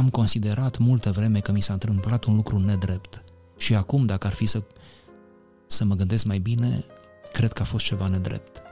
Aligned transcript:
am 0.00 0.10
considerat 0.10 0.78
multă 0.78 1.10
vreme 1.10 1.40
că 1.40 1.52
mi 1.52 1.60
s-a 1.60 1.72
întâmplat 1.72 2.24
un 2.24 2.34
lucru 2.34 2.58
nedrept. 2.58 3.24
Și 3.56 3.74
acum, 3.74 4.06
dacă 4.06 4.26
ar 4.26 4.32
fi 4.32 4.46
să, 4.46 4.62
să 5.66 5.84
mă 5.84 5.94
gândesc 5.94 6.24
mai 6.24 6.38
bine, 6.38 6.84
cred 7.32 7.52
că 7.52 7.62
a 7.62 7.64
fost 7.64 7.84
ceva 7.84 8.08
nedrept. 8.08 8.62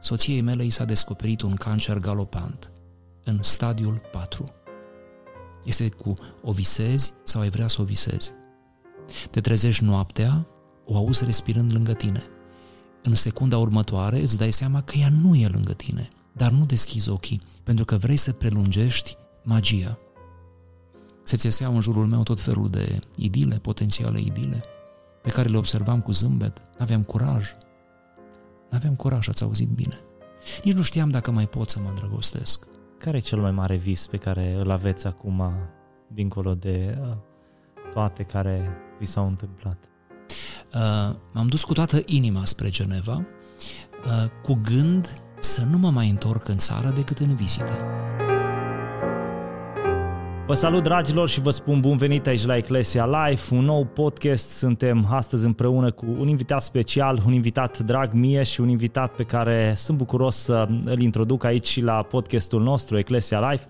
Soției 0.00 0.40
mele 0.40 0.64
i 0.64 0.70
s-a 0.70 0.84
descoperit 0.84 1.40
un 1.40 1.54
cancer 1.54 1.98
galopant, 1.98 2.70
în 3.24 3.38
stadiul 3.42 4.02
4. 4.12 4.44
Este 5.64 5.88
cu 5.88 6.12
o 6.42 6.52
visezi 6.52 7.12
sau 7.24 7.40
ai 7.40 7.48
vrea 7.48 7.68
să 7.68 7.80
o 7.80 7.84
visezi. 7.84 8.32
Te 9.30 9.40
trezești 9.40 9.84
noaptea, 9.84 10.46
o 10.84 10.96
auzi 10.96 11.24
respirând 11.24 11.72
lângă 11.72 11.92
tine. 11.92 12.22
În 13.02 13.14
secunda 13.14 13.58
următoare 13.58 14.20
îți 14.20 14.38
dai 14.38 14.50
seama 14.50 14.82
că 14.82 14.96
ea 14.96 15.08
nu 15.08 15.34
e 15.34 15.48
lângă 15.48 15.72
tine, 15.72 16.08
dar 16.32 16.50
nu 16.50 16.64
deschizi 16.64 17.08
ochii, 17.08 17.40
pentru 17.62 17.84
că 17.84 17.96
vrei 17.96 18.16
să 18.16 18.32
prelungești 18.32 19.16
magia. 19.42 19.98
Se 21.22 21.36
țeseau 21.36 21.74
în 21.74 21.80
jurul 21.80 22.06
meu 22.06 22.22
tot 22.22 22.40
felul 22.40 22.70
de 22.70 22.98
idile, 23.16 23.56
potențiale 23.56 24.20
idile, 24.20 24.60
pe 25.22 25.30
care 25.30 25.48
le 25.48 25.56
observam 25.56 26.00
cu 26.00 26.12
zâmbet, 26.12 26.62
aveam 26.78 27.02
curaj. 27.02 27.54
N-aveam 28.70 28.94
curaj, 28.94 29.28
ați 29.28 29.42
auzit 29.42 29.68
bine. 29.68 29.98
Nici 30.64 30.74
nu 30.74 30.82
știam 30.82 31.10
dacă 31.10 31.30
mai 31.30 31.46
pot 31.46 31.70
să 31.70 31.78
mă 31.82 31.88
îndrăgostesc. 31.88 32.66
Care 32.98 33.16
e 33.16 33.20
cel 33.20 33.40
mai 33.40 33.50
mare 33.50 33.76
vis 33.76 34.06
pe 34.06 34.16
care 34.16 34.52
îl 34.52 34.70
aveți 34.70 35.06
acum, 35.06 35.52
dincolo 36.06 36.54
de 36.54 36.98
uh, 37.00 37.16
toate 37.92 38.22
care 38.22 38.70
vi 38.98 39.04
s-au 39.04 39.26
întâmplat? 39.26 39.84
Uh, 40.74 41.14
m-am 41.32 41.46
dus 41.46 41.64
cu 41.64 41.72
toată 41.72 42.02
inima 42.06 42.44
spre 42.44 42.70
Geneva, 42.70 43.26
uh, 44.06 44.30
cu 44.42 44.60
gând 44.62 45.22
să 45.40 45.64
nu 45.64 45.78
mă 45.78 45.90
mai 45.90 46.08
întorc 46.08 46.48
în 46.48 46.58
țară 46.58 46.90
decât 46.90 47.18
în 47.18 47.34
vizită. 47.34 47.72
Vă 50.52 50.58
salut 50.58 50.82
dragilor 50.82 51.28
și 51.28 51.40
vă 51.40 51.50
spun 51.50 51.80
bun 51.80 51.96
venit 51.96 52.26
aici 52.26 52.44
la 52.44 52.56
Eclesia 52.56 53.06
Life, 53.06 53.54
un 53.54 53.64
nou 53.64 53.84
podcast. 53.84 54.50
Suntem 54.50 55.06
astăzi 55.10 55.46
împreună 55.46 55.90
cu 55.90 56.06
un 56.18 56.28
invitat 56.28 56.62
special, 56.62 57.22
un 57.26 57.32
invitat 57.32 57.78
drag 57.78 58.12
mie 58.12 58.42
și 58.42 58.60
un 58.60 58.68
invitat 58.68 59.14
pe 59.14 59.22
care 59.22 59.74
sunt 59.76 59.96
bucuros 59.98 60.36
să 60.36 60.68
îl 60.84 61.00
introduc 61.00 61.44
aici 61.44 61.66
și 61.66 61.80
la 61.80 62.02
podcastul 62.02 62.62
nostru 62.62 62.98
Eclesia 62.98 63.50
Life. 63.50 63.66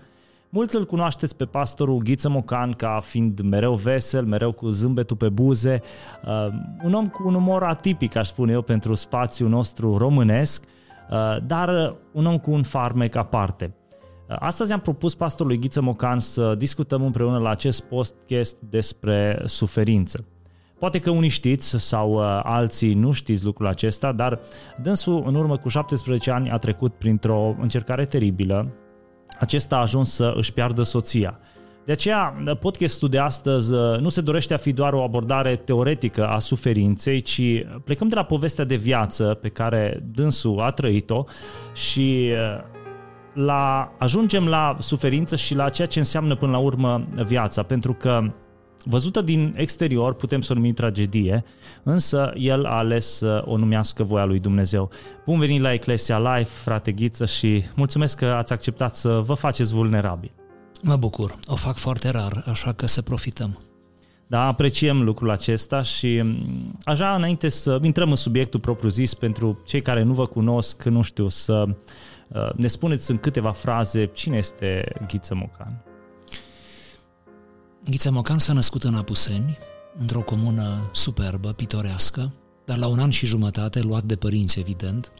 Mulți 0.49 0.75
îl 0.75 0.85
cunoașteți 0.85 1.35
pe 1.35 1.45
pastorul 1.45 1.97
Ghiță 1.97 2.29
Mocan 2.29 2.71
ca 2.71 2.99
fiind 3.03 3.39
mereu 3.39 3.73
vesel, 3.73 4.25
mereu 4.25 4.51
cu 4.51 4.69
zâmbetul 4.69 5.15
pe 5.15 5.29
buze, 5.29 5.81
uh, 6.25 6.47
un 6.83 6.93
om 6.93 7.07
cu 7.07 7.27
un 7.27 7.33
umor 7.33 7.63
atipic, 7.63 8.15
aș 8.15 8.27
spune 8.27 8.51
eu, 8.51 8.61
pentru 8.61 8.93
spațiul 8.93 9.49
nostru 9.49 9.97
românesc, 9.97 10.63
uh, 11.11 11.37
dar 11.45 11.95
un 12.11 12.25
om 12.25 12.37
cu 12.37 12.51
un 12.51 12.63
farmec 12.63 13.15
aparte. 13.15 13.73
Uh, 14.29 14.35
astăzi 14.39 14.73
am 14.73 14.79
propus 14.79 15.15
pastorului 15.15 15.59
Ghiță 15.59 15.81
Mocan 15.81 16.19
să 16.19 16.55
discutăm 16.55 17.03
împreună 17.03 17.37
la 17.37 17.49
acest 17.49 17.81
podcast 17.81 18.57
despre 18.69 19.41
suferință. 19.45 20.25
Poate 20.79 20.99
că 20.99 21.09
unii 21.09 21.29
știți 21.29 21.69
sau 21.69 22.13
uh, 22.13 22.39
alții 22.43 22.93
nu 22.93 23.11
știți 23.11 23.45
lucrul 23.45 23.67
acesta, 23.67 24.11
dar 24.11 24.39
dânsul 24.81 25.23
în 25.25 25.35
urmă 25.35 25.57
cu 25.57 25.69
17 25.69 26.31
ani 26.31 26.49
a 26.49 26.57
trecut 26.57 26.93
printr-o 26.93 27.55
încercare 27.59 28.05
teribilă. 28.05 28.71
Acesta 29.39 29.75
a 29.75 29.81
ajuns 29.81 30.13
să 30.13 30.33
își 30.35 30.53
piardă 30.53 30.83
soția. 30.83 31.39
De 31.85 31.91
aceea, 31.91 32.35
podcastul 32.59 33.09
de 33.09 33.17
astăzi 33.17 33.73
uh, 33.73 33.99
nu 33.99 34.09
se 34.09 34.21
dorește 34.21 34.53
a 34.53 34.57
fi 34.57 34.73
doar 34.73 34.93
o 34.93 35.03
abordare 35.03 35.55
teoretică 35.55 36.27
a 36.27 36.39
suferinței, 36.39 37.21
ci 37.21 37.41
plecăm 37.83 38.07
de 38.07 38.15
la 38.15 38.23
povestea 38.23 38.65
de 38.65 38.75
viață 38.75 39.37
pe 39.41 39.49
care 39.49 40.03
dânsul 40.11 40.59
a 40.59 40.71
trăit-o 40.71 41.23
și 41.73 42.31
la, 43.33 43.91
ajungem 43.97 44.47
la 44.47 44.77
suferință 44.79 45.35
și 45.35 45.55
la 45.55 45.69
ceea 45.69 45.87
ce 45.87 45.99
înseamnă 45.99 46.35
până 46.35 46.51
la 46.51 46.57
urmă 46.57 47.07
viața, 47.25 47.63
pentru 47.63 47.93
că 47.93 48.33
văzută 48.85 49.21
din 49.21 49.53
exterior 49.57 50.13
putem 50.13 50.41
să 50.41 50.51
o 50.51 50.55
numim 50.55 50.73
tragedie, 50.73 51.43
însă 51.83 52.31
el 52.35 52.65
a 52.65 52.77
ales 52.77 53.17
să 53.17 53.43
o 53.45 53.57
numească 53.57 54.03
voia 54.03 54.25
lui 54.25 54.39
Dumnezeu. 54.39 54.89
Bun 55.25 55.39
venit 55.39 55.61
la 55.61 55.73
Eclesia 55.73 56.19
Life, 56.19 56.49
frate 56.63 56.91
Ghiță, 56.91 57.25
și 57.25 57.63
mulțumesc 57.75 58.17
că 58.17 58.25
ați 58.25 58.53
acceptat 58.53 58.95
să 58.95 59.21
vă 59.25 59.33
faceți 59.33 59.73
vulnerabili. 59.73 60.33
Mă 60.81 60.95
bucur, 60.95 61.35
o 61.47 61.55
fac 61.55 61.75
foarte 61.75 62.09
rar, 62.09 62.43
așa 62.49 62.71
că 62.71 62.87
să 62.87 63.01
profităm. 63.01 63.59
Da, 64.27 64.47
apreciem 64.47 65.03
lucrul 65.03 65.29
acesta 65.29 65.81
și 65.81 66.23
așa 66.83 67.15
înainte 67.15 67.49
să 67.49 67.79
intrăm 67.81 68.09
în 68.09 68.15
subiectul 68.15 68.59
propriu-zis 68.59 69.13
pentru 69.13 69.59
cei 69.65 69.81
care 69.81 70.03
nu 70.03 70.13
vă 70.13 70.25
cunosc, 70.25 70.83
nu 70.83 71.01
știu, 71.01 71.27
să 71.27 71.65
Uh, 71.67 71.75
ne 72.55 72.67
spuneți 72.67 73.11
în 73.11 73.17
câteva 73.17 73.51
fraze 73.51 74.05
cine 74.05 74.37
este 74.37 74.93
Ghiță 75.07 75.35
Mocan? 75.35 75.83
Ghiță 77.89 78.11
Mocan 78.11 78.39
s-a 78.39 78.53
născut 78.53 78.83
în 78.83 78.95
Apuseni, 78.95 79.57
într-o 79.99 80.21
comună 80.21 80.89
superbă, 80.91 81.51
pitorească, 81.51 82.33
dar 82.65 82.77
la 82.77 82.87
un 82.87 82.99
an 82.99 83.09
și 83.09 83.25
jumătate, 83.25 83.79
luat 83.79 84.03
de 84.03 84.15
părinți 84.15 84.59
evident, 84.59 85.11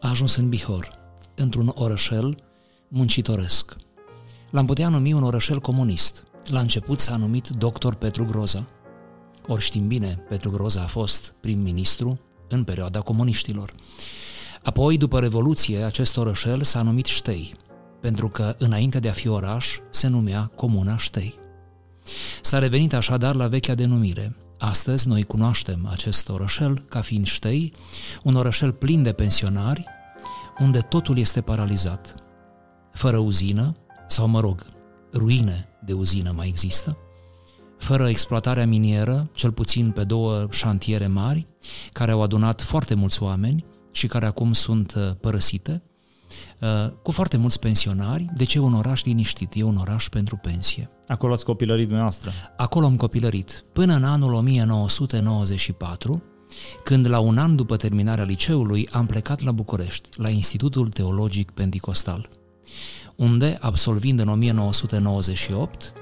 a 0.00 0.08
ajuns 0.08 0.34
în 0.34 0.48
Bihor, 0.48 0.90
într-un 1.34 1.72
orășel 1.74 2.36
muncitoresc. 2.88 3.76
L-am 4.50 4.66
putea 4.66 4.88
numi 4.88 5.12
un 5.12 5.22
orășel 5.22 5.60
comunist. 5.60 6.24
La 6.50 6.60
început 6.60 7.00
s-a 7.00 7.16
numit 7.16 7.48
Dr. 7.48 7.92
Petru 7.92 8.24
Groza. 8.24 8.66
Ori 9.46 9.62
știm 9.62 9.86
bine, 9.86 10.24
Petru 10.28 10.50
Groza 10.50 10.82
a 10.82 10.86
fost 10.86 11.34
prim-ministru 11.40 12.20
în 12.48 12.64
perioada 12.64 13.00
comuniștilor. 13.00 13.72
Apoi, 14.62 14.96
după 14.96 15.20
Revoluție, 15.20 15.82
acest 15.82 16.16
orășel 16.16 16.62
s-a 16.62 16.82
numit 16.82 17.06
Ștei, 17.06 17.54
pentru 18.00 18.28
că, 18.28 18.54
înainte 18.58 18.98
de 18.98 19.08
a 19.08 19.12
fi 19.12 19.28
oraș, 19.28 19.78
se 19.90 20.06
numea 20.08 20.50
Comuna 20.56 20.96
Ștei. 20.96 21.34
S-a 22.40 22.58
revenit 22.58 22.94
așadar 22.94 23.34
la 23.34 23.48
vechea 23.48 23.74
denumire. 23.74 24.36
Astăzi 24.58 25.08
noi 25.08 25.22
cunoaștem 25.22 25.88
acest 25.90 26.28
orășel 26.28 26.78
ca 26.88 27.00
fiind 27.00 27.26
Ștei, 27.26 27.72
un 28.22 28.34
orășel 28.34 28.72
plin 28.72 29.02
de 29.02 29.12
pensionari, 29.12 29.84
unde 30.58 30.78
totul 30.78 31.18
este 31.18 31.40
paralizat. 31.40 32.14
Fără 32.92 33.16
uzină, 33.16 33.76
sau 34.08 34.26
mă 34.26 34.40
rog, 34.40 34.66
ruine 35.12 35.68
de 35.84 35.92
uzină 35.92 36.32
mai 36.36 36.48
există, 36.48 36.96
fără 37.78 38.08
exploatarea 38.08 38.66
minieră, 38.66 39.30
cel 39.34 39.52
puțin 39.52 39.90
pe 39.90 40.04
două 40.04 40.46
șantiere 40.50 41.06
mari, 41.06 41.46
care 41.92 42.10
au 42.10 42.22
adunat 42.22 42.60
foarte 42.60 42.94
mulți 42.94 43.22
oameni, 43.22 43.64
și 43.92 44.06
care 44.06 44.26
acum 44.26 44.52
sunt 44.52 44.94
uh, 44.96 45.10
părăsite, 45.20 45.82
uh, 46.60 46.68
cu 47.02 47.10
foarte 47.10 47.36
mulți 47.36 47.58
pensionari. 47.58 48.26
De 48.34 48.44
ce 48.44 48.58
un 48.58 48.74
oraș 48.74 49.04
liniștit? 49.04 49.54
E 49.54 49.62
un 49.62 49.76
oraș 49.76 50.08
pentru 50.08 50.36
pensie. 50.36 50.90
Acolo 51.06 51.32
ați 51.32 51.44
copilărit 51.44 51.84
dumneavoastră? 51.84 52.32
Acolo 52.56 52.86
am 52.86 52.96
copilărit. 52.96 53.64
Până 53.72 53.94
în 53.94 54.04
anul 54.04 54.32
1994, 54.32 56.22
când 56.84 57.08
la 57.08 57.18
un 57.18 57.38
an 57.38 57.56
după 57.56 57.76
terminarea 57.76 58.24
liceului 58.24 58.88
am 58.92 59.06
plecat 59.06 59.42
la 59.42 59.52
București, 59.52 60.08
la 60.16 60.28
Institutul 60.28 60.88
Teologic 60.88 61.50
Pentecostal, 61.50 62.28
unde, 63.16 63.58
absolvind 63.60 64.20
în 64.20 64.28
1998, 64.28 65.92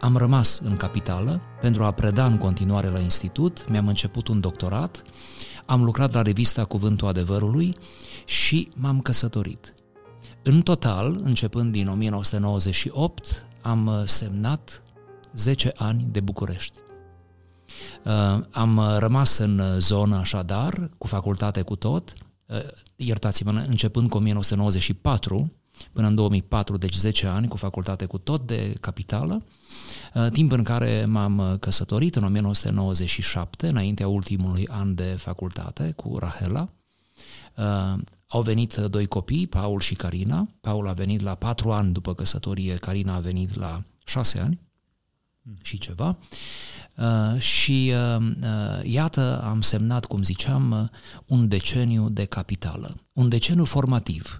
am 0.00 0.16
rămas 0.16 0.60
în 0.64 0.76
capitală 0.76 1.40
pentru 1.60 1.84
a 1.84 1.90
preda 1.90 2.24
în 2.24 2.38
continuare 2.38 2.88
la 2.88 2.98
institut, 2.98 3.70
mi-am 3.70 3.88
început 3.88 4.28
un 4.28 4.40
doctorat 4.40 5.02
am 5.66 5.84
lucrat 5.84 6.12
la 6.12 6.22
revista 6.22 6.64
Cuvântul 6.64 7.08
Adevărului 7.08 7.76
și 8.24 8.68
m-am 8.74 9.00
căsătorit. 9.00 9.74
În 10.42 10.62
total, 10.62 11.20
începând 11.22 11.72
din 11.72 11.88
1998, 11.88 13.46
am 13.62 13.86
uh, 13.86 14.02
semnat 14.04 14.82
10 15.34 15.72
ani 15.76 16.06
de 16.10 16.20
București. 16.20 16.78
Uh, 18.04 18.44
am 18.50 18.76
uh, 18.76 18.96
rămas 18.98 19.38
în 19.38 19.62
zonă 19.78 20.16
așadar, 20.16 20.90
cu 20.98 21.06
facultate 21.06 21.62
cu 21.62 21.76
tot, 21.76 22.12
iertați-mă, 22.96 23.50
începând 23.50 24.08
cu 24.08 24.16
1994 24.16 25.52
până 25.92 26.06
în 26.06 26.14
2004, 26.14 26.76
deci 26.76 26.94
10 26.94 27.26
ani, 27.26 27.48
cu 27.48 27.56
facultate 27.56 28.04
cu 28.04 28.18
tot 28.18 28.46
de 28.46 28.74
capitală, 28.80 29.34
Uh, 29.34 29.61
timp 30.32 30.52
în 30.52 30.62
care 30.62 31.04
m-am 31.04 31.38
uh, 31.38 31.58
căsătorit 31.58 32.16
în 32.16 32.24
1997, 32.24 33.66
înaintea 33.66 34.08
ultimului 34.08 34.68
an 34.68 34.94
de 34.94 35.14
facultate, 35.18 35.92
cu 35.96 36.18
Rahela. 36.18 36.68
Uh, 37.56 38.00
au 38.26 38.42
venit 38.42 38.74
doi 38.74 39.06
copii, 39.06 39.46
Paul 39.46 39.80
și 39.80 39.94
Carina. 39.94 40.48
Paul 40.60 40.88
a 40.88 40.92
venit 40.92 41.20
la 41.20 41.34
patru 41.34 41.72
ani 41.72 41.92
după 41.92 42.14
căsătorie, 42.14 42.76
Carina 42.76 43.14
a 43.14 43.20
venit 43.20 43.56
la 43.56 43.82
șase 44.04 44.38
ani 44.38 44.60
hmm. 45.42 45.56
și 45.62 45.78
ceva. 45.78 46.18
Uh, 46.96 47.40
și 47.40 47.92
uh, 48.18 48.34
iată, 48.82 49.42
am 49.44 49.60
semnat, 49.60 50.04
cum 50.04 50.22
ziceam, 50.22 50.90
un 51.26 51.48
deceniu 51.48 52.08
de 52.08 52.24
capitală, 52.24 52.96
un 53.12 53.28
deceniu 53.28 53.64
formativ. 53.64 54.38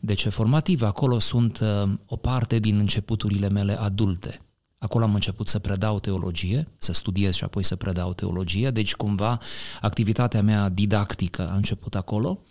De 0.00 0.14
ce 0.14 0.28
formativ? 0.28 0.82
Acolo 0.82 1.18
sunt 1.18 1.58
uh, 1.60 1.92
o 2.06 2.16
parte 2.16 2.58
din 2.58 2.76
începuturile 2.76 3.48
mele 3.48 3.80
adulte. 3.80 4.40
Acolo 4.82 5.04
am 5.04 5.14
început 5.14 5.48
să 5.48 5.58
predau 5.58 5.98
teologie, 5.98 6.68
să 6.78 6.92
studiez 6.92 7.34
și 7.34 7.44
apoi 7.44 7.62
să 7.62 7.76
predau 7.76 8.12
teologie, 8.12 8.70
deci 8.70 8.94
cumva 8.94 9.38
activitatea 9.80 10.42
mea 10.42 10.68
didactică 10.68 11.48
a 11.50 11.54
început 11.54 11.94
acolo. 11.94 12.42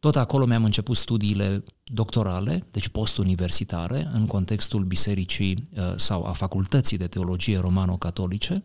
Tot 0.00 0.16
acolo 0.16 0.44
mi-am 0.44 0.64
început 0.64 0.96
studiile 0.96 1.64
doctorale, 1.84 2.66
deci 2.70 2.88
postuniversitare, 2.88 4.10
în 4.12 4.26
contextul 4.26 4.84
bisericii 4.84 5.68
uh, 5.76 5.92
sau 5.96 6.24
a 6.24 6.32
facultății 6.32 6.96
de 6.96 7.06
teologie 7.06 7.58
romano-catolice. 7.58 8.64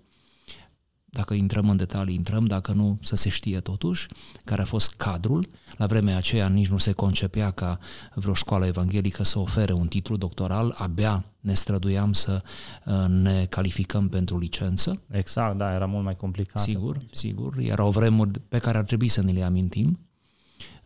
Dacă 1.11 1.33
intrăm 1.33 1.69
în 1.69 1.77
detalii, 1.77 2.15
intrăm, 2.15 2.45
dacă 2.45 2.71
nu, 2.71 2.97
să 3.01 3.15
se 3.15 3.29
știe 3.29 3.59
totuși 3.59 4.07
care 4.45 4.61
a 4.61 4.65
fost 4.65 4.93
cadrul. 4.93 5.47
La 5.77 5.85
vremea 5.85 6.17
aceea 6.17 6.47
nici 6.47 6.67
nu 6.67 6.77
se 6.77 6.91
concepea 6.91 7.51
ca 7.51 7.79
vreo 8.13 8.33
școală 8.33 8.65
evanghelică 8.65 9.23
să 9.23 9.39
ofere 9.39 9.73
un 9.73 9.87
titlu 9.87 10.17
doctoral, 10.17 10.75
abia 10.77 11.25
ne 11.39 11.53
străduiam 11.53 12.13
să 12.13 12.41
uh, 12.85 13.05
ne 13.07 13.45
calificăm 13.45 14.09
pentru 14.09 14.37
licență. 14.37 15.01
Exact, 15.11 15.57
da, 15.57 15.73
era 15.73 15.85
mult 15.85 16.03
mai 16.03 16.15
complicat. 16.15 16.61
Sigur, 16.61 16.97
sigur. 17.11 17.57
Erau 17.57 17.91
vremuri 17.91 18.39
pe 18.39 18.57
care 18.57 18.77
ar 18.77 18.83
trebui 18.83 19.07
să 19.07 19.21
ne 19.21 19.31
le 19.31 19.43
amintim. 19.43 19.99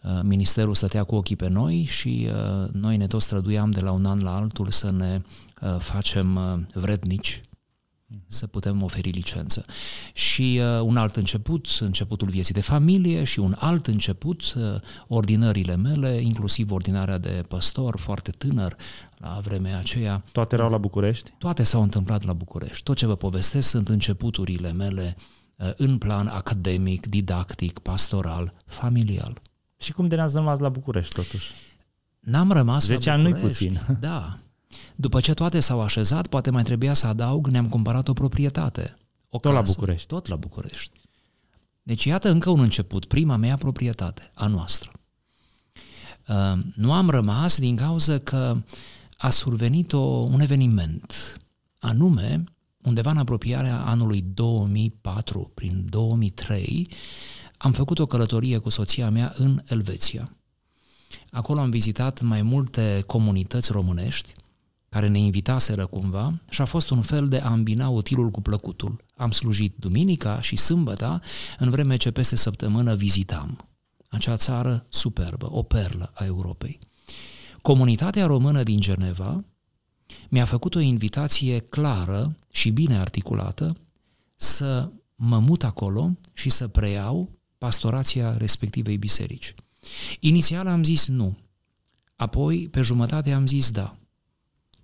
Uh, 0.03 0.19
ministerul 0.23 0.75
stătea 0.75 1.03
cu 1.03 1.15
ochii 1.15 1.35
pe 1.35 1.47
noi 1.47 1.83
și 1.89 2.27
uh, 2.29 2.69
noi 2.71 2.97
ne 2.97 3.07
tot 3.07 3.21
străduiam 3.21 3.71
de 3.71 3.79
la 3.79 3.91
un 3.91 4.05
an 4.05 4.23
la 4.23 4.35
altul 4.35 4.71
să 4.71 4.91
ne 4.91 5.21
uh, 5.61 5.79
facem 5.79 6.39
vrednici 6.73 7.41
să 8.27 8.47
putem 8.47 8.81
oferi 8.81 9.09
licență. 9.09 9.65
Și 10.13 10.59
uh, 10.61 10.81
un 10.81 10.97
alt 10.97 11.15
început, 11.15 11.67
începutul 11.79 12.29
vieții 12.29 12.53
de 12.53 12.61
familie 12.61 13.23
și 13.23 13.39
un 13.39 13.55
alt 13.59 13.87
început, 13.87 14.53
uh, 14.55 14.63
ordinările 15.07 15.75
mele, 15.75 16.21
inclusiv 16.21 16.71
ordinarea 16.71 17.17
de 17.17 17.43
păstor, 17.47 17.99
foarte 17.99 18.31
tânăr, 18.31 18.75
la 19.17 19.39
vremea 19.43 19.77
aceea. 19.77 20.23
Toate 20.31 20.55
erau 20.55 20.69
la 20.69 20.77
București? 20.77 21.33
Toate 21.37 21.63
s-au 21.63 21.81
întâmplat 21.81 22.23
la 22.23 22.33
București. 22.33 22.83
Tot 22.83 22.97
ce 22.97 23.05
vă 23.05 23.15
povestesc 23.15 23.69
sunt 23.69 23.89
începuturile 23.89 24.71
mele 24.71 25.15
uh, 25.55 25.71
în 25.75 25.97
plan 25.97 26.27
academic, 26.27 27.05
didactic, 27.05 27.79
pastoral, 27.79 28.53
familial. 28.65 29.41
Și 29.77 29.91
cum 29.91 30.07
de 30.07 30.15
ne-ați 30.15 30.35
rămas 30.35 30.59
la 30.59 30.69
București, 30.69 31.13
totuși? 31.13 31.51
N-am 32.19 32.51
rămas 32.51 32.85
10 32.85 33.09
la 33.09 33.15
ani 33.15 33.29
nu 33.29 33.35
puțin. 33.35 33.79
Da. 33.99 34.37
După 34.95 35.19
ce 35.19 35.33
toate 35.33 35.59
s-au 35.59 35.81
așezat, 35.81 36.27
poate 36.27 36.49
mai 36.49 36.63
trebuia 36.63 36.93
să 36.93 37.07
adaug, 37.07 37.47
ne-am 37.47 37.69
cumpărat 37.69 38.07
o 38.07 38.13
proprietate. 38.13 38.97
O 39.29 39.37
tot 39.37 39.41
casă, 39.41 39.55
la 39.55 39.61
București. 39.61 40.07
Tot 40.07 40.27
la 40.27 40.35
București. 40.35 41.01
Deci 41.83 42.03
iată 42.03 42.29
încă 42.29 42.49
un 42.49 42.59
început, 42.59 43.05
prima 43.05 43.35
mea 43.35 43.55
proprietate, 43.55 44.31
a 44.33 44.47
noastră. 44.47 44.91
Uh, 46.27 46.59
nu 46.75 46.93
am 46.93 47.09
rămas 47.09 47.59
din 47.59 47.75
cauza 47.75 48.17
că 48.17 48.57
a 49.17 49.29
survenit 49.29 49.93
o, 49.93 49.99
un 49.99 50.39
eveniment, 50.39 51.37
anume, 51.79 52.43
undeva 52.81 53.11
în 53.11 53.17
apropierea 53.17 53.85
anului 53.85 54.21
2004, 54.33 55.51
prin 55.53 55.85
2003, 55.89 56.89
am 57.57 57.71
făcut 57.71 57.99
o 57.99 58.05
călătorie 58.05 58.57
cu 58.57 58.69
soția 58.69 59.09
mea 59.09 59.33
în 59.37 59.61
Elveția. 59.65 60.37
Acolo 61.31 61.59
am 61.59 61.69
vizitat 61.69 62.21
mai 62.21 62.41
multe 62.41 63.03
comunități 63.07 63.71
românești 63.71 64.31
care 64.93 65.07
ne 65.07 65.19
invitaseră 65.19 65.85
cumva 65.85 66.41
și 66.49 66.61
a 66.61 66.65
fost 66.65 66.89
un 66.89 67.01
fel 67.01 67.27
de 67.27 67.37
a 67.37 67.53
îmbina 67.53 67.89
utilul 67.89 68.29
cu 68.29 68.41
plăcutul. 68.41 69.03
Am 69.15 69.31
slujit 69.31 69.75
duminica 69.77 70.41
și 70.41 70.55
sâmbăta, 70.55 71.21
în 71.59 71.69
vreme 71.69 71.97
ce 71.97 72.11
peste 72.11 72.35
săptămână 72.35 72.95
vizitam. 72.95 73.69
Acea 74.09 74.37
țară 74.37 74.85
superbă, 74.89 75.51
o 75.51 75.63
perlă 75.63 76.11
a 76.13 76.25
Europei. 76.25 76.79
Comunitatea 77.61 78.25
română 78.25 78.63
din 78.63 78.79
Geneva 78.79 79.43
mi-a 80.29 80.45
făcut 80.45 80.75
o 80.75 80.79
invitație 80.79 81.59
clară 81.59 82.37
și 82.51 82.69
bine 82.69 82.97
articulată 82.97 83.77
să 84.35 84.91
mă 85.15 85.39
mut 85.39 85.63
acolo 85.63 86.17
și 86.33 86.49
să 86.49 86.67
preiau 86.67 87.39
pastorația 87.57 88.37
respectivei 88.37 88.97
biserici. 88.97 89.53
Inițial 90.19 90.67
am 90.67 90.83
zis 90.83 91.07
nu, 91.07 91.37
apoi 92.15 92.67
pe 92.69 92.81
jumătate 92.81 93.31
am 93.31 93.47
zis 93.47 93.71
da. 93.71 93.97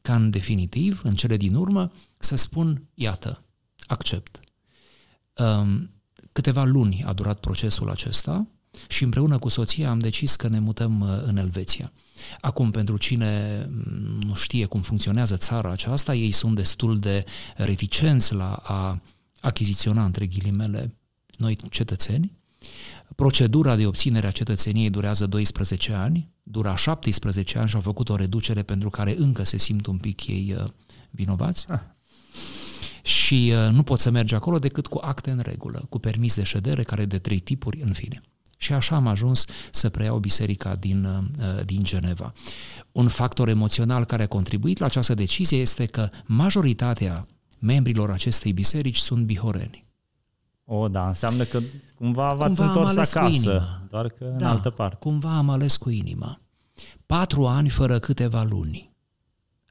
Ca 0.01 0.15
în 0.15 0.29
definitiv, 0.29 1.01
în 1.03 1.15
cele 1.15 1.37
din 1.37 1.55
urmă, 1.55 1.91
să 2.17 2.35
spun, 2.35 2.87
iată, 2.93 3.43
accept. 3.87 4.39
Um, 5.33 5.91
câteva 6.31 6.63
luni 6.63 7.03
a 7.05 7.13
durat 7.13 7.39
procesul 7.39 7.89
acesta 7.89 8.47
și 8.87 9.03
împreună 9.03 9.39
cu 9.39 9.49
soția 9.49 9.89
am 9.89 9.99
decis 9.99 10.35
că 10.35 10.47
ne 10.47 10.59
mutăm 10.59 10.99
uh, 10.99 11.07
în 11.23 11.37
Elveția. 11.37 11.91
Acum, 12.41 12.71
pentru 12.71 12.97
cine 12.97 13.65
mm, 13.69 14.19
nu 14.21 14.33
știe 14.33 14.65
cum 14.65 14.81
funcționează 14.81 15.37
țara 15.37 15.71
aceasta, 15.71 16.15
ei 16.15 16.31
sunt 16.31 16.55
destul 16.55 16.99
de 16.99 17.23
reticenți 17.55 18.33
la 18.33 18.53
a 18.53 19.01
achiziționa, 19.39 20.05
între 20.05 20.25
ghilimele, 20.25 20.95
noi 21.37 21.57
cetățeni, 21.69 22.39
Procedura 23.15 23.75
de 23.75 23.85
obținere 23.85 24.27
a 24.27 24.31
cetățeniei 24.31 24.89
durează 24.89 25.25
12 25.25 25.93
ani, 25.93 26.29
dura 26.51 26.75
17 26.75 27.57
ani 27.57 27.69
și 27.69 27.75
au 27.75 27.81
făcut 27.81 28.09
o 28.09 28.15
reducere 28.15 28.63
pentru 28.63 28.89
care 28.89 29.15
încă 29.17 29.43
se 29.43 29.57
simt 29.57 29.85
un 29.85 29.97
pic 29.97 30.27
ei 30.27 30.55
uh, 30.57 30.63
vinovați. 31.09 31.65
Ah. 31.67 31.79
Și 33.01 33.53
uh, 33.55 33.71
nu 33.71 33.83
pot 33.83 33.99
să 33.99 34.09
merge 34.09 34.35
acolo 34.35 34.59
decât 34.59 34.87
cu 34.87 34.99
acte 35.01 35.31
în 35.31 35.39
regulă, 35.39 35.85
cu 35.89 35.99
permis 35.99 36.35
de 36.35 36.43
ședere, 36.43 36.83
care 36.83 37.05
de 37.05 37.17
trei 37.17 37.39
tipuri, 37.39 37.81
în 37.81 37.93
fine. 37.93 38.21
Și 38.57 38.73
așa 38.73 38.95
am 38.95 39.07
ajuns 39.07 39.45
să 39.71 39.89
preiau 39.89 40.17
biserica 40.17 40.75
din, 40.75 41.03
uh, 41.05 41.65
din 41.65 41.83
Geneva. 41.83 42.33
Un 42.91 43.07
factor 43.07 43.47
emoțional 43.47 44.05
care 44.05 44.23
a 44.23 44.27
contribuit 44.27 44.77
la 44.77 44.85
această 44.85 45.13
decizie 45.13 45.57
este 45.57 45.85
că 45.85 46.09
majoritatea 46.25 47.27
membrilor 47.59 48.11
acestei 48.11 48.53
biserici 48.53 48.97
sunt 48.97 49.25
bihoreni. 49.25 49.88
O, 50.71 50.87
da, 50.87 51.07
înseamnă 51.07 51.43
că 51.43 51.59
cumva 51.95 52.33
v-ați 52.33 52.57
cumva 52.57 52.81
întors 52.81 53.13
acasă, 53.13 53.81
doar 53.89 54.07
că 54.07 54.25
da, 54.25 54.35
în 54.35 54.43
altă 54.43 54.69
parte. 54.69 54.95
cumva 54.99 55.37
am 55.37 55.49
ales 55.49 55.77
cu 55.77 55.89
inima. 55.89 56.41
Patru 57.05 57.47
ani 57.47 57.69
fără 57.69 57.99
câteva 57.99 58.43
luni 58.43 58.95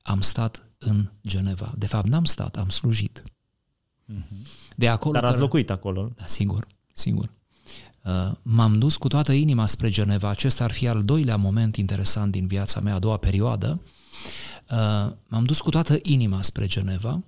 am 0.02 0.20
stat 0.20 0.66
în 0.78 1.10
Geneva. 1.26 1.72
De 1.76 1.86
fapt, 1.86 2.06
n-am 2.06 2.24
stat, 2.24 2.56
am 2.56 2.68
slujit. 2.68 3.22
Mm-hmm. 4.12 4.46
De 4.76 4.88
acolo 4.88 5.12
Dar 5.12 5.24
ați 5.24 5.38
locuit 5.38 5.70
acolo. 5.70 6.12
Da, 6.16 6.26
sigur, 6.26 6.66
sigur. 6.92 7.30
Uh, 8.04 8.32
m-am 8.42 8.78
dus 8.78 8.96
cu 8.96 9.08
toată 9.08 9.32
inima 9.32 9.66
spre 9.66 9.88
Geneva. 9.88 10.28
Acesta 10.28 10.64
ar 10.64 10.70
fi 10.70 10.88
al 10.88 11.02
doilea 11.02 11.36
moment 11.36 11.76
interesant 11.76 12.32
din 12.32 12.46
viața 12.46 12.80
mea, 12.80 12.94
a 12.94 12.98
doua 12.98 13.16
perioadă. 13.16 13.80
Uh, 14.70 15.12
m-am 15.26 15.44
dus 15.44 15.60
cu 15.60 15.70
toată 15.70 15.98
inima 16.02 16.42
spre 16.42 16.66
Geneva, 16.66 17.22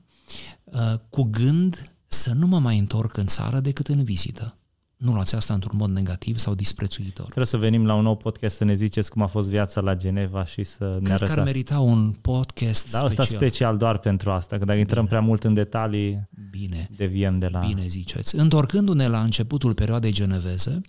uh, 0.65 0.95
cu 1.09 1.23
gând 1.23 1.91
să 2.13 2.33
nu 2.33 2.47
mă 2.47 2.59
mai 2.59 2.79
întorc 2.79 3.17
în 3.17 3.27
țară 3.27 3.61
decât 3.61 3.89
în 3.89 4.05
vizită. 4.05 4.55
Nu 4.97 5.13
luați 5.13 5.35
asta 5.35 5.55
într-un 5.55 5.79
mod 5.79 5.91
negativ 5.91 6.39
sau 6.39 6.55
disprețuitor. 6.55 7.25
Trebuie 7.25 7.47
să 7.47 7.57
venim 7.57 7.87
la 7.87 7.95
un 7.95 8.03
nou 8.03 8.17
podcast 8.17 8.57
să 8.57 8.65
ne 8.65 8.75
ziceți 8.75 9.11
cum 9.11 9.23
a 9.23 9.27
fost 9.27 9.49
viața 9.49 9.81
la 9.81 9.95
Geneva 9.95 10.45
și 10.45 10.65
să 10.65 10.85
Cred 10.85 11.03
ne 11.03 11.09
arătați. 11.09 11.19
Cred 11.19 11.35
că 11.35 11.41
ar 11.41 11.47
merita 11.47 11.81
un 11.81 12.13
podcast 12.13 12.91
da, 12.91 12.99
special. 12.99 13.17
Da, 13.17 13.25
special 13.25 13.77
doar 13.77 13.99
pentru 13.99 14.31
asta, 14.31 14.59
că 14.59 14.65
dacă 14.65 14.71
Bine. 14.71 14.81
intrăm 14.81 15.07
prea 15.07 15.21
mult 15.21 15.45
în 15.45 15.55
detalii, 15.55 16.29
Bine. 16.51 16.91
deviem 16.97 17.39
de 17.39 17.47
la... 17.47 17.59
Bine 17.59 17.87
ziceți. 17.87 18.37
Întorcându-ne 18.37 19.07
la 19.07 19.23
începutul 19.23 19.75
perioadei 19.75 20.13
geneveze, 20.13 20.81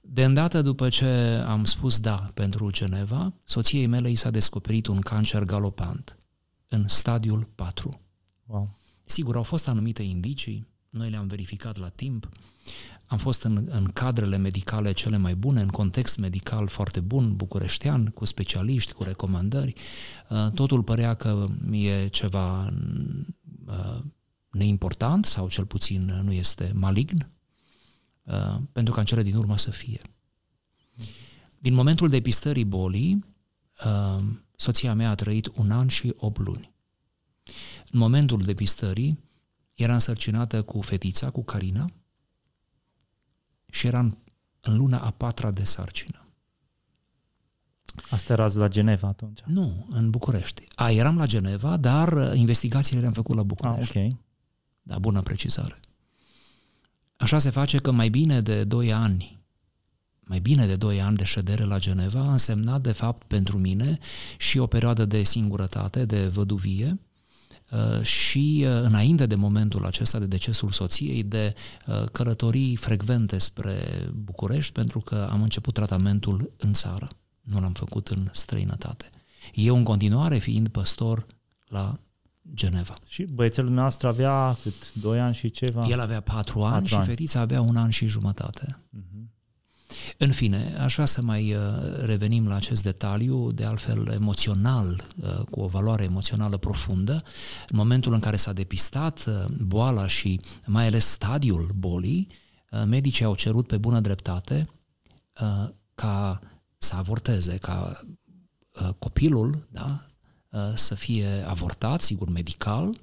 de 0.00 0.24
îndată 0.24 0.62
după 0.62 0.88
ce 0.88 1.06
am 1.46 1.64
spus 1.64 2.00
da 2.00 2.26
pentru 2.34 2.70
Geneva, 2.70 3.32
soției 3.44 3.86
mele 3.86 4.10
i 4.10 4.14
s-a 4.14 4.30
descoperit 4.30 4.86
un 4.86 4.98
cancer 4.98 5.44
galopant 5.44 6.18
în 6.68 6.84
stadiul 6.86 7.48
4. 7.54 8.00
Wow. 8.46 8.77
Sigur, 9.10 9.36
au 9.36 9.42
fost 9.42 9.68
anumite 9.68 10.02
indicii, 10.02 10.66
noi 10.90 11.10
le-am 11.10 11.26
verificat 11.26 11.76
la 11.76 11.88
timp, 11.88 12.28
am 13.06 13.18
fost 13.18 13.42
în, 13.42 13.68
în 13.70 13.84
cadrele 13.84 14.36
medicale 14.36 14.92
cele 14.92 15.16
mai 15.16 15.34
bune, 15.34 15.60
în 15.60 15.68
context 15.68 16.18
medical 16.18 16.66
foarte 16.66 17.00
bun, 17.00 17.36
bucureștean, 17.36 18.06
cu 18.06 18.24
specialiști, 18.24 18.92
cu 18.92 19.02
recomandări. 19.02 19.72
Uh, 20.28 20.50
totul 20.54 20.82
părea 20.82 21.14
că 21.14 21.46
e 21.70 22.08
ceva 22.08 22.72
uh, 23.66 23.98
neimportant 24.50 25.24
sau 25.24 25.48
cel 25.48 25.64
puțin 25.64 26.20
nu 26.24 26.32
este 26.32 26.72
malign, 26.74 27.30
uh, 28.22 28.56
pentru 28.72 28.92
ca 28.92 29.00
în 29.00 29.06
cele 29.06 29.22
din 29.22 29.36
urmă 29.36 29.56
să 29.56 29.70
fie. 29.70 30.00
Din 31.58 31.74
momentul 31.74 32.08
depistării 32.08 32.64
bolii, 32.64 33.24
soția 34.56 34.94
mea 34.94 35.10
a 35.10 35.14
trăit 35.14 35.50
un 35.56 35.70
an 35.70 35.88
și 35.88 36.12
8 36.16 36.38
luni. 36.38 36.72
În 37.90 37.98
momentul 37.98 38.42
depistării, 38.42 39.18
era 39.74 39.92
însărcinată 39.92 40.62
cu 40.62 40.80
fetița, 40.80 41.30
cu 41.30 41.44
Carina, 41.44 41.90
și 43.70 43.86
era 43.86 43.98
în, 43.98 44.16
în 44.60 44.76
luna 44.76 44.98
a 44.98 45.10
patra 45.10 45.50
de 45.50 45.64
sarcină. 45.64 46.22
Asta 48.10 48.32
erați 48.32 48.56
la 48.56 48.68
Geneva 48.68 49.08
atunci? 49.08 49.40
Nu, 49.46 49.86
în 49.90 50.10
București. 50.10 50.64
A, 50.74 50.90
eram 50.90 51.16
la 51.16 51.26
Geneva, 51.26 51.76
dar 51.76 52.12
uh, 52.12 52.32
investigațiile 52.34 53.00
le-am 53.00 53.12
făcut 53.12 53.36
la 53.36 53.42
București. 53.42 53.98
Ah, 53.98 54.04
ok. 54.04 54.16
Da, 54.82 54.98
bună 54.98 55.20
precizare. 55.20 55.80
Așa 57.16 57.38
se 57.38 57.50
face 57.50 57.78
că 57.78 57.90
mai 57.90 58.08
bine 58.08 58.40
de 58.40 58.64
2 58.64 58.92
ani, 58.92 59.38
mai 60.20 60.38
bine 60.38 60.66
de 60.66 60.76
2 60.76 61.02
ani 61.02 61.16
de 61.16 61.24
ședere 61.24 61.64
la 61.64 61.78
Geneva 61.78 62.20
a 62.20 62.30
însemnat, 62.30 62.80
de 62.80 62.92
fapt, 62.92 63.26
pentru 63.26 63.58
mine 63.58 63.98
și 64.38 64.58
o 64.58 64.66
perioadă 64.66 65.04
de 65.04 65.22
singurătate, 65.22 66.04
de 66.04 66.26
văduvie, 66.26 66.86
uh, 66.86 67.07
și 68.02 68.64
uh, 68.66 68.70
înainte 68.82 69.26
de 69.26 69.34
momentul 69.34 69.86
acesta 69.86 70.18
de 70.18 70.26
decesul 70.26 70.70
soției, 70.70 71.22
de 71.22 71.54
călătorii 72.12 72.76
frecvente 72.76 73.38
spre 73.38 73.76
București, 74.14 74.72
pentru 74.72 75.00
că 75.00 75.28
am 75.30 75.42
început 75.42 75.74
tratamentul 75.74 76.52
în 76.56 76.72
țară, 76.72 77.08
nu 77.40 77.60
l-am 77.60 77.72
făcut 77.72 78.08
în 78.08 78.28
străinătate. 78.32 79.10
Eu, 79.54 79.76
în 79.76 79.82
continuare, 79.82 80.38
fiind 80.38 80.68
păstor 80.68 81.26
la 81.68 81.98
Geneva. 82.54 82.94
Și 83.06 83.22
băiețelul 83.22 83.70
nostru 83.70 84.08
avea 84.08 84.56
cât? 84.62 84.92
2 84.92 85.20
ani 85.20 85.34
și 85.34 85.50
ceva? 85.50 85.86
El 85.86 86.00
avea 86.00 86.20
4 86.20 86.62
ani 86.62 86.86
și 86.86 87.00
fetița 87.00 87.40
avea 87.40 87.60
un 87.60 87.76
an 87.76 87.90
și 87.90 88.06
jumătate. 88.06 88.66
Uh-huh. 88.66 89.37
În 90.20 90.32
fine, 90.32 90.76
aș 90.78 90.94
vrea 90.94 91.06
să 91.06 91.22
mai 91.22 91.54
uh, 91.54 91.62
revenim 92.00 92.48
la 92.48 92.54
acest 92.54 92.82
detaliu, 92.82 93.52
de 93.52 93.64
altfel 93.64 94.06
emoțional, 94.06 95.04
uh, 95.20 95.38
cu 95.50 95.60
o 95.60 95.66
valoare 95.66 96.02
emoțională 96.04 96.56
profundă. 96.56 97.12
În 97.68 97.76
momentul 97.76 98.12
în 98.12 98.20
care 98.20 98.36
s-a 98.36 98.52
depistat 98.52 99.24
uh, 99.26 99.44
boala 99.60 100.06
și 100.06 100.40
mai 100.66 100.86
ales 100.86 101.06
stadiul 101.06 101.70
bolii, 101.74 102.28
medicii 102.86 103.24
au 103.24 103.34
cerut 103.34 103.66
pe 103.66 103.78
bună 103.78 104.00
dreptate 104.00 104.68
ca 105.94 106.40
să 106.78 106.94
avorteze, 106.94 107.56
ca 107.56 108.00
copilul 108.98 109.68
da, 109.70 110.06
să 110.74 110.94
fie 110.94 111.44
avortat, 111.46 112.02
sigur, 112.02 112.28
medical, 112.28 113.00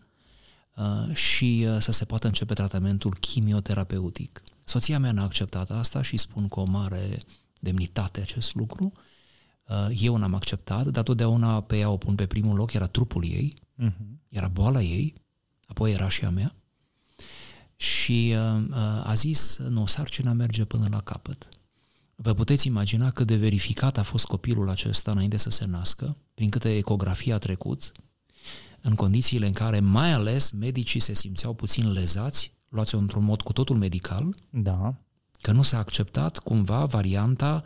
și 1.13 1.67
să 1.79 1.91
se 1.91 2.05
poată 2.05 2.27
începe 2.27 2.53
tratamentul 2.53 3.15
chimioterapeutic. 3.19 4.43
Soția 4.67 5.00
mea 5.00 5.12
n-a 5.12 5.24
acceptat 5.24 5.72
asta 5.72 6.01
și 6.01 6.17
spun 6.17 6.48
cu 6.48 6.60
o 6.60 6.63
mare 6.63 7.19
demnitate 7.60 8.22
acest 8.22 8.55
lucru. 8.55 8.91
Uh, 9.67 9.88
eu 10.01 10.15
n-am 10.17 10.34
acceptat, 10.34 10.88
dar 10.88 11.03
totdeauna 11.03 11.62
pe 11.62 11.77
ea 11.77 11.89
o 11.89 11.98
pun 11.98 12.15
pe 12.15 12.25
primul 12.25 12.55
loc, 12.55 12.74
era 12.74 12.88
trupul 12.88 13.24
ei, 13.24 13.55
uh-huh. 13.84 14.17
era 14.29 14.48
boala 14.48 14.81
ei, 14.81 15.13
apoi 15.65 15.91
era 15.91 16.10
și 16.10 16.25
a 16.25 16.29
mea. 16.29 16.55
Și 17.75 18.36
uh, 18.36 18.63
uh, 18.69 19.07
a 19.07 19.13
zis, 19.13 19.57
nu, 19.57 19.86
sarcina 19.86 20.34
merge 20.34 20.65
până 20.65 20.88
la 20.91 21.01
capăt. 21.01 21.50
Vă 22.15 22.34
puteți 22.34 22.67
imagina 22.67 23.12
cât 23.12 23.27
de 23.27 23.36
verificat 23.36 23.98
a 23.98 24.03
fost 24.03 24.25
copilul 24.25 24.69
acesta 24.69 25.12
înainte 25.12 25.38
să 25.38 25.50
se 25.50 25.65
nască, 25.65 26.17
prin 26.34 26.50
câte 26.50 26.77
ecografie 26.77 27.34
a 27.34 27.38
trecut, 27.38 27.91
în 28.81 28.95
condițiile 28.95 29.48
în 29.48 29.53
care 29.53 29.79
mai 29.79 30.12
ales 30.12 30.50
medicii 30.50 31.00
se 31.00 31.13
simțeau 31.13 31.53
puțin 31.53 31.91
lezați 31.91 32.54
luați-o 32.75 32.98
într-un 32.98 33.24
mod 33.24 33.41
cu 33.41 33.53
totul 33.53 33.77
medical, 33.77 34.36
da. 34.50 34.96
că 35.41 35.51
nu 35.51 35.62
s-a 35.62 35.77
acceptat 35.77 36.38
cumva 36.38 36.86
varianta 36.86 37.63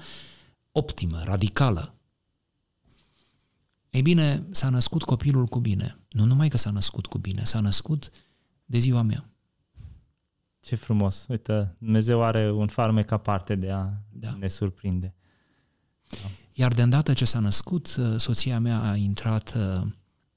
optimă, 0.72 1.22
radicală. 1.24 1.94
Ei 3.90 4.02
bine, 4.02 4.44
s-a 4.52 4.70
născut 4.70 5.04
copilul 5.04 5.46
cu 5.46 5.60
bine. 5.60 6.00
Nu 6.10 6.26
numai 6.26 6.48
că 6.48 6.58
s-a 6.58 6.72
născut 6.72 7.06
cu 7.06 7.18
bine, 7.18 7.44
s-a 7.44 7.60
născut 7.60 8.12
de 8.66 8.78
ziua 8.78 9.02
mea. 9.02 9.30
Ce 10.60 10.76
frumos. 10.76 11.26
Uite, 11.30 11.76
Dumnezeu 11.78 12.24
are 12.24 12.52
un 12.52 12.68
farmec 12.68 13.12
aparte 13.12 13.56
de 13.56 13.72
a 13.72 13.90
da. 14.10 14.36
ne 14.40 14.48
surprinde. 14.48 15.16
Da. 16.10 16.30
Iar 16.54 16.74
de 16.74 16.82
îndată 16.82 17.14
ce 17.14 17.26
s-a 17.26 17.40
născut, 17.40 18.00
soția 18.18 18.60
mea 18.60 18.82
a 18.82 18.96
intrat 18.96 19.56
uh, 19.56 19.88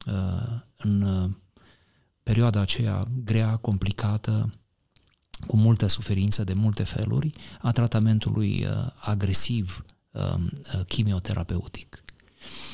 uh 0.07 0.61
în 0.76 1.02
uh, 1.02 1.31
perioada 2.23 2.61
aceea 2.61 3.09
grea, 3.25 3.57
complicată, 3.57 4.55
cu 5.46 5.56
multă 5.56 5.87
suferință 5.87 6.44
de 6.44 6.52
multe 6.52 6.82
feluri, 6.82 7.30
a 7.61 7.72
tratamentului 7.72 8.66
uh, 8.66 8.90
agresiv 9.00 9.84
um, 10.11 10.50
uh, 10.75 10.84
chimioterapeutic. 10.87 12.04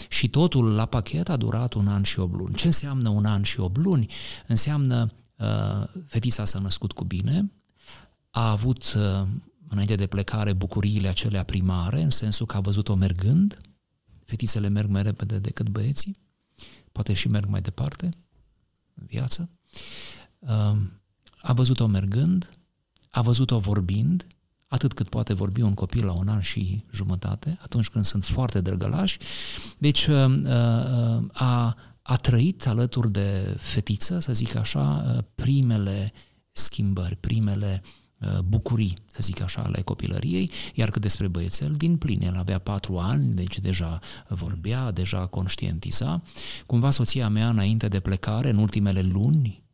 Și 0.08 0.28
totul 0.28 0.75
la 0.75 0.87
pachet 0.87 1.28
a 1.28 1.37
durat 1.37 1.72
un 1.72 1.88
an 1.88 2.02
și 2.02 2.18
8 2.18 2.34
luni. 2.34 2.54
Ce 2.54 2.66
înseamnă 2.66 3.08
un 3.08 3.25
an 3.25 3.42
și 3.42 3.60
8 3.60 3.76
luni? 3.76 4.10
Înseamnă 4.46 5.12
uh, 5.37 5.88
fetița 6.06 6.44
s-a 6.44 6.58
născut 6.58 6.92
cu 6.92 7.04
bine, 7.04 7.52
a 8.30 8.50
avut 8.50 8.94
uh, 8.96 9.26
înainte 9.68 9.96
de 9.96 10.06
plecare 10.06 10.52
bucuriile 10.52 11.08
acelea 11.08 11.42
primare, 11.42 12.02
în 12.02 12.10
sensul 12.10 12.46
că 12.46 12.56
a 12.56 12.60
văzut-o 12.60 12.94
mergând, 12.94 13.58
fetițele 14.25 14.68
merg 14.68 14.88
mai 14.88 15.02
repede 15.02 15.38
decât 15.38 15.68
băieții, 15.68 16.16
poate 16.92 17.12
și 17.12 17.28
merg 17.28 17.48
mai 17.48 17.60
departe 17.60 18.08
în 18.94 19.06
viață. 19.06 19.50
Uh, 21.42 21.50
a 21.50 21.52
văzut-o 21.52 21.87
mergând, 21.87 22.50
a 23.11 23.23
văzut-o 23.23 23.59
vorbind, 23.59 24.26
atât 24.66 24.92
cât 24.92 25.09
poate 25.09 25.35
vorbi 25.35 25.61
un 25.61 25.75
copil 25.75 26.04
la 26.04 26.12
un 26.12 26.28
an 26.28 26.40
și 26.40 26.85
jumătate, 26.92 27.59
atunci 27.62 27.88
când 27.88 28.04
sunt 28.04 28.25
foarte 28.25 28.61
drăgălași. 28.61 29.18
Deci 29.78 30.07
uh, 30.07 30.26
uh, 30.26 31.25
a, 31.33 31.76
a 32.02 32.16
trăit 32.16 32.66
alături 32.66 33.12
de 33.12 33.57
fetiță, 33.59 34.18
să 34.18 34.33
zic 34.33 34.54
așa, 34.54 35.14
uh, 35.16 35.25
primele 35.35 36.12
schimbări, 36.52 37.16
primele 37.16 37.83
bucurii, 38.45 38.97
să 39.07 39.18
zic 39.21 39.40
așa, 39.40 39.62
ale 39.62 39.83
copilăriei, 39.83 40.50
iar 40.75 40.90
cât 40.90 41.02
despre 41.02 41.28
băiețel, 41.28 41.75
din 41.75 41.97
plin, 41.97 42.23
el 42.23 42.35
avea 42.37 42.59
patru 42.59 42.97
ani, 42.97 43.35
deci 43.35 43.59
deja 43.59 43.99
vorbea, 44.28 44.90
deja 44.90 45.26
conștientiza. 45.26 46.23
Cumva 46.66 46.90
soția 46.90 47.28
mea, 47.28 47.49
înainte 47.49 47.88
de 47.88 48.00
plecare, 48.00 48.50
în 48.50 48.57
ultimele 48.57 49.02
luni, 49.02 49.64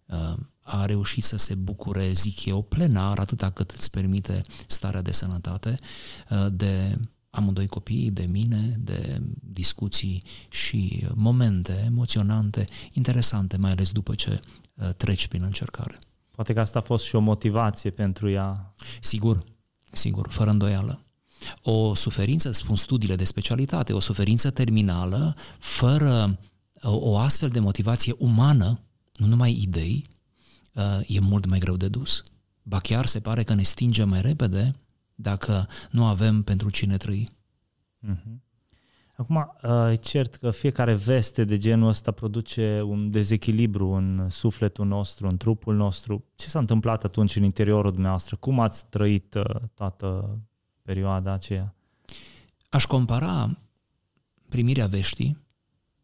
a 0.64 0.86
reușit 0.86 1.24
să 1.24 1.36
se 1.36 1.54
bucure, 1.54 2.12
zic 2.12 2.44
eu, 2.44 2.62
plenar, 2.62 3.18
atâta 3.18 3.50
cât 3.50 3.70
îți 3.70 3.90
permite 3.90 4.42
starea 4.66 5.02
de 5.02 5.12
sănătate, 5.12 5.78
uh, 6.30 6.46
de 6.52 6.98
amândoi 7.30 7.66
copii, 7.66 8.10
de 8.10 8.26
mine, 8.30 8.76
de 8.78 9.22
discuții 9.40 10.22
și 10.48 11.06
momente 11.14 11.82
emoționante, 11.86 12.64
interesante, 12.92 13.56
mai 13.56 13.70
ales 13.70 13.92
după 13.92 14.14
ce 14.14 14.40
uh, 14.74 14.94
treci 14.96 15.26
prin 15.26 15.42
încercare. 15.42 15.98
Poate 16.30 16.52
că 16.52 16.60
asta 16.60 16.78
a 16.78 16.82
fost 16.82 17.04
și 17.04 17.14
o 17.14 17.20
motivație 17.20 17.90
pentru 17.90 18.30
ea. 18.30 18.74
Sigur, 19.00 19.44
sigur, 19.92 20.28
fără 20.30 20.50
îndoială. 20.50 21.04
O 21.62 21.94
suferință, 21.94 22.52
spun 22.52 22.76
studiile 22.76 23.16
de 23.16 23.24
specialitate, 23.24 23.92
o 23.92 24.00
suferință 24.00 24.50
terminală, 24.50 25.36
fără 25.58 26.38
o, 26.82 27.10
o 27.10 27.18
astfel 27.18 27.48
de 27.48 27.60
motivație 27.60 28.14
umană, 28.18 28.80
nu 29.12 29.26
numai 29.26 29.58
idei, 29.60 30.04
Uh, 30.06 30.13
e 31.06 31.20
mult 31.20 31.46
mai 31.46 31.58
greu 31.58 31.76
de 31.76 31.88
dus. 31.88 32.22
Ba 32.62 32.78
chiar 32.80 33.06
se 33.06 33.20
pare 33.20 33.42
că 33.42 33.54
ne 33.54 33.62
stinge 33.62 34.04
mai 34.04 34.20
repede 34.20 34.74
dacă 35.14 35.68
nu 35.90 36.04
avem 36.04 36.42
pentru 36.42 36.70
cine 36.70 36.96
trăi. 36.96 37.28
Mm-hmm. 38.06 38.42
Acum, 39.16 39.54
uh, 39.62 39.90
e 39.90 39.94
cert 39.94 40.34
că 40.34 40.50
fiecare 40.50 40.94
veste 40.94 41.44
de 41.44 41.56
genul 41.56 41.88
ăsta 41.88 42.10
produce 42.10 42.80
un 42.80 43.10
dezechilibru 43.10 43.88
în 43.88 44.28
sufletul 44.28 44.86
nostru, 44.86 45.26
în 45.26 45.36
trupul 45.36 45.74
nostru. 45.74 46.24
Ce 46.34 46.48
s-a 46.48 46.58
întâmplat 46.58 47.04
atunci 47.04 47.36
în 47.36 47.42
interiorul 47.42 47.90
dumneavoastră? 47.90 48.36
Cum 48.36 48.60
ați 48.60 48.86
trăit 48.86 49.34
uh, 49.34 49.44
toată 49.74 50.38
perioada 50.82 51.32
aceea? 51.32 51.74
Aș 52.68 52.84
compara 52.86 53.58
primirea 54.48 54.86
veștii, 54.86 55.38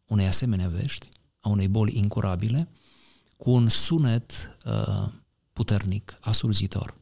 unei 0.07 0.27
asemenea 0.27 0.67
vești, 0.67 1.09
a 1.39 1.49
unei 1.49 1.67
boli 1.67 1.97
incurabile, 1.97 2.67
cu 3.41 3.51
un 3.51 3.69
sunet 3.69 4.57
uh, 4.65 5.07
puternic, 5.53 6.17
asurzitor. 6.19 6.97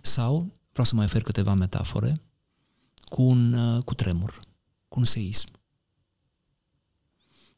Sau, 0.00 0.58
vreau 0.70 0.86
să 0.86 0.94
mai 0.94 1.04
ofer 1.04 1.22
câteva 1.22 1.54
metafore, 1.54 2.22
cu 3.04 3.22
un 3.22 3.52
uh, 3.52 3.82
cu 3.82 3.94
tremur, 3.94 4.40
cu 4.88 4.98
un 4.98 5.04
seism. 5.04 5.48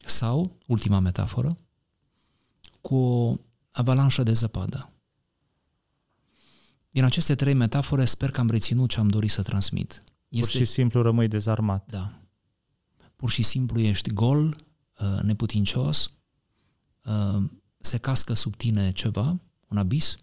Sau, 0.05 0.57
ultima 0.65 0.99
metaforă, 0.99 1.57
cu 2.81 2.95
o 2.95 3.35
avalanșă 3.71 4.23
de 4.23 4.33
zăpadă. 4.33 4.89
Din 6.89 7.03
aceste 7.03 7.35
trei 7.35 7.53
metafore 7.53 8.05
sper 8.05 8.31
că 8.31 8.39
am 8.39 8.49
reținut 8.49 8.89
ce 8.89 8.99
am 8.99 9.07
dorit 9.07 9.31
să 9.31 9.41
transmit. 9.41 10.03
Este... 10.29 10.57
Pur 10.57 10.65
și 10.65 10.71
simplu 10.73 11.01
rămâi 11.01 11.27
dezarmat. 11.27 11.85
Da. 11.89 12.19
Pur 13.15 13.29
și 13.29 13.41
simplu 13.41 13.79
ești 13.79 14.13
gol, 14.13 14.45
uh, 14.99 15.19
neputincios, 15.21 16.09
Uh, 16.09 16.21
se 17.77 17.97
cască 17.97 18.33
sub 18.33 18.55
tine 18.55 18.91
ceva, 18.91 19.39
un 19.67 19.77
abis, 19.77 20.15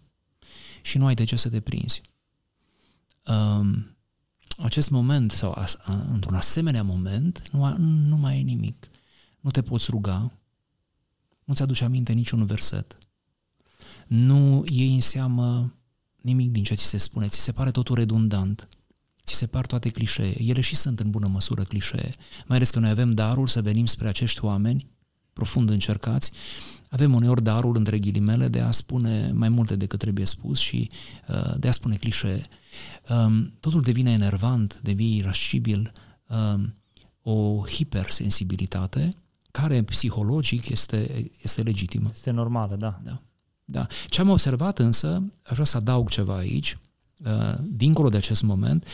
și 0.81 0.97
nu 0.97 1.05
ai 1.05 1.13
de 1.13 1.23
ce 1.23 1.35
să 1.35 1.49
te 1.49 1.59
prinzi. 1.59 2.01
Um, 3.25 3.97
acest 4.57 4.89
moment, 4.89 5.31
sau 5.31 5.55
într-un 6.11 6.35
asemenea 6.35 6.83
moment, 6.83 7.49
nu, 7.51 7.77
nu 7.77 8.17
mai 8.17 8.39
e 8.39 8.41
nimic. 8.41 8.89
Nu 9.39 9.51
te 9.51 9.61
poți 9.61 9.91
ruga, 9.91 10.31
nu-ți 11.43 11.61
aduce 11.61 11.83
aminte 11.83 12.13
niciun 12.13 12.45
verset, 12.45 12.97
nu 14.07 14.63
iei 14.69 14.93
în 14.93 15.01
seamă 15.01 15.73
nimic 16.21 16.51
din 16.51 16.63
ce 16.63 16.73
ți 16.73 16.83
se 16.85 16.97
spune, 16.97 17.27
ți 17.27 17.39
se 17.39 17.51
pare 17.51 17.71
totul 17.71 17.95
redundant, 17.95 18.67
ți 19.25 19.35
se 19.35 19.47
par 19.47 19.65
toate 19.65 19.89
clișee. 19.89 20.41
Ele 20.41 20.61
și 20.61 20.75
sunt 20.75 20.99
în 20.99 21.09
bună 21.09 21.27
măsură 21.27 21.63
clișee, 21.63 22.15
mai 22.47 22.57
ales 22.57 22.69
că 22.69 22.79
noi 22.79 22.89
avem 22.89 23.13
darul 23.13 23.47
să 23.47 23.61
venim 23.61 23.85
spre 23.85 24.07
acești 24.07 24.43
oameni 24.43 24.92
profund 25.33 25.69
încercați, 25.69 26.31
avem 26.89 27.13
uneori 27.13 27.43
darul, 27.43 27.75
între 27.75 27.99
ghilimele, 27.99 28.47
de 28.47 28.59
a 28.59 28.71
spune 28.71 29.31
mai 29.31 29.49
multe 29.49 29.75
decât 29.75 29.99
trebuie 29.99 30.25
spus 30.25 30.59
și 30.59 30.89
uh, 31.27 31.53
de 31.57 31.67
a 31.67 31.71
spune 31.71 31.95
clișee. 31.95 32.41
Um, 33.09 33.53
totul 33.59 33.81
devine 33.81 34.11
enervant, 34.11 34.79
devine 34.83 35.15
irascibil, 35.15 35.91
um, 36.27 36.75
o 37.21 37.67
hipersensibilitate 37.67 39.09
care 39.51 39.83
psihologic 39.83 40.69
este, 40.69 41.31
este 41.41 41.61
legitimă. 41.61 42.09
Este 42.11 42.31
normală, 42.31 42.75
da. 42.75 42.99
da. 43.03 43.21
da. 43.65 43.87
Ce 44.07 44.21
am 44.21 44.29
observat 44.29 44.79
însă, 44.79 45.23
aș 45.43 45.51
vrea 45.51 45.65
să 45.65 45.77
adaug 45.77 46.09
ceva 46.09 46.35
aici, 46.35 46.71
uh, 46.71 46.92
dincolo 47.61 48.09
de 48.09 48.17
acest 48.17 48.41
moment, 48.41 48.87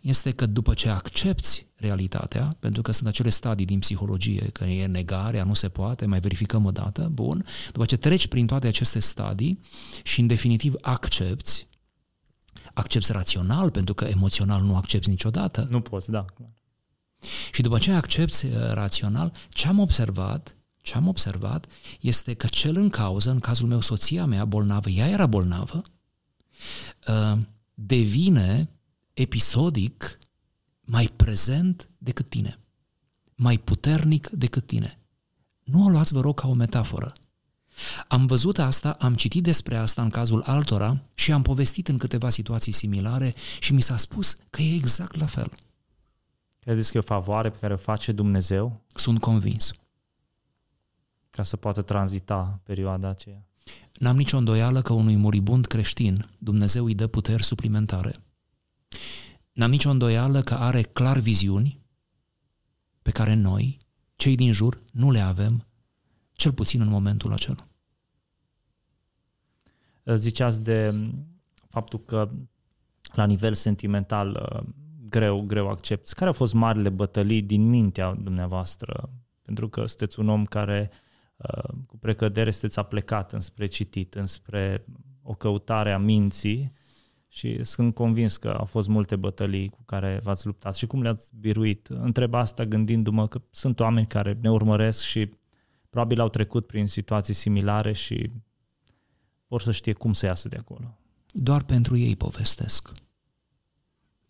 este 0.00 0.30
că 0.30 0.46
după 0.46 0.74
ce 0.74 0.88
accepti 0.88 1.66
realitatea, 1.76 2.48
pentru 2.58 2.82
că 2.82 2.92
sunt 2.92 3.08
acele 3.08 3.28
stadii 3.28 3.66
din 3.66 3.78
psihologie, 3.78 4.50
că 4.52 4.64
e 4.64 4.86
negarea, 4.86 5.44
nu 5.44 5.54
se 5.54 5.68
poate, 5.68 6.06
mai 6.06 6.20
verificăm 6.20 6.64
o 6.64 6.70
dată, 6.70 7.08
bun, 7.12 7.46
după 7.72 7.84
ce 7.84 7.96
treci 7.96 8.26
prin 8.26 8.46
toate 8.46 8.66
aceste 8.66 8.98
stadii 8.98 9.60
și 10.02 10.20
în 10.20 10.26
definitiv 10.26 10.74
accepti, 10.80 11.66
accepti 12.72 13.12
rațional, 13.12 13.70
pentru 13.70 13.94
că 13.94 14.04
emoțional 14.04 14.62
nu 14.62 14.76
accepti 14.76 15.08
niciodată. 15.10 15.66
Nu 15.70 15.80
poți, 15.80 16.10
da. 16.10 16.24
Și 17.52 17.62
după 17.62 17.78
ce 17.78 17.92
accepti 17.92 18.46
uh, 18.46 18.52
rațional, 18.72 19.32
ce 19.48 19.68
am 19.68 19.78
observat, 19.78 20.56
ce 20.82 20.94
am 20.94 21.08
observat 21.08 21.66
este 22.00 22.34
că 22.34 22.46
cel 22.46 22.76
în 22.76 22.88
cauză, 22.88 23.30
în 23.30 23.40
cazul 23.40 23.68
meu 23.68 23.80
soția 23.80 24.24
mea 24.24 24.44
bolnavă, 24.44 24.88
ea 24.88 25.08
era 25.08 25.26
bolnavă, 25.26 25.82
uh, 27.06 27.38
devine 27.86 28.70
episodic 29.14 30.18
mai 30.80 31.10
prezent 31.16 31.88
decât 31.98 32.28
tine, 32.28 32.58
mai 33.34 33.58
puternic 33.58 34.28
decât 34.28 34.66
tine. 34.66 34.98
Nu 35.64 35.84
o 35.84 35.88
luați, 35.88 36.12
vă 36.12 36.20
rog, 36.20 36.40
ca 36.40 36.48
o 36.48 36.54
metaforă. 36.54 37.12
Am 38.08 38.26
văzut 38.26 38.58
asta, 38.58 38.90
am 38.92 39.14
citit 39.14 39.42
despre 39.42 39.76
asta 39.76 40.02
în 40.02 40.10
cazul 40.10 40.42
altora 40.42 41.02
și 41.14 41.32
am 41.32 41.42
povestit 41.42 41.88
în 41.88 41.98
câteva 41.98 42.30
situații 42.30 42.72
similare 42.72 43.34
și 43.60 43.72
mi 43.72 43.80
s-a 43.80 43.96
spus 43.96 44.38
că 44.50 44.62
e 44.62 44.74
exact 44.74 45.16
la 45.16 45.26
fel. 45.26 45.52
Credeți 46.58 46.90
că 46.90 46.96
e 46.96 47.00
o 47.00 47.14
favoare 47.14 47.50
pe 47.50 47.58
care 47.58 47.72
o 47.72 47.76
face 47.76 48.12
Dumnezeu? 48.12 48.80
Sunt 48.94 49.20
convins. 49.20 49.72
Ca 51.30 51.42
să 51.42 51.56
poată 51.56 51.82
tranzita 51.82 52.60
perioada 52.62 53.08
aceea. 53.08 53.49
N-am 54.00 54.16
nicio 54.16 54.36
îndoială 54.36 54.82
că 54.82 54.92
unui 54.92 55.16
moribund 55.16 55.66
creștin 55.66 56.28
Dumnezeu 56.38 56.84
îi 56.84 56.94
dă 56.94 57.06
puteri 57.06 57.42
suplimentare. 57.42 58.14
N-am 59.52 59.70
nicio 59.70 59.90
îndoială 59.90 60.40
că 60.40 60.54
are 60.54 60.82
clar 60.82 61.18
viziuni 61.18 61.80
pe 63.02 63.10
care 63.10 63.34
noi, 63.34 63.78
cei 64.16 64.34
din 64.34 64.52
jur, 64.52 64.82
nu 64.92 65.10
le 65.10 65.20
avem, 65.20 65.66
cel 66.32 66.52
puțin 66.52 66.80
în 66.80 66.88
momentul 66.88 67.32
acela. 67.32 67.64
Ziceați 70.14 70.62
de 70.62 71.10
faptul 71.68 72.04
că 72.04 72.30
la 73.12 73.26
nivel 73.26 73.54
sentimental 73.54 74.62
greu, 75.08 75.40
greu 75.40 75.68
accepti. 75.68 76.12
Care 76.12 76.26
au 76.26 76.32
fost 76.32 76.52
marile 76.52 76.88
bătălii 76.88 77.42
din 77.42 77.68
mintea 77.68 78.14
dumneavoastră? 78.14 79.10
Pentru 79.42 79.68
că 79.68 79.86
sunteți 79.86 80.20
un 80.20 80.28
om 80.28 80.44
care 80.44 80.90
uh, 80.92 81.09
cu 81.86 81.98
precădere 81.98 82.50
sunteți 82.50 82.78
aplecat 82.78 83.32
înspre 83.32 83.66
citit, 83.66 84.14
înspre 84.14 84.84
o 85.22 85.34
căutare 85.34 85.92
a 85.92 85.98
minții 85.98 86.72
și 87.28 87.64
sunt 87.64 87.94
convins 87.94 88.36
că 88.36 88.48
au 88.48 88.64
fost 88.64 88.88
multe 88.88 89.16
bătălii 89.16 89.68
cu 89.68 89.82
care 89.84 90.20
v-ați 90.22 90.46
luptat 90.46 90.76
și 90.76 90.86
cum 90.86 91.02
le-ați 91.02 91.32
biruit. 91.36 91.86
Întreb 91.86 92.34
asta 92.34 92.64
gândindu-mă 92.64 93.26
că 93.26 93.42
sunt 93.50 93.80
oameni 93.80 94.06
care 94.06 94.38
ne 94.40 94.50
urmăresc 94.50 95.04
și 95.04 95.30
probabil 95.90 96.20
au 96.20 96.28
trecut 96.28 96.66
prin 96.66 96.86
situații 96.86 97.34
similare 97.34 97.92
și 97.92 98.30
vor 99.46 99.62
să 99.62 99.72
știe 99.72 99.92
cum 99.92 100.12
să 100.12 100.26
iasă 100.26 100.48
de 100.48 100.56
acolo. 100.56 100.98
Doar 101.32 101.62
pentru 101.62 101.96
ei 101.96 102.16
povestesc 102.16 102.92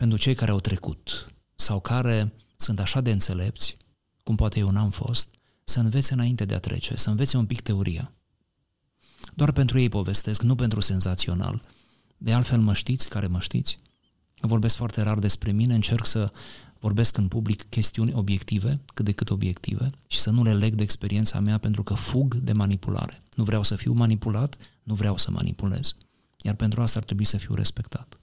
pentru 0.00 0.18
cei 0.18 0.34
care 0.34 0.50
au 0.50 0.60
trecut 0.60 1.26
sau 1.54 1.80
care 1.80 2.32
sunt 2.56 2.80
așa 2.80 3.00
de 3.00 3.10
înțelepți, 3.10 3.76
cum 4.22 4.36
poate 4.36 4.58
eu 4.58 4.70
n-am 4.70 4.90
fost, 4.90 5.34
să 5.70 5.80
învețe 5.80 6.12
înainte 6.12 6.44
de 6.44 6.54
a 6.54 6.58
trece, 6.58 6.96
să 6.96 7.10
învețe 7.10 7.36
un 7.36 7.46
pic 7.46 7.60
teoria. 7.60 8.12
Doar 9.34 9.52
pentru 9.52 9.78
ei 9.78 9.88
povestesc, 9.88 10.42
nu 10.42 10.54
pentru 10.54 10.80
senzațional. 10.80 11.60
De 12.16 12.32
altfel 12.32 12.60
mă 12.60 12.74
știți, 12.74 13.08
care 13.08 13.26
mă 13.26 13.40
știți, 13.40 13.78
vorbesc 14.40 14.76
foarte 14.76 15.02
rar 15.02 15.18
despre 15.18 15.52
mine, 15.52 15.74
încerc 15.74 16.06
să 16.06 16.32
vorbesc 16.78 17.16
în 17.16 17.28
public 17.28 17.68
chestiuni 17.68 18.14
obiective, 18.14 18.80
cât 18.94 19.04
de 19.04 19.12
cât 19.12 19.30
obiective, 19.30 19.90
și 20.06 20.18
să 20.18 20.30
nu 20.30 20.42
le 20.42 20.54
leg 20.54 20.74
de 20.74 20.82
experiența 20.82 21.40
mea 21.40 21.58
pentru 21.58 21.82
că 21.82 21.94
fug 21.94 22.34
de 22.34 22.52
manipulare. 22.52 23.22
Nu 23.34 23.44
vreau 23.44 23.62
să 23.62 23.76
fiu 23.76 23.92
manipulat, 23.92 24.56
nu 24.82 24.94
vreau 24.94 25.16
să 25.16 25.30
manipulez. 25.30 25.96
Iar 26.42 26.54
pentru 26.54 26.82
asta 26.82 26.98
ar 26.98 27.04
trebui 27.04 27.24
să 27.24 27.36
fiu 27.36 27.54
respectat 27.54 28.20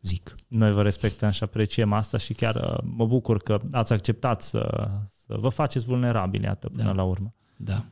zic. 0.00 0.34
Noi 0.48 0.72
vă 0.72 0.82
respectăm 0.82 1.30
și 1.30 1.42
apreciem 1.42 1.92
asta 1.92 2.18
și 2.18 2.34
chiar 2.34 2.54
uh, 2.54 2.78
mă 2.96 3.06
bucur 3.06 3.38
că 3.38 3.58
ați 3.72 3.92
acceptat 3.92 4.42
să, 4.42 4.90
să 5.30 5.36
vă 5.40 5.48
faceți 5.48 5.84
vulnerabili, 5.84 6.44
iată, 6.44 6.68
până 6.68 6.82
da. 6.82 6.92
la 6.92 7.02
urmă. 7.02 7.34
Da. 7.56 7.84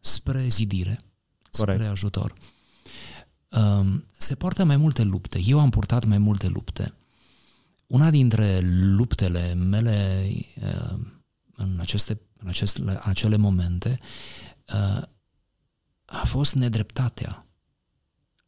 Spre 0.00 0.48
zidire, 0.48 0.98
Corect. 1.50 1.78
spre 1.78 1.90
ajutor. 1.90 2.34
Um, 3.48 4.04
se 4.16 4.34
poartă 4.34 4.64
mai 4.64 4.76
multe 4.76 5.02
lupte. 5.02 5.40
Eu 5.44 5.60
am 5.60 5.70
purtat 5.70 6.04
mai 6.04 6.18
multe 6.18 6.48
lupte. 6.48 6.94
Una 7.86 8.10
dintre 8.10 8.60
luptele 8.70 9.54
mele 9.54 10.26
uh, 10.60 10.98
în, 11.56 11.76
aceste, 11.80 12.20
în 12.36 12.48
aceste, 12.48 12.98
acele 13.02 13.36
momente 13.36 13.98
uh, 14.68 15.02
a 16.04 16.24
fost 16.24 16.54
nedreptatea 16.54 17.44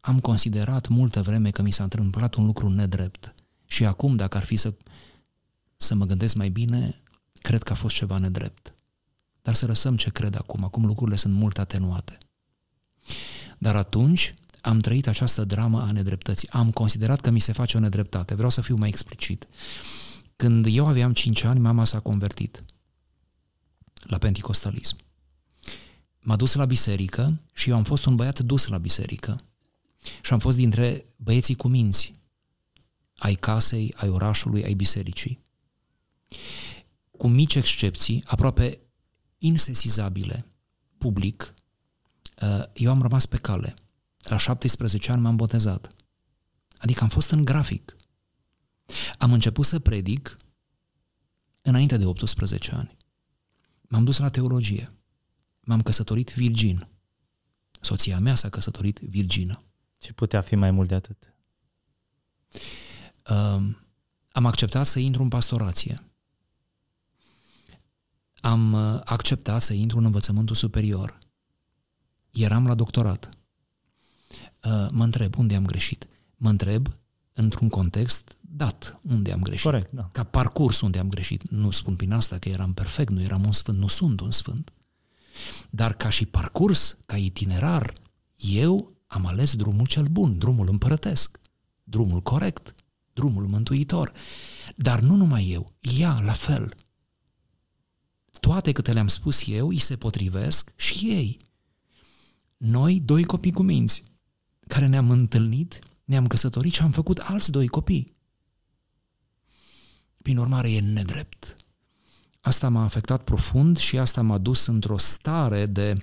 am 0.06 0.20
considerat 0.20 0.88
multă 0.88 1.22
vreme 1.22 1.50
că 1.50 1.62
mi 1.62 1.70
s-a 1.70 1.82
întâmplat 1.82 2.34
un 2.34 2.46
lucru 2.46 2.68
nedrept. 2.68 3.34
Și 3.64 3.84
acum, 3.84 4.16
dacă 4.16 4.36
ar 4.36 4.42
fi 4.42 4.56
să, 4.56 4.74
să 5.76 5.94
mă 5.94 6.04
gândesc 6.04 6.34
mai 6.34 6.48
bine, 6.48 7.02
cred 7.46 7.62
că 7.62 7.72
a 7.72 7.76
fost 7.76 7.94
ceva 7.94 8.18
nedrept. 8.18 8.74
Dar 9.42 9.54
să 9.54 9.66
lăsăm 9.66 9.96
ce 9.96 10.10
cred 10.10 10.34
acum. 10.34 10.64
Acum 10.64 10.84
lucrurile 10.86 11.16
sunt 11.16 11.34
mult 11.34 11.58
atenuate. 11.58 12.18
Dar 13.58 13.76
atunci 13.76 14.34
am 14.60 14.80
trăit 14.80 15.06
această 15.06 15.44
dramă 15.44 15.82
a 15.82 15.92
nedreptății. 15.92 16.50
Am 16.50 16.70
considerat 16.70 17.20
că 17.20 17.30
mi 17.30 17.38
se 17.38 17.52
face 17.52 17.76
o 17.76 17.80
nedreptate. 17.80 18.34
Vreau 18.34 18.50
să 18.50 18.60
fiu 18.60 18.76
mai 18.76 18.88
explicit. 18.88 19.46
Când 20.36 20.66
eu 20.68 20.86
aveam 20.86 21.12
5 21.12 21.42
ani, 21.42 21.60
mama 21.60 21.84
s-a 21.84 22.00
convertit 22.00 22.64
la 24.02 24.18
penticostalism. 24.18 24.96
M-a 26.20 26.36
dus 26.36 26.54
la 26.54 26.64
biserică 26.64 27.40
și 27.52 27.70
eu 27.70 27.76
am 27.76 27.84
fost 27.84 28.04
un 28.04 28.16
băiat 28.16 28.40
dus 28.40 28.66
la 28.66 28.78
biserică. 28.78 29.36
Și 30.22 30.32
am 30.32 30.38
fost 30.38 30.56
dintre 30.56 31.04
băieții 31.16 31.54
cu 31.54 31.68
minți, 31.68 32.12
ai 33.16 33.34
casei, 33.34 33.94
ai 33.96 34.08
orașului, 34.08 34.64
ai 34.64 34.74
bisericii. 34.74 35.44
Cu 37.26 37.32
mici 37.32 37.54
excepții, 37.54 38.24
aproape 38.26 38.80
insesizabile, 39.38 40.46
public, 40.98 41.54
uh, 42.42 42.64
eu 42.72 42.90
am 42.90 43.02
rămas 43.02 43.26
pe 43.26 43.36
cale. 43.36 43.74
La 44.22 44.36
17 44.36 45.12
ani 45.12 45.20
m-am 45.20 45.36
botezat. 45.36 45.94
Adică 46.78 47.02
am 47.02 47.08
fost 47.08 47.30
în 47.30 47.44
grafic. 47.44 47.96
Am 49.18 49.32
început 49.32 49.66
să 49.66 49.78
predic 49.78 50.36
înainte 51.62 51.96
de 51.96 52.04
18 52.04 52.74
ani. 52.74 52.96
M-am 53.80 54.04
dus 54.04 54.18
la 54.18 54.28
teologie. 54.28 54.88
M-am 55.60 55.82
căsătorit 55.82 56.34
virgin. 56.34 56.88
Soția 57.80 58.18
mea 58.18 58.34
s-a 58.34 58.48
căsătorit 58.48 58.98
virgină. 58.98 59.62
Ce 59.98 60.12
putea 60.12 60.40
fi 60.40 60.54
mai 60.54 60.70
mult 60.70 60.88
de 60.88 60.94
atât? 60.94 61.34
Um, 63.30 63.86
am 64.30 64.46
acceptat 64.46 64.86
să 64.86 64.98
intru 64.98 65.22
în 65.22 65.28
pastorație. 65.28 66.05
Am 68.46 68.72
uh, 68.72 69.00
acceptat 69.04 69.62
să 69.62 69.72
intru 69.72 69.98
în 69.98 70.04
învățământul 70.04 70.54
superior. 70.54 71.18
Eram 72.30 72.66
la 72.66 72.74
doctorat. 72.74 73.28
Uh, 74.64 74.86
mă 74.90 75.04
întreb 75.04 75.38
unde 75.38 75.54
am 75.54 75.66
greșit. 75.66 76.08
Mă 76.36 76.48
întreb 76.48 76.88
într-un 77.32 77.68
context 77.68 78.36
dat 78.40 79.00
unde 79.02 79.32
am 79.32 79.42
greșit. 79.42 79.64
Corect, 79.64 79.92
da. 79.92 80.08
Ca 80.12 80.24
parcurs 80.24 80.80
unde 80.80 80.98
am 80.98 81.08
greșit. 81.08 81.50
Nu 81.50 81.70
spun 81.70 81.96
prin 81.96 82.12
asta 82.12 82.38
că 82.38 82.48
eram 82.48 82.72
perfect, 82.72 83.10
nu 83.10 83.22
eram 83.22 83.44
un 83.44 83.52
sfânt, 83.52 83.78
nu 83.78 83.86
sunt 83.86 84.20
un 84.20 84.30
sfânt. 84.30 84.72
Dar 85.70 85.94
ca 85.94 86.08
și 86.08 86.26
parcurs, 86.26 86.96
ca 87.06 87.16
itinerar, 87.16 87.92
eu 88.36 88.92
am 89.06 89.26
ales 89.26 89.54
drumul 89.54 89.86
cel 89.86 90.06
bun, 90.06 90.38
drumul 90.38 90.68
împărătesc, 90.68 91.40
drumul 91.84 92.20
corect, 92.20 92.74
drumul 93.12 93.46
mântuitor. 93.46 94.12
Dar 94.76 95.00
nu 95.00 95.14
numai 95.14 95.50
eu, 95.50 95.72
ea 95.98 96.20
la 96.24 96.32
fel. 96.32 96.74
Toate 98.40 98.72
câte 98.72 98.92
le-am 98.92 99.08
spus 99.08 99.46
eu, 99.46 99.68
îi 99.68 99.78
se 99.78 99.96
potrivesc 99.96 100.72
și 100.76 101.06
ei. 101.10 101.38
Noi, 102.56 103.00
doi 103.00 103.24
copii 103.24 103.52
cu 103.52 103.62
minți, 103.62 104.02
care 104.66 104.86
ne-am 104.86 105.10
întâlnit, 105.10 105.78
ne-am 106.04 106.26
căsătorit 106.26 106.72
și 106.72 106.82
am 106.82 106.90
făcut 106.90 107.18
alți 107.18 107.50
doi 107.50 107.68
copii. 107.68 108.12
Prin 110.22 110.36
urmare, 110.36 110.72
e 110.72 110.80
nedrept. 110.80 111.56
Asta 112.40 112.68
m-a 112.68 112.82
afectat 112.82 113.24
profund 113.24 113.76
și 113.76 113.98
asta 113.98 114.22
m-a 114.22 114.38
dus 114.38 114.66
într-o 114.66 114.98
stare 114.98 115.66
de 115.66 115.96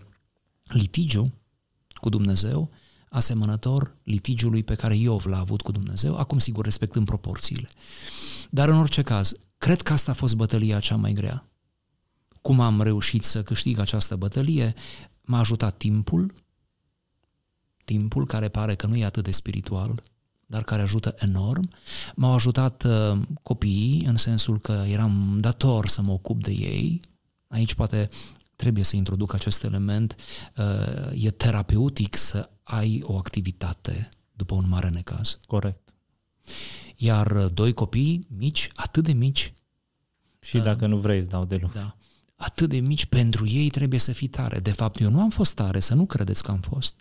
litigiu 0.63 1.33
cu 1.93 2.09
Dumnezeu, 2.09 2.71
asemănător 3.09 3.95
litigiului 4.03 4.63
pe 4.63 4.75
care 4.75 4.95
Iov 4.95 5.25
l-a 5.25 5.39
avut 5.39 5.61
cu 5.61 5.71
Dumnezeu, 5.71 6.17
acum 6.17 6.37
sigur 6.37 6.63
respectând 6.63 7.05
proporțiile. 7.05 7.69
Dar 8.49 8.69
în 8.69 8.75
orice 8.75 9.01
caz, 9.01 9.33
cred 9.57 9.81
că 9.81 9.93
asta 9.93 10.11
a 10.11 10.15
fost 10.15 10.35
bătălia 10.35 10.79
cea 10.79 10.95
mai 10.95 11.13
grea. 11.13 11.47
Cum 12.43 12.59
am 12.59 12.81
reușit 12.81 13.23
să 13.23 13.43
câștig 13.43 13.79
această 13.79 14.15
bătălie? 14.15 14.73
M-a 15.21 15.39
ajutat 15.39 15.77
timpul, 15.77 16.33
timpul 17.85 18.25
care 18.25 18.49
pare 18.49 18.75
că 18.75 18.87
nu 18.87 18.95
e 18.95 19.05
atât 19.05 19.23
de 19.23 19.31
spiritual, 19.31 20.03
dar 20.45 20.63
care 20.63 20.81
ajută 20.81 21.15
enorm. 21.17 21.69
M-au 22.15 22.33
ajutat 22.33 22.83
uh, 22.83 23.19
copiii 23.43 24.05
în 24.05 24.15
sensul 24.15 24.59
că 24.59 24.83
eram 24.87 25.37
dator 25.39 25.87
să 25.87 26.01
mă 26.01 26.11
ocup 26.11 26.43
de 26.43 26.51
ei. 26.51 27.01
Aici 27.47 27.73
poate 27.73 28.09
trebuie 28.55 28.83
să 28.83 28.95
introduc 28.95 29.33
acest 29.33 29.63
element. 29.63 30.15
Uh, 30.57 31.23
e 31.23 31.31
terapeutic 31.31 32.15
să 32.15 32.49
ai 32.63 33.01
o 33.03 33.17
activitate 33.17 34.09
după 34.31 34.55
un 34.55 34.65
mare 34.67 34.89
necaz. 34.89 35.37
Corect. 35.47 35.95
Iar 36.95 37.31
uh, 37.31 37.53
doi 37.53 37.73
copii 37.73 38.27
mici, 38.37 38.69
atât 38.75 39.03
de 39.03 39.13
mici. 39.13 39.53
Și 40.39 40.57
dacă 40.57 40.83
uh, 40.83 40.89
nu 40.89 40.97
vrei, 40.97 41.17
îți 41.17 41.29
dau 41.29 41.45
de 41.45 41.55
lucru. 41.55 41.77
Da. 41.77 41.95
Atât 42.43 42.69
de 42.69 42.79
mici, 42.79 43.05
pentru 43.05 43.47
ei 43.47 43.69
trebuie 43.69 43.99
să 43.99 44.11
fii 44.11 44.27
tare. 44.27 44.59
De 44.59 44.71
fapt, 44.71 44.99
eu 44.99 45.09
nu 45.09 45.21
am 45.21 45.29
fost 45.29 45.53
tare, 45.53 45.79
să 45.79 45.93
nu 45.93 46.05
credeți 46.05 46.43
că 46.43 46.51
am 46.51 46.59
fost. 46.59 46.99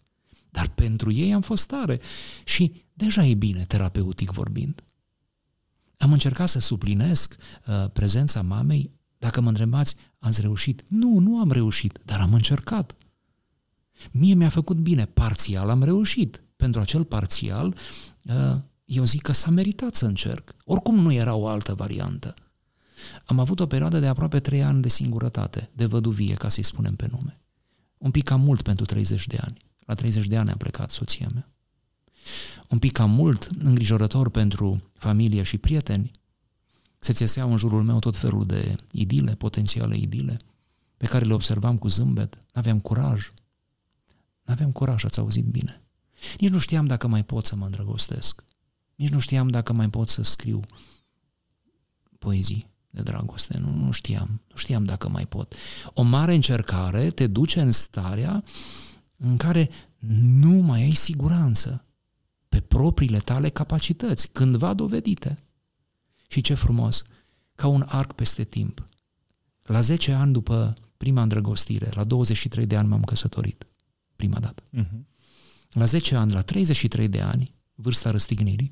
Dar 0.51 0.69
pentru 0.69 1.13
ei 1.13 1.35
am 1.35 1.41
fost 1.41 1.67
tare. 1.67 2.01
Și 2.45 2.85
deja 2.93 3.27
e 3.27 3.35
bine, 3.35 3.65
terapeutic 3.65 4.31
vorbind. 4.31 4.83
Am 5.97 6.13
încercat 6.13 6.49
să 6.49 6.59
suplinesc 6.59 7.37
uh, 7.67 7.91
prezența 7.93 8.43
mamei. 8.43 8.91
Dacă 9.19 9.41
mă 9.41 9.49
întrebați, 9.49 9.97
ați 10.19 10.41
reușit? 10.41 10.83
Nu, 10.89 11.19
nu 11.19 11.39
am 11.39 11.51
reușit, 11.51 12.01
dar 12.05 12.21
am 12.21 12.35
încercat. 12.35 12.97
Mie 14.11 14.35
mi-a 14.35 14.49
făcut 14.49 14.77
bine, 14.77 15.05
parțial 15.05 15.69
am 15.69 15.83
reușit. 15.83 16.43
Pentru 16.57 16.81
acel 16.81 17.05
parțial, 17.05 17.75
uh, 18.23 18.57
eu 18.85 19.05
zic 19.05 19.23
că 19.23 19.33
s-a 19.33 19.51
meritat 19.51 19.95
să 19.95 20.07
încerc. 20.07 20.55
Oricum 20.65 20.99
nu 20.99 21.13
era 21.13 21.35
o 21.35 21.47
altă 21.47 21.75
variantă. 21.75 22.35
Am 23.25 23.39
avut 23.39 23.61
o 23.61 23.67
perioadă 23.67 23.99
de 23.99 24.07
aproape 24.07 24.41
trei 24.41 24.63
ani 24.63 24.83
de 24.83 24.89
singurătate, 24.89 25.71
de 25.75 25.87
văduvie, 25.87 26.35
ca 26.35 26.49
să-i 26.49 26.63
spunem 26.63 26.97
pe 26.97 27.09
nume. 27.11 27.41
Un 27.99 28.11
pic 28.11 28.25
cam 28.25 28.41
mult 28.41 28.63
pentru 28.63 28.85
30 28.85 29.27
de 29.27 29.39
ani. 29.41 29.61
La 29.87 29.95
30 29.95 30.27
de 30.27 30.37
ani 30.37 30.51
a 30.51 30.57
plecat 30.57 30.91
soția 30.91 31.29
mea. 31.35 31.53
Un 32.69 32.79
pic 32.79 32.93
cam 32.93 33.11
mult, 33.11 33.49
îngrijorător 33.59 34.31
pentru 34.31 34.83
familie 34.95 35.43
și 35.43 35.59
prieteni. 35.59 36.11
Se 36.99 37.13
țeseau 37.13 37.51
în 37.51 37.57
jurul 37.57 37.83
meu 37.83 37.99
tot 37.99 38.17
felul 38.17 38.47
de 38.47 38.77
idile, 38.93 39.35
potențiale 39.35 39.97
idile, 39.97 40.37
pe 40.97 41.07
care 41.07 41.25
le 41.25 41.35
observam 41.35 41.79
cu 41.79 41.89
zâmbet. 41.89 42.39
N-aveam 42.55 42.81
curaj. 42.81 43.33
N-aveam 44.43 44.73
curaj, 44.73 45.05
ați 45.05 45.19
auzit 45.19 45.45
bine. 45.45 45.83
Nici 46.39 46.51
nu 46.51 46.59
știam 46.59 46.87
dacă 46.87 47.07
mai 47.07 47.25
pot 47.25 47.47
să 47.47 47.57
mă 47.57 47.65
îndrăgostesc. 47.65 48.45
Nici 48.95 49.09
nu 49.11 49.19
știam 49.19 49.49
dacă 49.49 49.73
mai 49.73 49.91
pot 49.91 50.09
să 50.09 50.23
scriu 50.23 50.61
poezii 52.19 52.72
de 52.93 53.03
dragoste. 53.03 53.59
Nu, 53.59 53.75
nu 53.75 53.91
știam. 53.91 54.41
Nu 54.51 54.57
știam 54.57 54.85
dacă 54.85 55.09
mai 55.09 55.27
pot. 55.27 55.55
O 55.95 56.03
mare 56.03 56.35
încercare 56.35 57.11
te 57.11 57.27
duce 57.27 57.61
în 57.61 57.71
starea 57.71 58.45
în 59.17 59.37
care 59.37 59.71
nu 60.21 60.51
mai 60.51 60.83
ai 60.83 60.95
siguranță 60.95 61.85
pe 62.49 62.61
propriile 62.61 63.19
tale 63.19 63.49
capacități, 63.49 64.29
cândva 64.33 64.75
dovedite. 64.75 65.37
Și 66.29 66.41
ce 66.41 66.55
frumos, 66.55 67.05
ca 67.55 67.67
un 67.67 67.85
arc 67.87 68.13
peste 68.13 68.45
timp. 68.45 68.85
La 69.63 69.81
10 69.81 70.13
ani 70.13 70.33
după 70.33 70.75
prima 70.97 71.23
îndrăgostire, 71.23 71.91
la 71.95 72.05
23 72.05 72.67
de 72.67 72.77
ani 72.77 72.89
m-am 72.89 73.03
căsătorit, 73.03 73.67
prima 74.17 74.39
dată. 74.39 74.63
Uh-huh. 74.63 75.01
La 75.71 75.85
10 75.85 76.15
ani, 76.15 76.33
la 76.33 76.43
33 76.43 77.09
de 77.09 77.21
ani, 77.21 77.55
vârsta 77.75 78.11
răstignirii, 78.11 78.71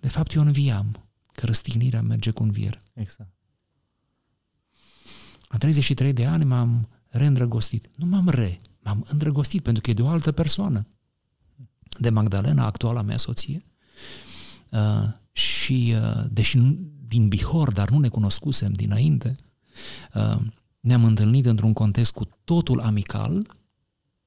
de 0.00 0.08
fapt 0.08 0.32
eu 0.32 0.42
înviam, 0.42 1.08
că 1.34 1.46
răstignirea 1.46 2.02
merge 2.02 2.30
cu 2.30 2.42
înviere. 2.42 2.80
Exact. 2.92 3.30
La 5.48 5.58
33 5.58 6.12
de 6.12 6.26
ani 6.26 6.44
m-am 6.44 6.88
reîndrăgostit. 7.08 7.90
Nu 7.94 8.06
m-am 8.06 8.28
re, 8.28 8.58
m-am 8.80 9.06
îndrăgostit 9.08 9.62
pentru 9.62 9.82
că 9.82 9.90
e 9.90 9.94
de 9.94 10.02
o 10.02 10.08
altă 10.08 10.32
persoană. 10.32 10.86
De 11.98 12.10
Magdalena, 12.10 12.64
actuala 12.64 13.02
mea 13.02 13.16
soție. 13.16 13.64
Uh, 14.70 15.08
și, 15.32 15.94
uh, 15.96 16.24
deși 16.30 16.58
din 17.06 17.28
Bihor, 17.28 17.72
dar 17.72 17.90
nu 17.90 17.98
ne 17.98 18.08
cunoscusem 18.08 18.72
dinainte, 18.72 19.34
uh, 20.14 20.40
ne-am 20.80 21.04
întâlnit 21.04 21.46
într-un 21.46 21.72
context 21.72 22.12
cu 22.12 22.28
totul 22.44 22.80
amical, 22.80 23.46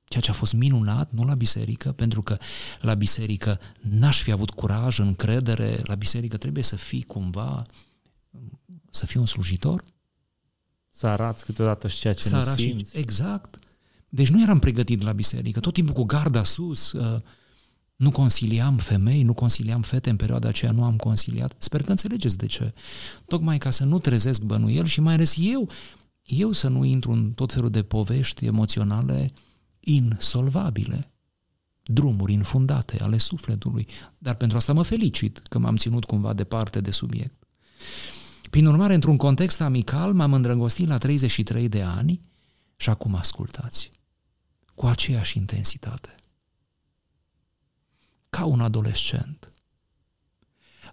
ceea 0.08 0.24
ce 0.24 0.30
a 0.30 0.34
fost 0.34 0.54
minunat, 0.54 1.12
nu 1.12 1.24
la 1.24 1.36
biserică, 1.36 1.92
pentru 1.92 2.22
că 2.22 2.38
la 2.82 2.94
biserică 2.94 3.60
n-aș 3.82 4.22
fi 4.22 4.32
avut 4.32 4.50
curaj, 4.50 5.00
încredere, 5.00 5.80
la 5.84 5.96
biserică 5.96 6.38
trebuie 6.38 6.64
să 6.64 6.76
fii 6.76 7.04
cumva, 7.04 7.66
să 8.92 9.06
fii 9.06 9.20
un 9.20 9.26
slujitor. 9.26 9.84
Să 10.90 11.08
arați 11.08 11.46
câteodată 11.46 11.88
și 11.88 12.00
ceea 12.00 12.14
ce 12.14 12.22
să 12.22 12.36
nu 12.36 12.44
simți. 12.44 12.92
Și, 12.92 12.98
exact. 12.98 13.60
Deci 14.10 14.30
nu 14.30 14.42
eram 14.42 14.60
pregătit 14.60 15.02
la 15.02 15.12
biserică, 15.12 15.60
tot 15.60 15.74
timpul 15.74 15.94
cu 15.94 16.04
garda 16.04 16.44
sus, 16.44 16.92
uh, 16.92 17.22
nu 17.96 18.12
consiliam 18.12 18.78
femei, 18.78 19.24
nu 19.24 19.34
consiliam 19.34 19.82
fete, 19.82 20.10
în 20.10 20.16
perioada 20.16 20.48
aceea 20.48 20.72
nu 20.72 20.84
am 20.84 20.96
consiliat. 20.96 21.56
Sper 21.58 21.82
că 21.82 21.90
înțelegeți 21.90 22.38
de 22.38 22.46
ce. 22.46 22.74
Tocmai 23.28 23.58
ca 23.58 23.72
să 23.72 23.84
nu 23.84 24.00
trezesc 24.00 24.42
bănuiel 24.42 24.86
și 24.86 25.02
mai 25.02 25.14
ales 25.14 25.36
eu, 25.40 25.70
eu 26.24 26.52
să 26.52 26.68
nu 26.68 26.84
intru 26.84 27.12
în 27.12 27.32
tot 27.32 27.54
felul 27.54 27.70
de 27.70 27.84
povești 27.84 28.46
emoționale 28.46 29.32
insolvabile, 29.88 31.12
drumuri 31.84 32.34
infundate 32.34 33.02
ale 33.02 33.18
sufletului. 33.18 33.88
Dar 34.18 34.36
pentru 34.36 34.58
asta 34.58 34.74
mă 34.74 34.84
felicit 34.84 35.38
că 35.38 35.58
m-am 35.58 35.76
ținut 35.76 36.06
cumva 36.06 36.34
departe 36.34 36.82
de 36.82 36.92
subiect. 36.92 37.44
Prin 38.50 38.66
urmare, 38.66 38.94
într-un 38.94 39.18
context 39.18 39.62
amical, 39.62 40.14
m-am 40.14 40.34
îndrăgostit 40.34 40.88
la 40.88 40.98
33 40.98 41.70
de 41.70 41.82
ani 41.82 42.22
și 42.76 42.90
acum 42.90 43.16
ascultați 43.16 43.90
cu 44.76 44.86
aceeași 44.86 45.38
intensitate. 45.38 46.16
Ca 48.30 48.46
un 48.46 48.62
adolescent. 48.62 49.52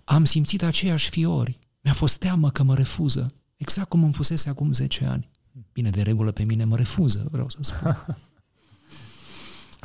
Am 0.04 0.24
simțit 0.24 0.62
aceiași 0.62 1.10
fiori. 1.10 1.58
Mi-a 1.80 1.92
fost 1.92 2.18
teamă 2.18 2.50
că 2.50 2.62
mă 2.62 2.74
refuză, 2.74 3.26
exact 3.56 3.88
cum 3.88 4.04
îmi 4.04 4.12
fusese 4.12 4.48
acum 4.48 4.72
10 4.72 5.04
ani. 5.04 5.30
Bine, 5.72 5.90
de 5.90 6.02
regulă 6.02 6.32
pe 6.32 6.42
mine 6.42 6.64
mă 6.64 6.76
refuză, 6.76 7.28
vreau 7.30 7.48
să 7.48 7.58
spun. 7.60 7.96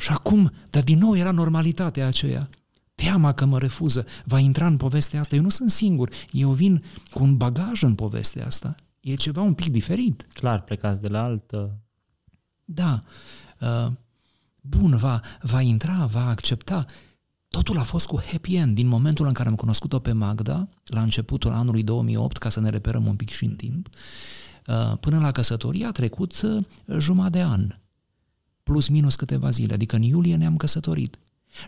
și 0.00 0.10
acum, 0.10 0.52
dar 0.70 0.82
din 0.82 0.98
nou 0.98 1.16
era 1.16 1.30
normalitatea 1.30 2.06
aceea. 2.06 2.48
Teama 2.94 3.32
că 3.32 3.44
mă 3.44 3.58
refuză 3.58 4.06
va 4.24 4.38
intra 4.38 4.66
în 4.66 4.76
povestea 4.76 5.20
asta. 5.20 5.36
Eu 5.36 5.42
nu 5.42 5.48
sunt 5.48 5.70
singur. 5.70 6.10
Eu 6.30 6.50
vin 6.50 6.84
cu 7.10 7.22
un 7.22 7.36
bagaj 7.36 7.82
în 7.82 7.94
povestea 7.94 8.46
asta. 8.46 8.74
E 9.00 9.14
ceva 9.14 9.40
un 9.40 9.54
pic 9.54 9.68
diferit. 9.68 10.26
Clar, 10.32 10.60
plecați 10.62 11.00
de 11.00 11.08
la 11.08 11.22
altă... 11.22 11.78
Da. 12.64 12.98
Uh, 13.60 13.92
bun, 14.60 14.96
va, 14.96 15.20
va 15.40 15.60
intra, 15.60 16.06
va 16.06 16.26
accepta. 16.26 16.84
Totul 17.48 17.78
a 17.78 17.82
fost 17.82 18.06
cu 18.06 18.22
happy 18.30 18.54
end 18.54 18.74
din 18.74 18.86
momentul 18.86 19.26
în 19.26 19.32
care 19.32 19.48
am 19.48 19.54
cunoscut-o 19.54 19.98
pe 19.98 20.12
Magda, 20.12 20.68
la 20.84 21.02
începutul 21.02 21.52
anului 21.52 21.82
2008, 21.82 22.36
ca 22.36 22.48
să 22.48 22.60
ne 22.60 22.68
reperăm 22.68 23.06
un 23.06 23.16
pic 23.16 23.30
și 23.30 23.44
în 23.44 23.54
timp, 23.54 23.88
uh, 24.66 24.98
până 25.00 25.18
la 25.18 25.32
căsătorie 25.32 25.86
a 25.86 25.90
trecut 25.90 26.40
uh, 26.40 26.64
jumătate 26.98 27.38
de 27.38 27.44
an, 27.44 27.66
plus 28.62 28.88
minus 28.88 29.16
câteva 29.16 29.50
zile, 29.50 29.74
adică 29.74 29.96
în 29.96 30.02
iulie 30.02 30.36
ne-am 30.36 30.56
căsătorit. 30.56 31.18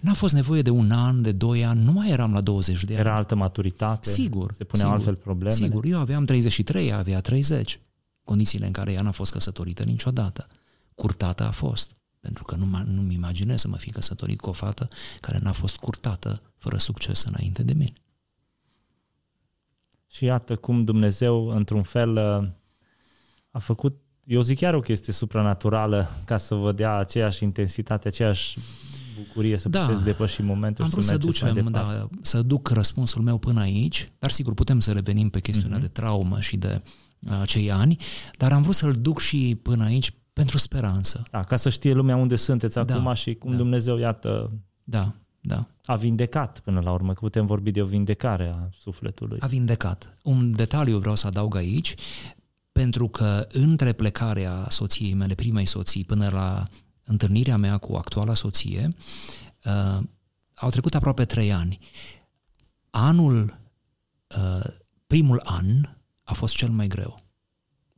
N-a 0.00 0.12
fost 0.12 0.34
nevoie 0.34 0.62
de 0.62 0.70
un 0.70 0.90
an, 0.90 1.22
de 1.22 1.32
doi 1.32 1.64
ani, 1.64 1.82
nu 1.82 1.92
mai 1.92 2.08
eram 2.08 2.32
la 2.32 2.40
20 2.40 2.84
de 2.84 2.92
ani. 2.92 3.00
Era 3.00 3.14
altă 3.14 3.34
maturitate? 3.34 4.08
Sigur. 4.08 4.52
Se 4.52 4.64
puneau 4.64 4.88
sigur, 4.88 5.06
altfel 5.06 5.24
probleme? 5.24 5.54
Sigur, 5.54 5.84
eu 5.84 5.98
aveam 5.98 6.24
33, 6.24 6.88
ea 6.88 6.98
avea 6.98 7.20
30. 7.20 7.80
Condițiile 8.24 8.66
în 8.66 8.72
care 8.72 8.92
ea 8.92 9.02
n-a 9.02 9.10
fost 9.10 9.32
căsătorită 9.32 9.82
niciodată. 9.82 10.46
Curtată 10.94 11.46
a 11.46 11.50
fost. 11.50 11.92
Pentru 12.20 12.44
că 12.44 12.54
nu, 12.54 12.82
nu-mi 12.86 13.14
imaginez 13.14 13.60
să 13.60 13.68
mă 13.68 13.76
fi 13.76 13.90
căsătorit 13.90 14.40
cu 14.40 14.48
o 14.48 14.52
fată 14.52 14.88
care 15.20 15.38
n-a 15.38 15.52
fost 15.52 15.76
curtată 15.76 16.42
fără 16.58 16.76
succes 16.76 17.22
înainte 17.22 17.62
de 17.62 17.72
mine. 17.72 17.92
Și 20.06 20.24
iată 20.24 20.56
cum 20.56 20.84
Dumnezeu, 20.84 21.48
într-un 21.48 21.82
fel, 21.82 22.18
a 23.50 23.58
făcut, 23.58 24.01
eu 24.24 24.40
zic 24.40 24.58
chiar 24.58 24.74
o 24.74 24.80
chestie 24.80 25.12
supranaturală 25.12 26.08
ca 26.24 26.36
să 26.36 26.54
vă 26.54 26.72
dea 26.72 26.96
aceeași 26.96 27.44
intensitate, 27.44 28.08
aceeași 28.08 28.58
bucurie 29.16 29.56
să 29.56 29.68
da, 29.68 29.84
puteți 29.84 30.04
depăși 30.04 30.42
momentul 30.42 30.84
am 30.84 30.90
vrut 30.90 31.04
să, 31.04 31.12
să 31.12 31.18
ducem, 31.18 31.68
da, 31.70 32.08
să 32.22 32.42
duc 32.42 32.68
răspunsul 32.68 33.22
meu 33.22 33.38
până 33.38 33.60
aici, 33.60 34.12
dar 34.18 34.30
sigur 34.30 34.54
putem 34.54 34.80
să 34.80 34.92
revenim 34.92 35.28
pe 35.28 35.40
chestiunea 35.40 35.78
uh-huh. 35.78 35.80
de 35.80 35.88
traumă 35.88 36.40
și 36.40 36.56
de 36.56 36.82
acei 37.40 37.72
ani, 37.72 37.96
dar 38.38 38.52
am 38.52 38.62
vrut 38.62 38.74
să-l 38.74 38.92
duc 38.92 39.20
și 39.20 39.58
până 39.62 39.84
aici 39.84 40.14
pentru 40.32 40.58
speranță. 40.58 41.22
Da, 41.30 41.40
ca 41.40 41.56
să 41.56 41.68
știe 41.68 41.92
lumea 41.92 42.16
unde 42.16 42.36
sunteți 42.36 42.74
da, 42.74 42.94
acum 42.94 43.12
și 43.14 43.34
cum 43.34 43.50
da. 43.50 43.56
Dumnezeu, 43.56 43.98
iată, 43.98 44.52
da, 44.84 45.12
da. 45.40 45.66
a 45.84 45.94
vindecat 45.94 46.60
până 46.60 46.80
la 46.84 46.92
urmă, 46.92 47.12
că 47.12 47.20
putem 47.20 47.46
vorbi 47.46 47.70
de 47.70 47.82
o 47.82 47.84
vindecare 47.84 48.48
a 48.48 48.68
sufletului. 48.78 49.38
A 49.40 49.46
vindecat. 49.46 50.14
Un 50.22 50.52
detaliu 50.52 50.98
vreau 50.98 51.14
să 51.14 51.26
adaug 51.26 51.56
aici, 51.56 51.94
pentru 52.72 53.08
că 53.08 53.46
între 53.52 53.92
plecarea 53.92 54.66
soției 54.68 55.14
mele, 55.14 55.34
primei 55.34 55.66
soții, 55.66 56.04
până 56.04 56.28
la 56.28 56.68
întâlnirea 57.04 57.56
mea 57.56 57.78
cu 57.78 57.94
actuala 57.94 58.34
soție, 58.34 58.94
uh, 59.64 59.98
au 60.54 60.70
trecut 60.70 60.94
aproape 60.94 61.24
trei 61.24 61.52
ani. 61.52 61.78
Anul, 62.90 63.58
uh, 64.36 64.64
primul 65.06 65.40
an 65.44 65.66
a 66.22 66.32
fost 66.32 66.54
cel 66.54 66.70
mai 66.70 66.86
greu. 66.86 67.18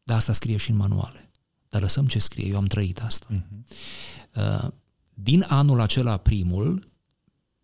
Dar 0.03 0.17
asta 0.17 0.33
scrie 0.33 0.57
și 0.57 0.71
în 0.71 0.77
manuale. 0.77 1.31
Dar 1.69 1.81
lăsăm 1.81 2.07
ce 2.07 2.19
scrie, 2.19 2.49
eu 2.49 2.57
am 2.57 2.67
trăit 2.67 3.01
asta. 3.01 3.27
Uh-huh. 3.31 4.69
Din 5.15 5.45
anul 5.49 5.81
acela 5.81 6.17
primul, 6.17 6.93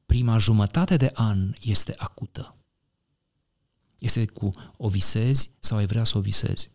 prima 0.06 0.38
jumătate 0.38 0.96
de 0.96 1.10
an 1.14 1.54
este 1.60 1.94
acută. 1.96 2.56
Este 3.98 4.26
cu 4.26 4.50
o 4.76 4.88
visezi 4.88 5.50
sau 5.58 5.78
ai 5.78 5.86
vrea 5.86 6.04
să 6.04 6.18
o 6.18 6.20
visezi. 6.20 6.70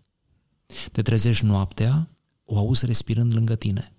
Te 0.92 1.02
trezești 1.02 1.46
noaptea, 1.46 2.10
o 2.46 2.58
auzi 2.58 2.86
respirând 2.86 3.34
lângă 3.34 3.56
tine. 3.56 3.96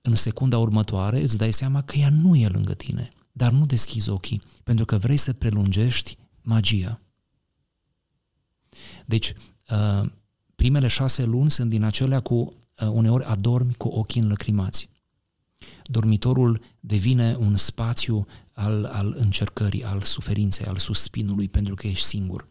În 0.00 0.14
secunda 0.14 0.58
următoare 0.58 1.22
îți 1.22 1.38
dai 1.38 1.52
seama 1.52 1.82
că 1.82 1.96
ea 1.96 2.10
nu 2.10 2.36
e 2.36 2.48
lângă 2.48 2.74
tine, 2.74 3.08
dar 3.32 3.52
nu 3.52 3.66
deschizi 3.66 4.10
ochii, 4.10 4.42
pentru 4.62 4.84
că 4.84 4.98
vrei 4.98 5.16
să 5.16 5.32
prelungești 5.32 6.18
magia. 6.42 7.00
Deci, 9.06 9.32
uh, 9.70 10.08
primele 10.54 10.88
șase 10.88 11.24
luni 11.24 11.50
sunt 11.50 11.70
din 11.70 11.82
acelea 11.82 12.20
cu, 12.20 12.34
uh, 12.34 12.88
uneori 12.90 13.24
adormi 13.24 13.74
cu 13.74 13.88
ochii 13.88 14.20
înlăcrimați. 14.20 14.88
Dormitorul 15.84 16.60
devine 16.80 17.36
un 17.38 17.56
spațiu 17.56 18.26
al, 18.52 18.84
al 18.84 19.14
încercării, 19.16 19.84
al 19.84 20.02
suferinței, 20.02 20.66
al 20.66 20.76
suspinului, 20.76 21.48
pentru 21.48 21.74
că 21.74 21.86
ești 21.86 22.06
singur. 22.06 22.48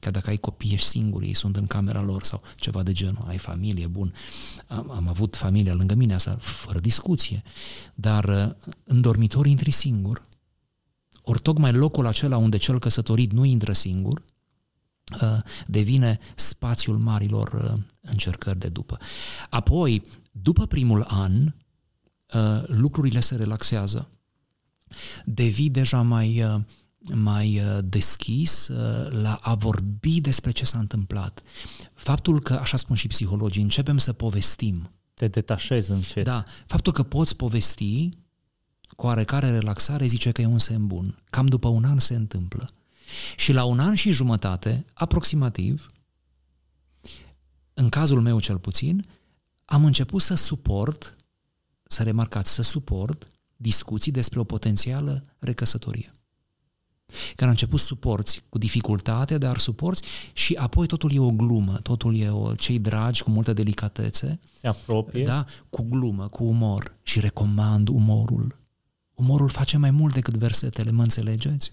Că 0.00 0.10
dacă 0.10 0.30
ai 0.30 0.36
copii, 0.36 0.72
ești 0.72 0.88
singur, 0.88 1.22
ei 1.22 1.34
sunt 1.34 1.56
în 1.56 1.66
camera 1.66 2.02
lor 2.02 2.22
sau 2.22 2.42
ceva 2.56 2.82
de 2.82 2.92
genul, 2.92 3.24
ai 3.26 3.38
familie, 3.38 3.86
bun. 3.86 4.14
Am, 4.66 4.90
am 4.90 5.08
avut 5.08 5.36
familia 5.36 5.74
lângă 5.74 5.94
mine, 5.94 6.14
asta 6.14 6.36
fără 6.40 6.78
discuție. 6.78 7.42
Dar 7.94 8.24
uh, 8.24 8.70
în 8.84 9.00
dormitor 9.00 9.46
intri 9.46 9.70
singur. 9.70 10.22
Ori 11.22 11.40
tocmai 11.40 11.72
locul 11.72 12.06
acela 12.06 12.36
unde 12.36 12.56
cel 12.56 12.78
căsătorit 12.78 13.32
nu 13.32 13.44
intră 13.44 13.72
singur, 13.72 14.22
uh, 15.22 15.38
devine 15.66 16.18
spațiul 16.34 16.98
marilor 16.98 17.52
uh, 17.52 17.82
încercări 18.00 18.58
de 18.58 18.68
după. 18.68 18.98
Apoi, 19.50 20.02
după 20.30 20.66
primul 20.66 21.02
an, 21.02 21.54
lucrurile 22.66 23.20
se 23.20 23.36
relaxează. 23.36 24.08
Devii 25.24 25.70
deja 25.70 26.02
mai 26.02 26.44
mai 27.14 27.60
uh, 27.60 27.78
deschis 27.84 28.68
uh, 28.68 29.10
la 29.10 29.34
a 29.34 29.54
vorbi 29.54 30.20
despre 30.20 30.50
ce 30.50 30.64
s-a 30.64 30.78
întâmplat. 30.78 31.42
Faptul 31.94 32.40
că, 32.40 32.54
așa 32.54 32.76
spun 32.76 32.96
și 32.96 33.06
psihologii, 33.06 33.62
începem 33.62 33.98
să 33.98 34.12
povestim. 34.12 34.90
Te 35.14 35.28
detașezi 35.28 35.90
încet. 35.90 36.24
Da, 36.24 36.44
faptul 36.66 36.92
că 36.92 37.02
poți 37.02 37.36
povesti 37.36 38.08
cu 38.96 39.06
oarecare 39.06 39.50
relaxare 39.50 40.06
zice 40.06 40.32
că 40.32 40.40
e 40.40 40.46
un 40.46 40.58
semn 40.58 40.86
bun. 40.86 41.22
Cam 41.30 41.46
după 41.46 41.68
un 41.68 41.84
an 41.84 41.98
se 41.98 42.14
întâmplă. 42.14 42.70
Și 43.36 43.52
la 43.52 43.64
un 43.64 43.78
an 43.78 43.94
și 43.94 44.10
jumătate, 44.10 44.84
aproximativ, 44.94 45.86
în 47.74 47.88
cazul 47.88 48.20
meu 48.20 48.40
cel 48.40 48.58
puțin, 48.58 49.04
am 49.64 49.84
început 49.84 50.22
să 50.22 50.34
suport, 50.34 51.16
să 51.82 52.02
remarcați, 52.02 52.54
să 52.54 52.62
suport 52.62 53.28
discuții 53.56 54.12
despre 54.12 54.38
o 54.38 54.44
potențială 54.44 55.24
recăsătorie. 55.38 56.10
Când 57.38 57.50
a 57.50 57.52
început 57.52 57.80
suporți 57.80 58.42
cu 58.48 58.58
dificultate, 58.58 59.38
dar 59.38 59.58
suporți 59.58 60.02
și 60.32 60.54
apoi 60.54 60.86
totul 60.86 61.12
e 61.12 61.18
o 61.18 61.30
glumă, 61.30 61.78
totul 61.82 62.16
e 62.16 62.28
o, 62.30 62.54
cei 62.54 62.78
dragi 62.78 63.22
cu 63.22 63.30
multă 63.30 63.52
delicatețe. 63.52 64.40
Se 64.60 64.66
apropie. 64.66 65.24
Da, 65.24 65.44
cu 65.70 65.82
glumă, 65.82 66.28
cu 66.28 66.44
umor 66.44 66.94
și 67.02 67.20
recomand 67.20 67.88
umorul. 67.88 68.58
Umorul 69.14 69.48
face 69.48 69.76
mai 69.76 69.90
mult 69.90 70.14
decât 70.14 70.34
versetele, 70.34 70.90
mă 70.90 71.02
înțelegeți? 71.02 71.72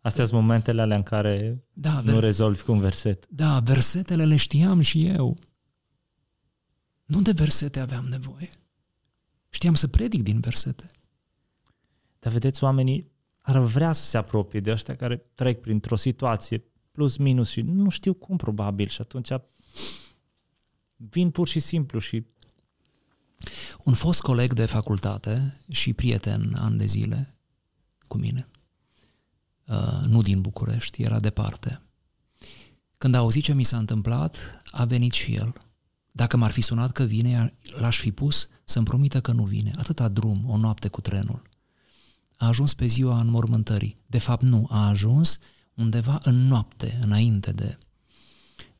Astea 0.00 0.24
sunt 0.24 0.40
momentele 0.40 0.80
alea 0.80 0.96
în 0.96 1.02
care 1.02 1.64
da, 1.72 2.02
ver- 2.02 2.12
nu 2.12 2.20
rezolvi 2.20 2.62
cu 2.62 2.72
un 2.72 2.80
verset. 2.80 3.26
Da, 3.28 3.60
versetele 3.60 4.24
le 4.24 4.36
știam 4.36 4.80
și 4.80 5.06
eu. 5.06 5.36
Nu 7.04 7.22
de 7.22 7.32
versete 7.32 7.80
aveam 7.80 8.04
nevoie. 8.04 8.50
Știam 9.48 9.74
să 9.74 9.86
predic 9.86 10.22
din 10.22 10.40
versete. 10.40 10.90
Dar 12.18 12.32
vedeți, 12.32 12.64
oamenii 12.64 13.11
ar 13.42 13.58
vrea 13.58 13.92
să 13.92 14.04
se 14.04 14.16
apropie 14.16 14.60
de 14.60 14.70
ăștia 14.70 14.96
care 14.96 15.16
trec 15.34 15.60
printr-o 15.60 15.96
situație 15.96 16.64
plus 16.92 17.16
minus 17.16 17.48
și 17.48 17.60
nu 17.60 17.88
știu 17.88 18.14
cum 18.14 18.36
probabil 18.36 18.86
și 18.86 19.00
atunci 19.00 19.32
vin 20.96 21.30
pur 21.30 21.48
și 21.48 21.60
simplu 21.60 21.98
și 21.98 22.26
un 23.84 23.94
fost 23.94 24.20
coleg 24.20 24.52
de 24.52 24.66
facultate 24.66 25.60
și 25.70 25.92
prieten 25.92 26.54
ani 26.58 26.78
de 26.78 26.86
zile 26.86 27.34
cu 28.08 28.18
mine, 28.18 28.48
uh, 29.66 30.00
nu 30.06 30.22
din 30.22 30.40
București, 30.40 31.02
era 31.02 31.20
departe. 31.20 31.80
Când 32.98 33.14
a 33.14 33.18
auzit 33.18 33.42
ce 33.42 33.54
mi 33.54 33.64
s-a 33.64 33.76
întâmplat, 33.76 34.62
a 34.70 34.84
venit 34.84 35.12
și 35.12 35.34
el. 35.34 35.54
Dacă 36.12 36.36
m-ar 36.36 36.50
fi 36.50 36.60
sunat 36.60 36.92
că 36.92 37.02
vine, 37.02 37.54
l-aș 37.76 37.98
fi 37.98 38.12
pus 38.12 38.48
să-mi 38.64 38.84
promită 38.84 39.20
că 39.20 39.32
nu 39.32 39.44
vine. 39.44 39.72
Atâta 39.78 40.08
drum, 40.08 40.50
o 40.50 40.56
noapte 40.56 40.88
cu 40.88 41.00
trenul 41.00 41.42
a 42.42 42.46
ajuns 42.46 42.74
pe 42.74 42.86
ziua 42.86 43.20
înmormântării. 43.20 43.96
De 44.06 44.18
fapt, 44.18 44.42
nu, 44.42 44.66
a 44.70 44.86
ajuns 44.86 45.38
undeva 45.74 46.20
în 46.22 46.46
noapte, 46.46 46.98
înainte 47.02 47.52
de... 47.52 47.78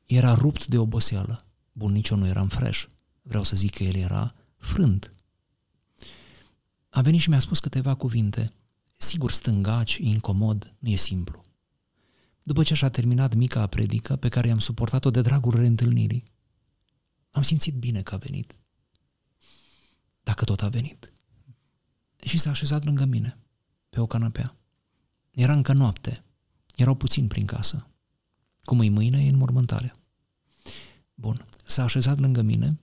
Era 0.06 0.34
rupt 0.34 0.66
de 0.66 0.78
oboseală. 0.78 1.44
Bun, 1.72 1.92
nici 1.92 2.08
eu 2.08 2.16
nu 2.16 2.26
eram 2.26 2.48
fresh. 2.48 2.84
Vreau 3.22 3.42
să 3.42 3.56
zic 3.56 3.74
că 3.74 3.82
el 3.82 3.94
era 3.94 4.34
frânt. 4.56 5.10
A 6.88 7.00
venit 7.00 7.20
și 7.20 7.28
mi-a 7.28 7.38
spus 7.38 7.58
câteva 7.58 7.94
cuvinte. 7.94 8.50
Sigur, 8.96 9.32
stângaci, 9.32 9.94
incomod, 9.94 10.74
nu 10.78 10.88
e 10.88 10.96
simplu. 10.96 11.42
După 12.42 12.62
ce 12.62 12.74
și-a 12.74 12.88
terminat 12.88 13.34
mica 13.34 13.66
predică 13.66 14.16
pe 14.16 14.28
care 14.28 14.48
i-am 14.48 14.58
suportat-o 14.58 15.10
de 15.10 15.20
dragul 15.20 15.54
reîntâlnirii, 15.54 16.24
am 17.30 17.42
simțit 17.42 17.74
bine 17.74 18.02
că 18.02 18.14
a 18.14 18.18
venit. 18.18 18.58
Dacă 20.22 20.44
tot 20.44 20.62
a 20.62 20.68
venit. 20.68 21.12
Și 22.24 22.38
s-a 22.38 22.50
așezat 22.50 22.84
lângă 22.84 23.04
mine 23.04 23.41
pe 23.92 24.00
o 24.00 24.06
canapea. 24.06 24.56
Era 25.30 25.52
încă 25.52 25.72
noapte. 25.72 26.24
Erau 26.76 26.94
puțin 26.94 27.26
prin 27.26 27.46
casă. 27.46 27.86
Cum 28.64 28.80
e 28.80 28.88
mâine, 28.88 29.24
e 29.24 29.28
în 29.28 29.36
mormântare. 29.36 29.94
Bun. 31.14 31.46
S-a 31.64 31.82
așezat 31.82 32.18
lângă 32.18 32.42
mine 32.42 32.78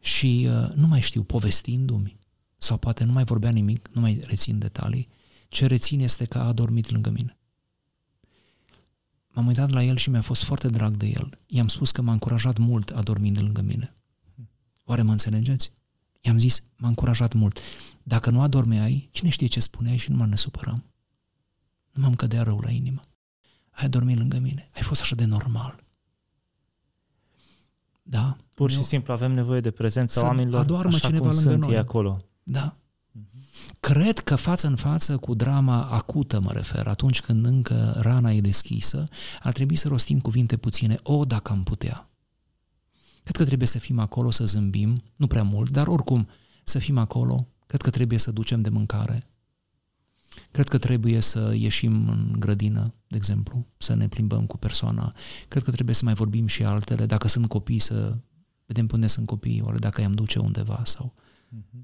și 0.00 0.48
uh, 0.50 0.68
nu 0.74 0.86
mai 0.86 1.00
știu, 1.00 1.22
povestindu-mi, 1.22 2.18
sau 2.58 2.76
poate 2.76 3.04
nu 3.04 3.12
mai 3.12 3.24
vorbea 3.24 3.50
nimic, 3.50 3.88
nu 3.92 4.00
mai 4.00 4.20
rețin 4.26 4.58
detalii, 4.58 5.08
ce 5.48 5.66
rețin 5.66 6.00
este 6.00 6.24
că 6.24 6.38
a 6.38 6.46
adormit 6.46 6.90
lângă 6.90 7.10
mine. 7.10 7.38
M-am 9.28 9.46
uitat 9.46 9.70
la 9.70 9.82
el 9.82 9.96
și 9.96 10.10
mi-a 10.10 10.22
fost 10.22 10.42
foarte 10.42 10.68
drag 10.68 10.94
de 10.94 11.06
el. 11.06 11.38
I-am 11.46 11.68
spus 11.68 11.90
că 11.90 12.02
m-a 12.02 12.12
încurajat 12.12 12.56
mult 12.56 12.90
adormind 12.90 13.40
lângă 13.40 13.60
mine. 13.60 13.94
Oare 14.84 15.02
mă 15.02 15.10
înțelegeți? 15.10 15.77
I-am 16.28 16.38
zis, 16.38 16.62
m-a 16.76 16.88
încurajat 16.88 17.32
mult. 17.32 17.58
Dacă 18.02 18.30
nu 18.30 18.40
adormeai, 18.40 19.08
cine 19.12 19.30
știe 19.30 19.46
ce 19.46 19.60
spuneai 19.60 19.96
și 19.96 20.10
nu 20.10 20.16
mă 20.16 20.26
ne 20.26 20.36
supăram. 20.36 20.84
Nu 21.90 22.02
m-am 22.02 22.14
cădea 22.14 22.42
rău 22.42 22.60
la 22.60 22.70
inimă. 22.70 23.00
Ai 23.70 23.88
dormit 23.88 24.18
lângă 24.18 24.38
mine. 24.38 24.70
Ai 24.74 24.82
fost 24.82 25.00
așa 25.00 25.14
de 25.14 25.24
normal. 25.24 25.84
Da? 28.02 28.36
Pur 28.54 28.70
și 28.70 28.82
simplu 28.82 29.12
avem 29.12 29.32
nevoie 29.32 29.60
de 29.60 29.70
prezența 29.70 30.22
oamenilor 30.22 30.60
adoarmă 30.60 30.94
așa 30.94 31.06
cineva 31.06 31.28
cum 31.28 31.34
lângă 31.34 31.50
sunt 31.50 31.62
noi. 31.62 31.72
ei 31.72 31.78
acolo. 31.78 32.16
Da. 32.42 32.76
Cred 33.80 34.18
că 34.18 34.36
față 34.36 34.66
în 34.66 34.76
față 34.76 35.16
cu 35.16 35.34
drama 35.34 35.88
acută, 35.88 36.40
mă 36.40 36.52
refer, 36.52 36.86
atunci 36.86 37.20
când 37.20 37.44
încă 37.44 37.98
rana 38.00 38.32
e 38.32 38.40
deschisă, 38.40 39.04
ar 39.42 39.52
trebui 39.52 39.76
să 39.76 39.88
rostim 39.88 40.20
cuvinte 40.20 40.56
puține. 40.56 40.98
O, 41.02 41.24
dacă 41.24 41.52
am 41.52 41.62
putea. 41.62 42.10
Cred 43.28 43.40
că 43.40 43.46
trebuie 43.46 43.68
să 43.68 43.78
fim 43.78 43.98
acolo, 43.98 44.30
să 44.30 44.44
zâmbim, 44.44 45.02
nu 45.16 45.26
prea 45.26 45.42
mult, 45.42 45.70
dar 45.70 45.86
oricum 45.86 46.28
să 46.64 46.78
fim 46.78 46.98
acolo. 46.98 47.48
Cred 47.66 47.80
că 47.80 47.90
trebuie 47.90 48.18
să 48.18 48.30
ducem 48.30 48.60
de 48.62 48.68
mâncare. 48.68 49.30
Cred 50.50 50.68
că 50.68 50.78
trebuie 50.78 51.20
să 51.20 51.54
ieșim 51.56 52.08
în 52.08 52.34
grădină, 52.38 52.94
de 53.06 53.16
exemplu, 53.16 53.66
să 53.78 53.94
ne 53.94 54.08
plimbăm 54.08 54.46
cu 54.46 54.56
persoana. 54.56 55.14
Cred 55.48 55.62
că 55.62 55.70
trebuie 55.70 55.94
să 55.94 56.04
mai 56.04 56.14
vorbim 56.14 56.46
și 56.46 56.64
altele. 56.64 57.06
Dacă 57.06 57.28
sunt 57.28 57.48
copii, 57.48 57.78
să 57.78 58.16
vedem 58.66 58.86
pe 58.86 58.94
unde 58.94 59.06
sunt 59.06 59.26
copiii, 59.26 59.60
ori 59.60 59.80
dacă 59.80 60.00
i-am 60.00 60.12
duce 60.12 60.38
undeva 60.38 60.80
sau... 60.84 61.14
Uh-huh. 61.56 61.80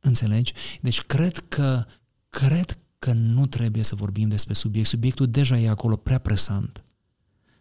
Înțelegi? 0.00 0.52
Deci 0.80 1.00
cred 1.00 1.38
că, 1.38 1.84
cred 2.28 2.78
că 2.98 3.12
nu 3.12 3.46
trebuie 3.46 3.82
să 3.82 3.94
vorbim 3.94 4.28
despre 4.28 4.54
subiect. 4.54 4.88
Subiectul 4.88 5.30
deja 5.30 5.58
e 5.58 5.68
acolo 5.68 5.96
prea 5.96 6.18
presant. 6.18 6.82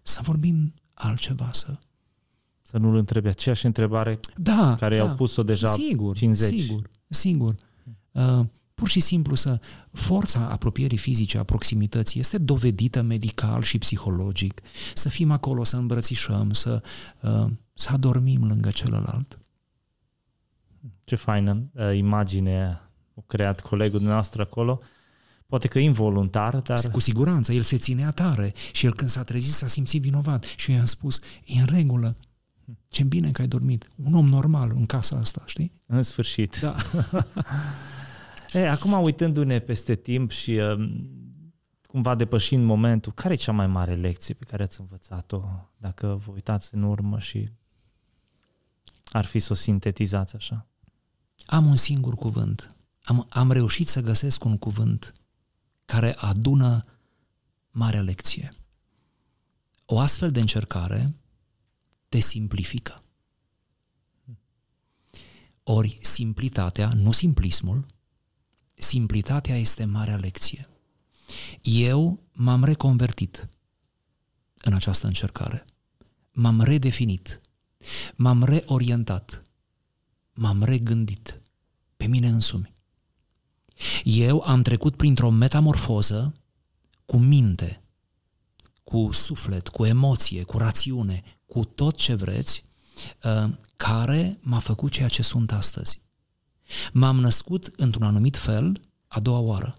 Să 0.01 0.19
vorbim 0.23 0.73
altceva, 0.93 1.49
să 1.51 1.77
să 2.69 2.77
nu-l 2.77 2.95
întrebi 2.95 3.27
aceeași 3.27 3.65
întrebare 3.65 4.19
da, 4.35 4.75
care 4.79 4.97
da. 4.97 5.03
i-au 5.03 5.15
pus-o 5.15 5.43
deja 5.43 5.67
sigur, 5.67 6.15
50. 6.15 6.59
Sigur, 6.59 6.89
sigur. 7.07 7.55
Uh, 8.11 8.39
pur 8.73 8.87
și 8.87 8.99
simplu 8.99 9.35
să 9.35 9.59
forța 9.91 10.39
apropierii 10.49 10.97
fizice, 10.97 11.37
a 11.37 11.43
proximității 11.43 12.19
este 12.19 12.37
dovedită 12.37 13.01
medical 13.01 13.61
și 13.61 13.77
psihologic. 13.77 14.61
Să 14.93 15.09
fim 15.09 15.31
acolo, 15.31 15.63
să 15.63 15.77
îmbrățișăm, 15.77 16.51
să, 16.51 16.81
uh, 17.21 17.45
să 17.73 17.89
adormim 17.91 18.47
lângă 18.47 18.69
celălalt. 18.69 19.39
Ce 21.03 21.15
faină 21.15 21.69
uh, 21.73 21.95
imagine 21.95 22.81
a 23.15 23.23
creat 23.27 23.61
colegul 23.61 24.01
nostru 24.01 24.41
acolo. 24.41 24.79
Poate 25.45 25.67
că 25.67 25.79
involuntar, 25.79 26.55
dar... 26.55 26.91
Cu 26.91 26.99
siguranță, 26.99 27.53
el 27.53 27.61
se 27.61 27.77
ținea 27.77 28.11
tare 28.11 28.53
și 28.71 28.85
el 28.85 28.93
când 28.93 29.09
s-a 29.09 29.23
trezit 29.23 29.53
s-a 29.53 29.67
simțit 29.67 30.01
vinovat 30.01 30.43
și 30.43 30.71
eu 30.71 30.77
i-am 30.77 30.85
spus, 30.85 31.19
e 31.45 31.59
în 31.59 31.65
regulă, 31.65 32.15
Ce 32.87 33.03
bine 33.03 33.31
că 33.31 33.41
ai 33.41 33.47
dormit. 33.47 33.87
Un 34.03 34.13
om 34.13 34.27
normal 34.27 34.71
în 34.75 34.85
casa 34.85 35.17
asta, 35.17 35.43
știi? 35.45 35.71
În 35.85 36.03
sfârșit. 36.03 36.59
Da. 36.59 36.75
e, 38.59 38.69
acum 38.69 39.01
uitându-ne 39.01 39.59
peste 39.59 39.95
timp 39.95 40.31
și 40.31 40.51
uh, 40.51 40.91
cumva 41.87 42.15
depășind 42.15 42.63
momentul, 42.63 43.11
care 43.11 43.33
e 43.33 43.37
cea 43.37 43.51
mai 43.51 43.67
mare 43.67 43.93
lecție 43.93 44.33
pe 44.33 44.45
care 44.45 44.63
ați 44.63 44.79
învățat-o 44.79 45.43
dacă 45.77 46.21
vă 46.25 46.31
uitați 46.31 46.75
în 46.75 46.83
urmă 46.83 47.19
și 47.19 47.49
ar 49.11 49.25
fi 49.25 49.39
să 49.39 49.51
o 49.51 49.55
sintetizați 49.55 50.35
așa? 50.35 50.67
Am 51.45 51.65
un 51.65 51.75
singur 51.75 52.15
cuvânt. 52.15 52.75
Am, 53.03 53.27
am 53.29 53.51
reușit 53.51 53.87
să 53.87 54.01
găsesc 54.01 54.43
un 54.43 54.57
cuvânt 54.57 55.13
care 55.85 56.13
adună 56.17 56.83
marea 57.71 58.01
lecție. 58.01 58.51
O 59.85 59.99
astfel 59.99 60.29
de 60.29 60.39
încercare 60.39 61.15
te 62.09 62.19
simplifică. 62.19 63.03
Ori 65.63 65.97
simplitatea, 66.01 66.93
nu 66.93 67.11
simplismul, 67.11 67.85
simplitatea 68.73 69.55
este 69.55 69.85
marea 69.85 70.15
lecție. 70.15 70.69
Eu 71.61 72.23
m-am 72.31 72.63
reconvertit 72.63 73.47
în 74.57 74.73
această 74.73 75.07
încercare. 75.07 75.65
M-am 76.31 76.61
redefinit. 76.61 77.41
M-am 78.15 78.43
reorientat. 78.43 79.43
M-am 80.33 80.63
regândit 80.63 81.41
pe 81.97 82.05
mine 82.05 82.27
însumi. 82.27 82.73
Eu 84.03 84.41
am 84.45 84.61
trecut 84.61 84.95
printr-o 84.95 85.29
metamorfoză 85.29 86.33
cu 87.05 87.17
minte, 87.17 87.81
cu 88.83 89.11
suflet, 89.11 89.67
cu 89.67 89.85
emoție, 89.85 90.43
cu 90.43 90.57
rațiune, 90.57 91.36
cu 91.47 91.63
tot 91.65 91.95
ce 91.95 92.13
vreți, 92.13 92.63
uh, 93.23 93.49
care 93.75 94.37
m-a 94.41 94.59
făcut 94.59 94.91
ceea 94.91 95.07
ce 95.07 95.21
sunt 95.21 95.51
astăzi. 95.51 96.01
M-am 96.93 97.19
născut 97.19 97.71
într-un 97.75 98.03
anumit 98.03 98.37
fel 98.37 98.79
a 99.07 99.19
doua 99.19 99.39
oară. 99.39 99.75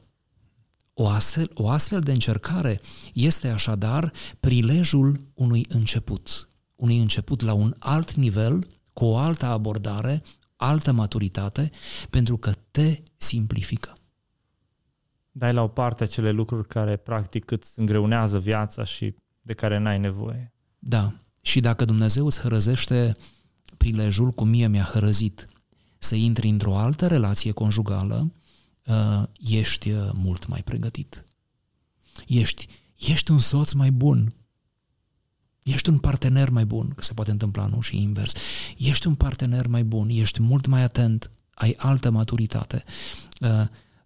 O 0.95 1.09
astfel, 1.09 1.51
o 1.55 1.69
astfel 1.69 2.01
de 2.01 2.13
încercare 2.13 2.81
este 3.15 3.49
așadar 3.49 4.13
prilejul 4.41 5.21
unui 5.35 5.67
început, 5.69 6.49
unui 6.77 6.99
început 6.99 7.41
la 7.41 7.53
un 7.53 7.75
alt 7.79 8.15
nivel, 8.15 8.67
cu 8.93 9.05
o 9.05 9.17
altă 9.17 9.47
abordare, 9.47 10.23
altă 10.57 10.93
maturitate, 10.93 11.71
pentru 12.11 12.37
că 12.37 12.53
te 12.71 13.03
simplifică. 13.17 13.93
Dai 15.31 15.53
la 15.53 15.63
o 15.63 15.69
parte 15.69 16.03
acele 16.03 16.31
lucruri 16.31 16.69
care 16.69 16.97
practic 16.97 17.51
îți 17.51 17.79
îngreunează 17.79 18.39
viața 18.39 18.85
și 18.85 19.15
de 19.41 19.53
care 19.53 19.79
n-ai 19.79 19.99
nevoie. 19.99 20.53
Da, 20.79 21.15
și 21.49 21.61
dacă 21.61 21.85
Dumnezeu 21.85 22.27
îți 22.27 22.41
hărăzește 22.41 23.17
prilejul, 23.77 24.31
cum 24.31 24.49
mie 24.49 24.67
mi-a 24.67 24.83
hărăzit, 24.93 25.49
să 25.99 26.15
intri 26.15 26.49
într-o 26.49 26.77
altă 26.77 27.07
relație 27.07 27.53
conjugală, 27.53 28.33
uh, 28.87 29.23
ești 29.41 29.91
uh, 29.91 30.11
mult 30.13 30.47
mai 30.47 30.63
pregătit. 30.63 31.25
Ești, 32.27 32.67
ești 32.97 33.31
un 33.31 33.39
soț 33.39 33.73
mai 33.73 33.91
bun. 33.91 34.33
Ești 35.63 35.89
un 35.89 35.99
partener 35.99 36.51
mai 36.51 36.65
bun, 36.65 36.89
că 36.89 37.03
se 37.03 37.15
poate 37.15 37.31
întâmpla, 37.31 37.67
nu? 37.67 37.81
Și 37.81 38.03
invers. 38.03 38.33
Ești 38.77 39.07
un 39.07 39.15
partener 39.15 39.67
mai 39.67 39.85
bun, 39.85 40.09
ești 40.09 40.43
mult 40.43 40.67
mai 40.67 40.83
atent, 40.83 41.31
ai 41.55 41.75
altă 41.79 42.11
maturitate. 42.11 42.85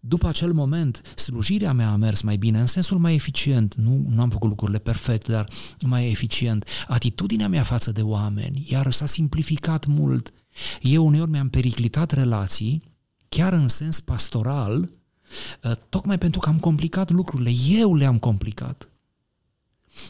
Uh, 0.03 0.09
după 0.09 0.29
acel 0.29 0.53
moment, 0.53 1.03
slujirea 1.17 1.73
mea 1.73 1.91
a 1.91 1.97
mers 1.97 2.21
mai 2.21 2.37
bine, 2.37 2.61
în 2.61 2.67
sensul 2.67 2.99
mai 2.99 3.15
eficient. 3.15 3.75
Nu, 3.75 4.07
nu 4.09 4.21
am 4.21 4.31
făcut 4.31 4.49
lucrurile 4.49 4.79
perfect, 4.79 5.29
dar 5.29 5.49
mai 5.87 6.11
eficient. 6.11 6.65
Atitudinea 6.89 7.49
mea 7.49 7.63
față 7.63 7.93
de 7.93 8.03
oameni, 8.03 8.67
iar 8.71 8.93
s-a 8.93 9.07
simplificat 9.07 9.87
mult. 9.87 10.33
Eu 10.81 11.07
uneori 11.07 11.31
mi-am 11.31 11.49
periclitat 11.49 12.11
relații, 12.11 12.83
chiar 13.29 13.53
în 13.53 13.69
sens 13.69 14.01
pastoral, 14.01 14.91
ă, 15.65 15.75
tocmai 15.75 16.19
pentru 16.19 16.41
că 16.41 16.49
am 16.49 16.59
complicat 16.59 17.11
lucrurile. 17.11 17.51
Eu 17.69 17.95
le-am 17.95 18.19
complicat. 18.19 18.87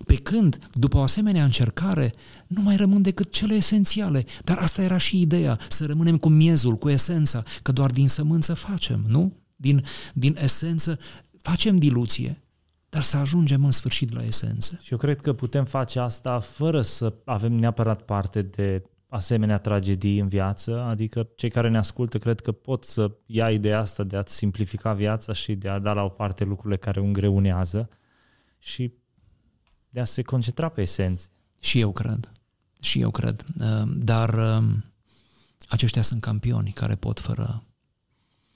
Pe 0.06 0.14
când, 0.14 0.58
după 0.72 0.96
o 0.96 1.02
asemenea 1.02 1.44
încercare, 1.44 2.12
nu 2.46 2.62
mai 2.62 2.76
rămân 2.76 3.02
decât 3.02 3.32
cele 3.32 3.54
esențiale. 3.54 4.24
Dar 4.44 4.58
asta 4.58 4.82
era 4.82 4.98
și 4.98 5.20
ideea, 5.20 5.58
să 5.68 5.86
rămânem 5.86 6.16
cu 6.16 6.28
miezul, 6.28 6.78
cu 6.78 6.88
esența, 6.88 7.42
că 7.62 7.72
doar 7.72 7.90
din 7.90 8.08
sămânță 8.08 8.54
facem, 8.54 9.04
nu? 9.06 9.41
Din, 9.62 9.84
din 10.14 10.36
esență, 10.40 10.98
facem 11.40 11.78
diluție, 11.78 12.42
dar 12.88 13.02
să 13.02 13.16
ajungem 13.16 13.64
în 13.64 13.70
sfârșit 13.70 14.12
la 14.12 14.22
esență. 14.22 14.78
Și 14.82 14.92
eu 14.92 14.98
cred 14.98 15.20
că 15.20 15.32
putem 15.32 15.64
face 15.64 15.98
asta 15.98 16.40
fără 16.40 16.82
să 16.82 17.14
avem 17.24 17.52
neapărat 17.52 18.02
parte 18.02 18.42
de 18.42 18.82
asemenea 19.08 19.58
tragedii 19.58 20.18
în 20.18 20.28
viață, 20.28 20.80
adică 20.80 21.28
cei 21.36 21.50
care 21.50 21.68
ne 21.68 21.78
ascultă 21.78 22.18
cred 22.18 22.40
că 22.40 22.52
pot 22.52 22.84
să 22.84 23.10
ia 23.26 23.50
ideea 23.50 23.78
asta 23.78 24.02
de 24.02 24.16
a-ți 24.16 24.34
simplifica 24.34 24.92
viața 24.92 25.32
și 25.32 25.54
de 25.54 25.68
a 25.68 25.78
da 25.78 25.92
la 25.92 26.02
o 26.04 26.08
parte 26.08 26.44
lucrurile 26.44 26.78
care 26.78 27.00
o 27.00 27.04
îngreunează 27.04 27.88
și 28.58 28.92
de 29.88 30.00
a 30.00 30.04
se 30.04 30.22
concentra 30.22 30.68
pe 30.68 30.80
esențe. 30.80 31.28
Și 31.60 31.80
eu 31.80 31.92
cred. 31.92 32.32
Și 32.80 33.00
eu 33.00 33.10
cred. 33.10 33.44
Dar 33.86 34.34
um, 34.34 34.84
aceștia 35.68 36.02
sunt 36.02 36.20
campioni 36.20 36.70
care 36.70 36.94
pot 36.94 37.20
fără 37.20 37.62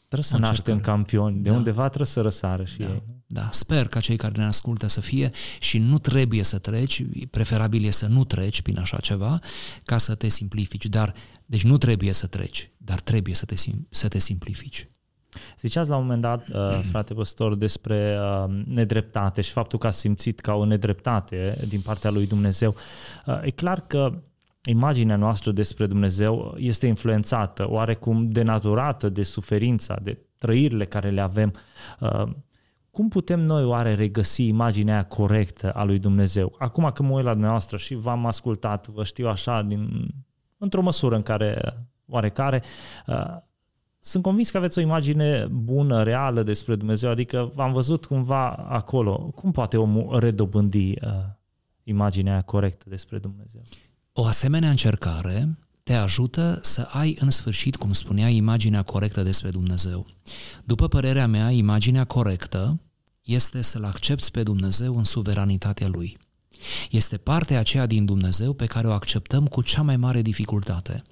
Trebuie 0.09 0.29
să 0.29 0.37
naștem 0.37 0.81
campioni, 0.81 1.43
de 1.43 1.49
da. 1.49 1.57
undeva 1.57 1.87
trebuie 1.87 2.07
să 2.07 2.21
răsară 2.21 2.65
și 2.65 2.79
da. 2.79 2.85
ei. 2.85 3.03
Da, 3.27 3.49
sper 3.51 3.89
ca 3.89 4.01
cei 4.01 4.17
care 4.17 4.33
ne 4.37 4.45
ascultă 4.45 4.87
să 4.87 5.01
fie 5.01 5.31
și 5.61 5.79
nu 5.79 5.99
trebuie 5.99 6.43
să 6.43 6.59
treci, 6.59 7.05
preferabil 7.31 7.85
e 7.85 7.91
să 7.91 8.07
nu 8.07 8.25
treci 8.25 8.63
prin 8.63 8.79
așa 8.79 8.97
ceva, 8.97 9.39
ca 9.85 9.97
să 9.97 10.15
te 10.15 10.29
simplifici. 10.29 10.87
Dar, 10.87 11.15
deci 11.47 11.65
nu 11.65 11.79
trebuie 11.79 12.13
să 12.13 12.27
treci, 12.27 12.71
dar 12.77 13.01
trebuie 13.01 13.35
să 13.35 13.45
te, 13.45 13.55
să 13.89 14.09
te 14.09 14.19
simplifici. 14.19 14.89
Ziceați 15.61 15.91
la 15.91 15.97
un 15.97 16.03
moment 16.03 16.21
dat, 16.21 16.49
uh, 16.49 16.81
frate 16.91 17.15
păstor, 17.15 17.55
despre 17.55 18.19
uh, 18.21 18.63
nedreptate 18.67 19.41
și 19.41 19.51
faptul 19.51 19.79
că 19.79 19.87
a 19.87 19.91
simțit 19.91 20.41
ca 20.41 20.55
o 20.55 20.65
nedreptate 20.65 21.65
din 21.69 21.81
partea 21.81 22.11
lui 22.11 22.27
Dumnezeu. 22.27 22.75
Uh, 23.27 23.41
e 23.43 23.51
clar 23.51 23.87
că 23.87 24.23
imaginea 24.67 25.17
noastră 25.17 25.53
despre 25.53 25.87
Dumnezeu 25.87 26.55
este 26.59 26.87
influențată, 26.87 27.71
oarecum 27.71 28.31
denaturată 28.31 29.09
de 29.09 29.23
suferința, 29.23 29.99
de 30.03 30.19
trăirile 30.39 30.85
care 30.85 31.11
le 31.11 31.21
avem. 31.21 31.53
Uh, 32.01 32.29
cum 32.91 33.09
putem 33.09 33.41
noi 33.41 33.65
oare 33.65 33.95
regăsi 33.95 34.47
imaginea 34.47 35.03
corectă 35.05 35.71
a 35.71 35.85
lui 35.85 35.99
Dumnezeu? 35.99 36.55
Acum 36.59 36.91
că 36.95 37.03
mă 37.03 37.15
uit 37.15 37.25
la 37.25 37.33
dumneavoastră 37.33 37.77
și 37.77 37.95
v-am 37.95 38.27
ascultat, 38.27 38.87
vă 38.87 39.05
știu 39.05 39.29
așa, 39.29 39.63
din, 39.63 40.09
într-o 40.59 40.83
măsură 40.83 41.17
în 41.17 41.23
care 41.23 41.77
oarecare, 42.07 42.63
uh, 43.07 43.37
sunt 44.01 44.23
convins 44.23 44.51
că 44.51 44.57
aveți 44.57 44.79
o 44.79 44.81
imagine 44.81 45.47
bună, 45.51 46.03
reală 46.03 46.43
despre 46.43 46.75
Dumnezeu, 46.75 47.11
adică 47.11 47.51
v-am 47.55 47.73
văzut 47.73 48.05
cumva 48.05 48.51
acolo. 48.51 49.17
Cum 49.35 49.51
poate 49.51 49.77
omul 49.77 50.19
redobândi 50.19 50.91
uh, 50.91 51.11
imaginea 51.83 52.43
corectă 52.43 52.85
despre 52.89 53.19
Dumnezeu? 53.19 53.61
O 54.19 54.25
asemenea 54.25 54.71
încercare 54.71 55.59
te 55.83 55.95
ajută 55.95 56.61
să 56.63 56.81
ai 56.81 57.17
în 57.21 57.31
sfârșit, 57.31 57.77
cum 57.77 57.93
spunea, 57.93 58.29
imaginea 58.29 58.83
corectă 58.83 59.23
despre 59.23 59.51
Dumnezeu. 59.51 60.07
După 60.65 60.89
părerea 60.89 61.27
mea, 61.27 61.51
imaginea 61.51 62.05
corectă 62.05 62.81
este 63.23 63.63
să-L 63.63 63.85
accepti 63.85 64.31
pe 64.31 64.43
Dumnezeu 64.43 64.97
în 64.97 65.05
suveranitatea 65.05 65.89
Lui. 65.89 66.19
Este 66.91 67.17
partea 67.17 67.59
aceea 67.59 67.87
din 67.87 68.05
Dumnezeu 68.05 68.53
pe 68.53 68.67
care 68.67 68.87
o 68.87 68.93
acceptăm 68.93 69.47
cu 69.47 69.63
cea 69.63 69.83
mai 69.83 69.97
mare 69.97 70.23
dificultate 70.23 71.03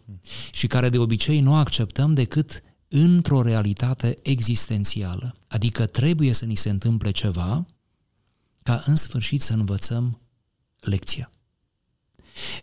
și 0.52 0.66
care 0.66 0.88
de 0.88 0.98
obicei 0.98 1.40
nu 1.40 1.54
acceptăm 1.54 2.14
decât 2.14 2.62
într-o 2.88 3.42
realitate 3.42 4.14
existențială. 4.22 5.34
Adică 5.48 5.86
trebuie 5.86 6.32
să 6.32 6.44
ni 6.44 6.54
se 6.54 6.70
întâmple 6.70 7.10
ceva 7.10 7.66
ca 8.62 8.82
în 8.86 8.96
sfârșit 8.96 9.42
să 9.42 9.52
învățăm 9.52 10.20
lecția. 10.80 11.30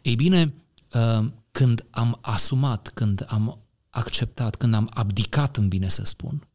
Ei 0.01 0.15
bine, 0.15 0.53
uh, 0.93 1.25
când 1.51 1.85
am 1.89 2.17
asumat, 2.21 2.91
când 2.93 3.25
am 3.27 3.65
acceptat, 3.89 4.55
când 4.55 4.73
am 4.73 4.89
abdicat, 4.93 5.57
în 5.57 5.67
bine 5.67 5.87
să 5.87 6.03
spun, 6.05 6.47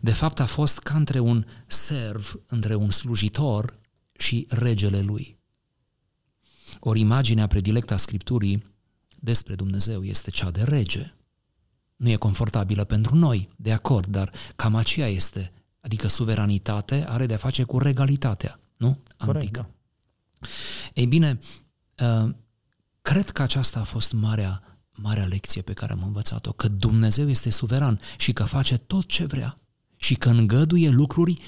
de 0.00 0.12
fapt 0.12 0.40
a 0.40 0.46
fost 0.46 0.78
ca 0.78 0.94
între 0.94 1.18
un 1.18 1.44
serv, 1.66 2.40
între 2.46 2.74
un 2.74 2.90
slujitor 2.90 3.78
și 4.12 4.46
regele 4.50 5.00
lui. 5.00 5.38
Ori 6.80 7.00
imaginea 7.00 7.46
predilectă 7.46 7.94
a 7.94 7.96
Scripturii 7.96 8.64
despre 9.20 9.54
Dumnezeu 9.54 10.04
este 10.04 10.30
cea 10.30 10.50
de 10.50 10.62
rege. 10.62 11.14
Nu 11.96 12.08
e 12.08 12.16
confortabilă 12.16 12.84
pentru 12.84 13.14
noi, 13.14 13.48
de 13.56 13.72
acord, 13.72 14.06
dar 14.06 14.32
cam 14.56 14.74
aceea 14.74 15.06
este. 15.06 15.52
Adică 15.80 16.08
suveranitate 16.08 17.04
are 17.08 17.26
de-a 17.26 17.36
face 17.36 17.62
cu 17.62 17.78
regalitatea, 17.78 18.60
nu? 18.76 18.98
Corect, 19.16 19.36
Antică. 19.36 19.60
Da. 19.60 19.77
Ei 20.94 21.06
bine, 21.06 21.38
uh, 21.98 22.30
cred 23.02 23.30
că 23.30 23.42
aceasta 23.42 23.80
a 23.80 23.84
fost 23.84 24.12
marea, 24.12 24.80
marea 24.94 25.24
lecție 25.24 25.62
pe 25.62 25.72
care 25.72 25.92
am 25.92 26.02
învățat-o, 26.02 26.52
că 26.52 26.68
Dumnezeu 26.68 27.28
este 27.28 27.50
suveran 27.50 28.00
și 28.18 28.32
că 28.32 28.44
face 28.44 28.76
tot 28.76 29.06
ce 29.06 29.24
vrea 29.24 29.54
și 29.96 30.14
că 30.14 30.28
îngăduie 30.28 30.88
lucruri 30.88 31.42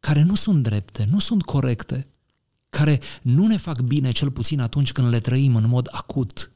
care 0.00 0.22
nu 0.22 0.34
sunt 0.34 0.62
drepte, 0.62 1.06
nu 1.10 1.18
sunt 1.18 1.42
corecte, 1.42 2.08
care 2.70 3.00
nu 3.22 3.46
ne 3.46 3.56
fac 3.56 3.80
bine 3.80 4.10
cel 4.10 4.30
puțin 4.30 4.60
atunci 4.60 4.92
când 4.92 5.08
le 5.08 5.20
trăim 5.20 5.56
în 5.56 5.66
mod 5.66 5.88
acut. 5.90 6.52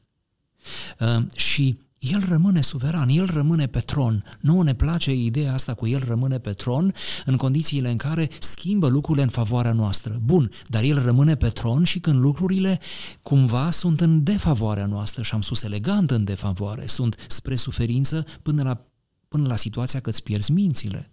Uh, 0.99 1.25
și 1.35 1.79
el 2.11 2.25
rămâne 2.27 2.61
suveran, 2.61 3.09
el 3.09 3.25
rămâne 3.25 3.67
pe 3.67 3.79
tron. 3.79 4.23
Nu 4.39 4.61
ne 4.61 4.73
place 4.73 5.13
ideea 5.13 5.53
asta 5.53 5.73
cu 5.73 5.87
el 5.87 6.03
rămâne 6.07 6.39
pe 6.39 6.53
tron 6.53 6.93
în 7.25 7.37
condițiile 7.37 7.91
în 7.91 7.97
care 7.97 8.29
schimbă 8.39 8.87
lucrurile 8.87 9.23
în 9.23 9.29
favoarea 9.29 9.73
noastră. 9.73 10.19
Bun, 10.23 10.51
dar 10.67 10.83
el 10.83 11.03
rămâne 11.03 11.35
pe 11.35 11.49
tron 11.49 11.83
și 11.83 11.99
când 11.99 12.19
lucrurile 12.19 12.79
cumva 13.21 13.71
sunt 13.71 14.01
în 14.01 14.23
defavoarea 14.23 14.85
noastră 14.85 15.23
și 15.23 15.33
am 15.33 15.41
spus 15.41 15.63
elegant 15.63 16.11
în 16.11 16.23
defavoare, 16.23 16.87
sunt 16.87 17.25
spre 17.27 17.55
suferință 17.55 18.25
până 18.41 18.63
la, 18.63 18.85
până 19.27 19.47
la 19.47 19.55
situația 19.55 19.99
că 19.99 20.09
îți 20.09 20.23
pierzi 20.23 20.51
mințile. 20.51 21.11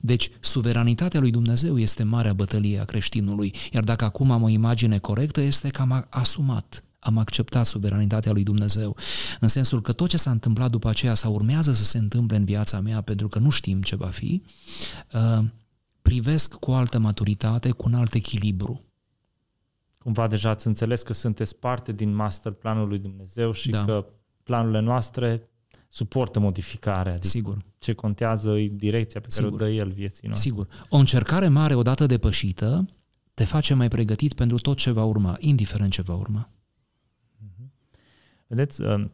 Deci, 0.00 0.30
suveranitatea 0.40 1.20
lui 1.20 1.30
Dumnezeu 1.30 1.78
este 1.78 2.02
marea 2.02 2.32
bătălie 2.32 2.78
a 2.78 2.84
creștinului, 2.84 3.54
iar 3.72 3.84
dacă 3.84 4.04
acum 4.04 4.30
am 4.30 4.42
o 4.42 4.48
imagine 4.48 4.98
corectă, 4.98 5.40
este 5.40 5.68
că 5.68 5.80
am 5.80 6.06
asumat 6.10 6.84
am 7.00 7.18
acceptat 7.18 7.66
suveranitatea 7.66 8.32
lui 8.32 8.42
Dumnezeu, 8.42 8.96
în 9.40 9.48
sensul 9.48 9.80
că 9.80 9.92
tot 9.92 10.08
ce 10.08 10.16
s-a 10.16 10.30
întâmplat 10.30 10.70
după 10.70 10.88
aceea 10.88 11.14
sau 11.14 11.32
urmează 11.34 11.72
să 11.72 11.84
se 11.84 11.98
întâmple 11.98 12.36
în 12.36 12.44
viața 12.44 12.80
mea, 12.80 13.00
pentru 13.00 13.28
că 13.28 13.38
nu 13.38 13.50
știm 13.50 13.82
ce 13.82 13.96
va 13.96 14.08
fi, 14.08 14.42
uh, 15.12 15.44
privesc 16.02 16.54
cu 16.54 16.70
altă 16.70 16.98
maturitate, 16.98 17.70
cu 17.70 17.88
un 17.88 17.94
alt 17.94 18.14
echilibru. 18.14 18.80
Cumva 19.98 20.26
deja 20.26 20.50
ați 20.50 20.66
înțeles 20.66 21.02
că 21.02 21.12
sunteți 21.12 21.56
parte 21.56 21.92
din 21.92 22.14
master 22.14 22.52
planul 22.52 22.88
lui 22.88 22.98
Dumnezeu 22.98 23.52
și 23.52 23.70
da. 23.70 23.84
că 23.84 24.06
planurile 24.42 24.80
noastre 24.80 25.48
suportă 25.88 26.38
modificarea. 26.38 27.12
Adică 27.12 27.26
Sigur. 27.26 27.56
Ce 27.78 27.92
contează 27.92 28.50
e 28.50 28.68
direcția 28.68 29.20
pe 29.20 29.26
care 29.28 29.46
Sigur. 29.46 29.60
o 29.60 29.64
dă 29.64 29.70
El 29.70 29.90
vieții 29.90 30.28
noastre. 30.28 30.50
Sigur. 30.50 30.68
O 30.88 30.96
încercare 30.96 31.48
mare 31.48 31.74
odată 31.74 32.06
depășită 32.06 32.88
te 33.34 33.44
face 33.44 33.74
mai 33.74 33.88
pregătit 33.88 34.32
pentru 34.32 34.58
tot 34.58 34.76
ce 34.76 34.90
va 34.90 35.04
urma, 35.04 35.36
indiferent 35.38 35.92
ce 35.92 36.02
va 36.02 36.14
urma. 36.14 36.48
Vedeți, 38.50 38.82
uh, 38.82 39.04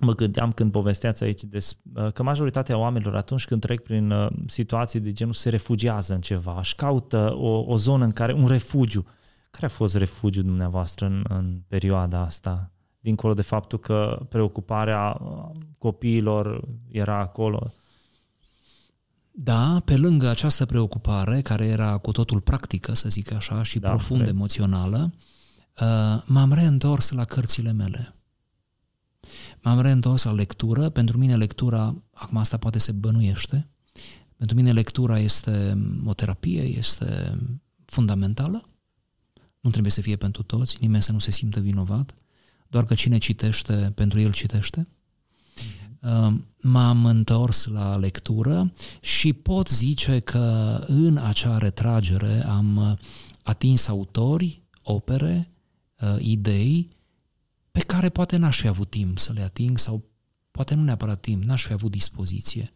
mă 0.00 0.14
gândeam 0.14 0.52
când 0.52 0.72
povesteați 0.72 1.24
aici 1.24 1.44
des, 1.44 1.76
uh, 1.94 2.12
că 2.12 2.22
majoritatea 2.22 2.78
oamenilor 2.78 3.16
atunci 3.16 3.46
când 3.46 3.60
trec 3.60 3.82
prin 3.82 4.10
uh, 4.10 4.30
situații 4.46 5.00
de 5.00 5.12
genul 5.12 5.32
se 5.32 5.48
refugiază 5.48 6.14
în 6.14 6.20
ceva, 6.20 6.58
își 6.58 6.74
caută 6.74 7.34
o, 7.34 7.64
o 7.66 7.76
zonă 7.76 8.04
în 8.04 8.12
care, 8.12 8.32
un 8.32 8.46
refugiu. 8.46 9.06
Care 9.50 9.66
a 9.66 9.68
fost 9.68 9.96
refugiul 9.96 10.44
dumneavoastră 10.44 11.06
în, 11.06 11.24
în 11.28 11.62
perioada 11.68 12.20
asta? 12.20 12.72
Dincolo 13.00 13.34
de 13.34 13.42
faptul 13.42 13.78
că 13.78 14.26
preocuparea 14.28 15.20
copiilor 15.78 16.68
era 16.88 17.18
acolo. 17.18 17.72
Da, 19.30 19.82
pe 19.84 19.96
lângă 19.96 20.28
această 20.28 20.66
preocupare, 20.66 21.40
care 21.40 21.66
era 21.66 21.96
cu 21.96 22.12
totul 22.12 22.40
practică, 22.40 22.94
să 22.94 23.08
zic 23.08 23.32
așa, 23.32 23.62
și 23.62 23.78
da, 23.78 23.88
profund 23.88 24.20
cred. 24.20 24.34
emoțională, 24.34 25.12
m-am 26.24 26.52
reîntors 26.52 27.10
la 27.10 27.24
cărțile 27.24 27.72
mele. 27.72 28.14
M-am 29.62 29.80
reîntors 29.80 30.22
la 30.22 30.32
lectură. 30.32 30.88
Pentru 30.88 31.18
mine 31.18 31.36
lectura, 31.36 32.02
acum 32.12 32.36
asta 32.36 32.56
poate 32.56 32.78
se 32.78 32.92
bănuiește, 32.92 33.68
pentru 34.36 34.56
mine 34.56 34.72
lectura 34.72 35.18
este 35.18 35.78
o 36.04 36.14
terapie, 36.14 36.62
este 36.62 37.38
fundamentală. 37.84 38.62
Nu 39.60 39.70
trebuie 39.70 39.92
să 39.92 40.00
fie 40.00 40.16
pentru 40.16 40.42
toți, 40.42 40.76
nimeni 40.80 41.02
să 41.02 41.12
nu 41.12 41.18
se 41.18 41.30
simtă 41.30 41.60
vinovat, 41.60 42.14
doar 42.68 42.84
că 42.84 42.94
cine 42.94 43.18
citește, 43.18 43.92
pentru 43.94 44.20
el 44.20 44.32
citește. 44.32 44.86
M-am 46.60 47.04
întors 47.04 47.66
la 47.66 47.96
lectură 47.96 48.72
și 49.00 49.32
pot 49.32 49.68
zice 49.68 50.18
că 50.18 50.76
în 50.86 51.16
acea 51.16 51.58
retragere 51.58 52.46
am 52.46 52.98
atins 53.42 53.86
autori, 53.86 54.62
opere, 54.82 55.50
idei 56.18 56.88
pe 57.72 57.80
care 57.80 58.08
poate 58.08 58.36
n-aș 58.36 58.60
fi 58.60 58.66
avut 58.66 58.90
timp 58.90 59.18
să 59.18 59.32
le 59.32 59.42
ating 59.42 59.78
sau 59.78 60.04
poate 60.50 60.74
nu 60.74 60.82
neapărat 60.82 61.20
timp, 61.20 61.44
n-aș 61.44 61.64
fi 61.64 61.72
avut 61.72 61.90
dispoziție. 61.90 62.72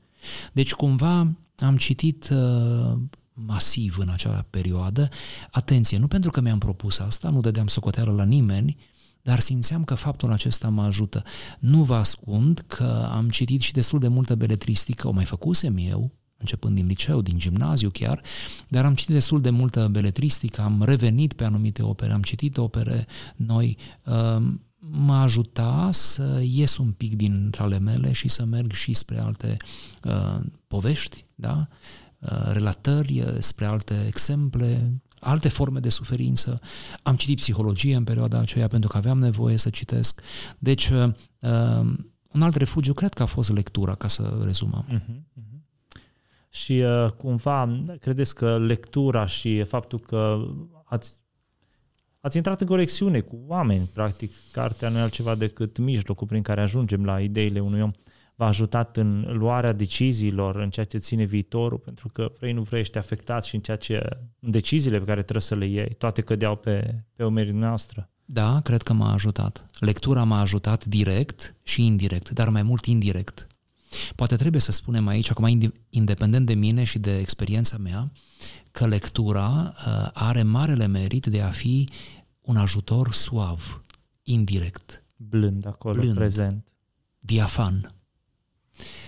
Deci 0.52 0.72
cumva 0.72 1.36
am 1.56 1.76
citit 1.76 2.28
uh, 2.28 2.98
masiv 3.32 3.98
în 3.98 4.08
acea 4.08 4.46
perioadă. 4.50 5.08
Atenție, 5.50 5.98
nu 5.98 6.06
pentru 6.06 6.30
că 6.30 6.40
mi-am 6.40 6.58
propus 6.58 6.98
asta, 6.98 7.30
nu 7.30 7.40
dădeam 7.40 7.66
socoteală 7.66 8.12
la 8.12 8.24
nimeni, 8.24 8.76
dar 9.22 9.40
simțeam 9.40 9.84
că 9.84 9.94
faptul 9.94 10.32
acesta 10.32 10.68
mă 10.68 10.82
ajută. 10.82 11.22
Nu 11.58 11.82
vă 11.82 11.94
ascund 11.94 12.64
că 12.66 13.08
am 13.10 13.28
citit 13.28 13.60
și 13.60 13.72
destul 13.72 13.98
de 13.98 14.08
multă 14.08 14.34
beletristică, 14.34 15.08
o 15.08 15.10
mai 15.10 15.24
făcusem 15.24 15.76
eu, 15.78 16.12
începând 16.36 16.74
din 16.74 16.86
liceu, 16.86 17.20
din 17.20 17.38
gimnaziu 17.38 17.90
chiar, 17.90 18.20
dar 18.68 18.84
am 18.84 18.94
citit 18.94 19.14
destul 19.14 19.40
de 19.40 19.50
multă 19.50 19.88
beletristică, 19.88 20.60
am 20.60 20.82
revenit 20.82 21.32
pe 21.32 21.44
anumite 21.44 21.82
opere, 21.82 22.12
am 22.12 22.22
citit 22.22 22.56
opere 22.56 23.06
noi, 23.36 23.76
uh, 24.90 24.96
mă 24.98 25.14
ajuta 25.14 25.88
să 25.92 26.40
ies 26.42 26.76
un 26.76 26.92
pic 26.92 27.14
din 27.14 27.50
ale 27.58 27.78
mele 27.78 28.12
și 28.12 28.28
să 28.28 28.44
merg 28.44 28.72
și 28.72 28.92
spre 28.92 29.18
alte 29.18 29.56
uh, 30.02 30.40
povești, 30.66 31.24
da? 31.34 31.68
uh, 32.18 32.50
relatări, 32.52 33.20
uh, 33.20 33.36
spre 33.38 33.64
alte 33.64 34.04
exemple, 34.06 35.00
alte 35.20 35.48
forme 35.48 35.80
de 35.80 35.88
suferință. 35.88 36.60
Am 37.02 37.16
citit 37.16 37.36
psihologie 37.36 37.96
în 37.96 38.04
perioada 38.04 38.38
aceea 38.38 38.68
pentru 38.68 38.88
că 38.88 38.96
aveam 38.96 39.18
nevoie 39.18 39.56
să 39.56 39.70
citesc. 39.70 40.20
Deci, 40.58 40.88
uh, 40.88 41.12
uh, 41.40 41.92
un 42.32 42.42
alt 42.42 42.54
refugiu 42.54 42.92
cred 42.92 43.14
că 43.14 43.22
a 43.22 43.26
fost 43.26 43.52
lectura, 43.52 43.94
ca 43.94 44.08
să 44.08 44.40
rezumăm. 44.42 44.86
Uh-huh, 44.88 45.40
uh-huh. 45.40 45.54
Și 46.50 46.72
uh, 46.72 47.10
cumva, 47.10 47.84
credeți 48.00 48.34
că 48.34 48.58
lectura 48.58 49.26
și 49.26 49.62
faptul 49.62 49.98
că 49.98 50.46
ați 50.84 51.23
ați 52.24 52.36
intrat 52.36 52.60
în 52.60 52.66
conexiune 52.66 53.20
cu 53.20 53.38
oameni, 53.46 53.90
practic. 53.94 54.32
Cartea 54.52 54.88
nu 54.88 54.98
e 54.98 55.00
altceva 55.00 55.34
decât 55.34 55.78
mijlocul 55.78 56.26
prin 56.26 56.42
care 56.42 56.60
ajungem 56.60 57.04
la 57.04 57.20
ideile 57.20 57.60
unui 57.60 57.80
om. 57.80 57.90
V-a 58.36 58.46
ajutat 58.46 58.96
în 58.96 59.24
luarea 59.32 59.72
deciziilor, 59.72 60.56
în 60.56 60.70
ceea 60.70 60.86
ce 60.86 60.98
ține 60.98 61.24
viitorul, 61.24 61.78
pentru 61.78 62.08
că 62.08 62.32
vrei, 62.38 62.52
nu 62.52 62.62
vrei, 62.62 62.80
ești 62.80 62.98
afectat 62.98 63.44
și 63.44 63.54
în 63.54 63.60
ceea 63.60 63.76
ce, 63.76 64.08
în 64.40 64.50
deciziile 64.50 64.98
pe 64.98 65.04
care 65.04 65.20
trebuie 65.20 65.40
să 65.40 65.54
le 65.54 65.66
iei. 65.66 65.94
Toate 65.98 66.20
cădeau 66.20 66.56
pe, 66.56 67.04
pe 67.16 67.24
umerii 67.24 67.52
noastră. 67.52 68.10
Da, 68.24 68.60
cred 68.60 68.82
că 68.82 68.92
m-a 68.92 69.12
ajutat. 69.12 69.66
Lectura 69.78 70.24
m-a 70.24 70.40
ajutat 70.40 70.84
direct 70.84 71.54
și 71.62 71.86
indirect, 71.86 72.30
dar 72.30 72.48
mai 72.48 72.62
mult 72.62 72.84
indirect. 72.84 73.46
Poate 74.14 74.36
trebuie 74.36 74.60
să 74.60 74.72
spunem 74.72 75.06
aici, 75.06 75.30
acum 75.30 75.72
independent 75.88 76.46
de 76.46 76.54
mine 76.54 76.84
și 76.84 76.98
de 76.98 77.18
experiența 77.18 77.76
mea, 77.76 78.12
că 78.70 78.86
lectura 78.86 79.74
uh, 79.86 80.08
are 80.12 80.42
marele 80.42 80.86
merit 80.86 81.26
de 81.26 81.40
a 81.40 81.50
fi 81.50 81.88
un 82.40 82.56
ajutor 82.56 83.12
suav, 83.12 83.82
indirect. 84.22 85.04
Blând 85.16 85.66
acolo, 85.66 86.00
blând, 86.00 86.14
prezent. 86.14 86.68
Diafan. 87.18 87.94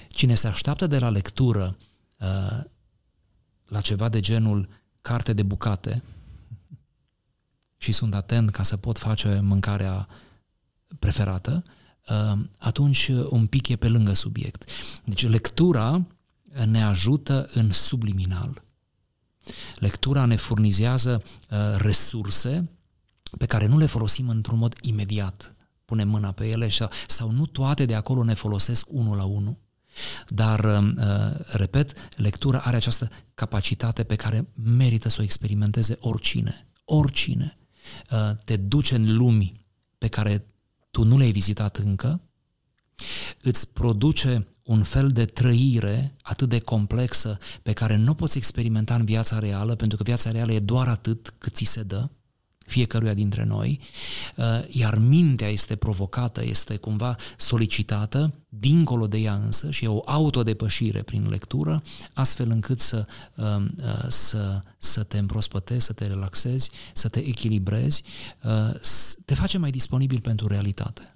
Cine 0.09 0.34
se 0.34 0.47
așteaptă 0.47 0.87
de 0.87 0.99
la 0.99 1.09
lectură 1.09 1.76
uh, 2.18 2.61
la 3.66 3.80
ceva 3.80 4.09
de 4.09 4.20
genul 4.20 4.68
carte 5.01 5.32
de 5.32 5.43
bucate 5.43 6.03
și 7.84 7.93
sunt 7.93 8.14
atent 8.14 8.51
ca 8.51 8.62
să 8.62 8.76
pot 8.76 8.99
face 8.99 9.41
mâncarea 9.41 10.09
preferată, 10.99 11.62
uh, 11.66 11.74
atunci 12.59 13.09
un 13.29 13.47
pic 13.47 13.69
e 13.69 13.77
pe 13.77 13.89
lângă 13.89 14.15
subiect. 14.15 14.71
Deci 15.05 15.29
lectura 15.29 16.07
ne 16.65 16.83
ajută 16.83 17.49
în 17.55 17.73
subliminal. 17.73 18.65
Lectura 19.77 20.25
ne 20.25 20.37
furnizează 20.37 21.23
uh, 21.51 21.59
resurse 21.77 22.71
pe 23.39 23.47
care 23.47 23.67
nu 23.67 23.79
le 23.79 23.87
folosim 23.87 24.29
într-un 24.29 24.59
mod 24.59 24.75
imediat. 24.81 25.57
Punem 25.85 26.09
mâna 26.09 26.33
pe 26.33 26.49
ele 26.49 26.69
sau, 26.69 26.91
sau 27.07 27.31
nu 27.31 27.47
toate 27.47 27.85
de 27.85 27.95
acolo 27.95 28.25
ne 28.25 28.35
folosesc 28.35 28.87
unul 28.91 29.17
la 29.17 29.25
unul. 29.25 29.59
Dar, 30.29 30.65
uh, 30.65 31.41
repet, 31.47 31.93
lectura 32.17 32.59
are 32.59 32.77
această 32.77 33.11
capacitate 33.35 34.05
pe 34.05 34.17
care 34.17 34.49
merită 34.63 35.09
să 35.09 35.21
o 35.21 35.25
experimenteze 35.25 35.97
oricine. 36.01 36.67
Oricine. 36.85 37.59
Uh, 38.11 38.37
te 38.45 38.57
duce 38.57 38.95
în 38.95 39.17
lumi 39.17 39.53
pe 39.99 40.09
care 40.09 40.47
tu 40.97 41.05
nu 41.05 41.19
le-ai 41.19 41.33
vizitat 41.33 41.77
încă, 41.77 42.21
îți 43.43 43.73
produce 43.73 44.47
un 44.63 44.83
fel 44.83 45.09
de 45.09 45.25
trăire 45.25 46.17
atât 46.23 46.49
de 46.49 46.59
complexă 46.59 47.39
pe 47.63 47.73
care 47.73 47.97
nu 47.97 48.15
poți 48.15 48.37
experimenta 48.37 48.95
în 48.95 49.05
viața 49.05 49.39
reală, 49.39 49.75
pentru 49.75 49.97
că 49.97 50.03
viața 50.03 50.31
reală 50.31 50.53
e 50.53 50.59
doar 50.59 50.89
atât 50.89 51.35
cât 51.39 51.55
ți 51.55 51.65
se 51.65 51.83
dă, 51.83 52.09
fiecăruia 52.67 53.14
dintre 53.14 53.45
noi, 53.45 53.81
uh, 54.37 54.45
iar 54.69 54.99
mintea 54.99 55.49
este 55.49 55.77
provocată, 55.77 56.45
este 56.45 56.77
cumva 56.77 57.17
solicitată 57.37 58.35
dincolo 58.49 59.07
de 59.07 59.19
ea 59.19 59.35
însă 59.35 59.71
și 59.71 59.85
e 59.85 59.89
o 59.89 60.01
autodepășire 60.05 61.03
prin 61.03 61.29
lectură, 61.29 61.83
astfel 62.12 62.51
încât 62.51 62.81
să, 62.81 63.07
uh, 63.35 63.45
uh, 63.77 64.09
să, 64.09 64.62
să 64.79 65.03
te 65.03 65.19
împrospătezi, 65.19 65.85
să 65.85 65.93
te 65.93 66.07
relaxezi, 66.07 66.71
să 66.93 67.09
te 67.09 67.19
echilibrezi, 67.19 68.03
te 69.25 69.35
face 69.35 69.59
mai 69.59 69.71
disponibil 69.71 70.21
pentru 70.21 70.47
realitate. 70.47 71.16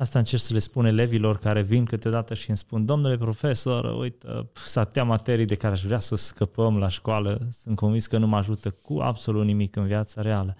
Asta 0.00 0.18
încerc 0.18 0.42
să 0.42 0.52
le 0.52 0.58
spun 0.58 0.84
elevilor 0.84 1.38
care 1.38 1.62
vin 1.62 1.84
câteodată 1.84 2.34
și 2.34 2.48
îmi 2.48 2.58
spun, 2.58 2.84
domnule 2.84 3.16
profesor, 3.16 3.98
uite, 4.00 4.50
s 4.52 4.76
atâtea 4.76 5.04
materii 5.04 5.44
de 5.44 5.54
care 5.54 5.72
aș 5.72 5.84
vrea 5.84 5.98
să 5.98 6.16
scăpăm 6.16 6.78
la 6.78 6.88
școală, 6.88 7.46
sunt 7.50 7.76
convins 7.76 8.06
că 8.06 8.18
nu 8.18 8.26
mă 8.26 8.36
ajută 8.36 8.70
cu 8.70 8.98
absolut 8.98 9.44
nimic 9.44 9.76
în 9.76 9.86
viața 9.86 10.22
reală. 10.22 10.56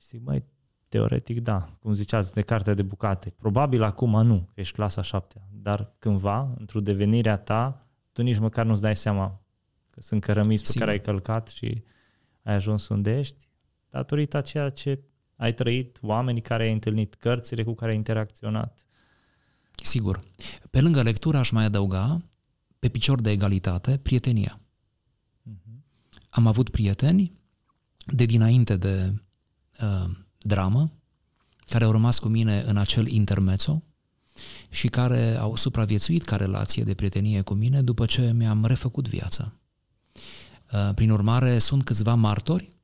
Și 0.00 0.06
zic, 0.08 0.24
măi, 0.24 0.44
teoretic 0.88 1.40
da, 1.40 1.68
cum 1.80 1.92
ziceați, 1.92 2.34
de 2.34 2.42
carte 2.42 2.74
de 2.74 2.82
bucate. 2.82 3.30
Probabil 3.30 3.82
acum 3.82 4.26
nu, 4.26 4.48
că 4.54 4.60
ești 4.60 4.74
clasa 4.74 5.02
șaptea, 5.02 5.42
dar 5.52 5.94
cândva, 5.98 6.54
într-o 6.58 6.80
devenirea 6.80 7.36
ta, 7.36 7.86
tu 8.12 8.22
nici 8.22 8.38
măcar 8.38 8.66
nu-ți 8.66 8.82
dai 8.82 8.96
seama 8.96 9.40
că 9.90 10.00
sunt 10.00 10.20
cărămiți 10.24 10.72
pe 10.72 10.78
care 10.78 10.90
ai 10.90 11.00
călcat 11.00 11.48
și 11.48 11.82
ai 12.42 12.54
ajuns 12.54 12.88
unde 12.88 13.18
ești, 13.18 13.48
datorită 13.90 14.40
ceea 14.40 14.70
ce 14.70 15.00
ai 15.36 15.54
trăit, 15.54 15.98
oamenii 16.02 16.42
care 16.42 16.62
ai 16.62 16.72
întâlnit, 16.72 17.14
cărțile 17.14 17.62
cu 17.62 17.74
care 17.74 17.90
ai 17.90 17.96
interacționat. 17.96 18.86
Sigur. 19.82 20.20
Pe 20.70 20.80
lângă 20.80 21.02
lectură 21.02 21.36
aș 21.38 21.50
mai 21.50 21.64
adăuga, 21.64 22.22
pe 22.78 22.88
picior 22.88 23.20
de 23.20 23.30
egalitate, 23.30 23.96
prietenia. 23.96 24.60
Uh-huh. 24.60 25.82
Am 26.28 26.46
avut 26.46 26.68
prieteni 26.68 27.32
de 28.06 28.24
dinainte 28.24 28.76
de 28.76 29.14
uh, 29.82 30.10
dramă, 30.38 30.92
care 31.66 31.84
au 31.84 31.90
rămas 31.90 32.18
cu 32.18 32.28
mine 32.28 32.60
în 32.60 32.76
acel 32.76 33.06
intermezzo 33.06 33.82
și 34.70 34.88
care 34.88 35.36
au 35.36 35.56
supraviețuit 35.56 36.24
ca 36.24 36.36
relație 36.36 36.84
de 36.84 36.94
prietenie 36.94 37.40
cu 37.40 37.54
mine 37.54 37.82
după 37.82 38.06
ce 38.06 38.32
mi-am 38.32 38.64
refăcut 38.64 39.08
viața. 39.08 39.52
Uh, 40.72 40.90
prin 40.94 41.10
urmare, 41.10 41.58
sunt 41.58 41.84
câțiva 41.84 42.14
martori 42.14 42.68
uh, 42.70 42.75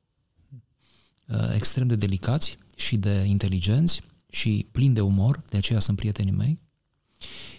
extrem 1.53 1.87
de 1.87 1.95
delicați 1.95 2.57
și 2.75 2.97
de 2.97 3.23
inteligenți 3.25 4.01
și 4.29 4.67
plini 4.71 4.93
de 4.93 5.01
umor, 5.01 5.43
de 5.49 5.57
aceea 5.57 5.79
sunt 5.79 5.97
prietenii 5.97 6.33
mei, 6.33 6.59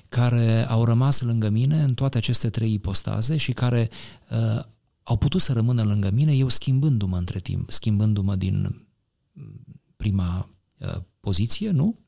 care 0.08 0.68
au 0.68 0.84
rămas 0.84 1.20
lângă 1.20 1.48
mine 1.48 1.82
în 1.82 1.94
toate 1.94 2.18
aceste 2.18 2.50
trei 2.50 2.72
ipostaze 2.72 3.36
și 3.36 3.52
care 3.52 3.90
uh, 4.30 4.62
au 5.02 5.16
putut 5.16 5.40
să 5.40 5.52
rămână 5.52 5.82
lângă 5.82 6.10
mine, 6.10 6.34
eu 6.34 6.48
schimbându-mă 6.48 7.16
între 7.16 7.38
timp, 7.38 7.70
schimbându-mă 7.70 8.36
din 8.36 8.86
prima 9.96 10.48
uh, 10.78 10.96
poziție, 11.20 11.70
nu? 11.70 11.98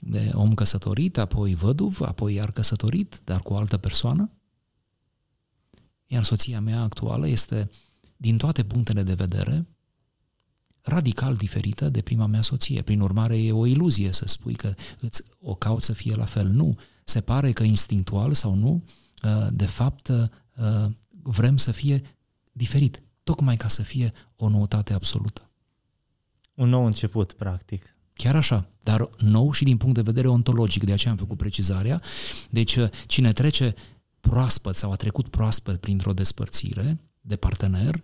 De 0.00 0.30
om 0.34 0.54
căsătorit, 0.54 1.18
apoi 1.18 1.54
văduv, 1.54 2.00
apoi 2.00 2.34
iar 2.34 2.52
căsătorit, 2.52 3.20
dar 3.24 3.40
cu 3.40 3.52
o 3.52 3.56
altă 3.56 3.76
persoană. 3.76 4.30
Iar 6.06 6.24
soția 6.24 6.60
mea 6.60 6.80
actuală 6.80 7.28
este, 7.28 7.70
din 8.16 8.36
toate 8.36 8.64
punctele 8.64 9.02
de 9.02 9.14
vedere, 9.14 9.66
radical 10.86 11.34
diferită 11.36 11.88
de 11.88 12.00
prima 12.00 12.26
mea 12.26 12.42
soție. 12.42 12.82
Prin 12.82 13.00
urmare, 13.00 13.38
e 13.38 13.52
o 13.52 13.66
iluzie 13.66 14.12
să 14.12 14.24
spui 14.26 14.54
că 14.54 14.74
îți 15.00 15.22
o 15.40 15.54
cauți 15.54 15.86
să 15.86 15.92
fie 15.92 16.14
la 16.14 16.24
fel. 16.24 16.48
Nu. 16.48 16.78
Se 17.04 17.20
pare 17.20 17.52
că 17.52 17.62
instinctual 17.62 18.34
sau 18.34 18.54
nu, 18.54 18.84
uh, 19.22 19.46
de 19.50 19.66
fapt, 19.66 20.08
uh, 20.08 20.90
vrem 21.22 21.56
să 21.56 21.70
fie 21.70 22.02
diferit, 22.52 23.02
tocmai 23.22 23.56
ca 23.56 23.68
să 23.68 23.82
fie 23.82 24.12
o 24.36 24.48
noutate 24.48 24.92
absolută. 24.92 25.50
Un 26.54 26.68
nou 26.68 26.86
început, 26.86 27.32
practic. 27.32 27.96
Chiar 28.12 28.36
așa, 28.36 28.68
dar 28.82 29.10
nou 29.18 29.52
și 29.52 29.64
din 29.64 29.76
punct 29.76 29.94
de 29.94 30.02
vedere 30.02 30.28
ontologic, 30.28 30.84
de 30.84 30.92
aceea 30.92 31.12
am 31.12 31.18
făcut 31.18 31.36
precizarea. 31.36 32.02
Deci, 32.50 32.76
uh, 32.76 32.88
cine 33.06 33.32
trece 33.32 33.74
proaspăt 34.20 34.76
sau 34.76 34.92
a 34.92 34.96
trecut 34.96 35.28
proaspăt 35.28 35.80
printr-o 35.80 36.12
despărțire 36.12 36.98
de 37.20 37.36
partener, 37.36 38.02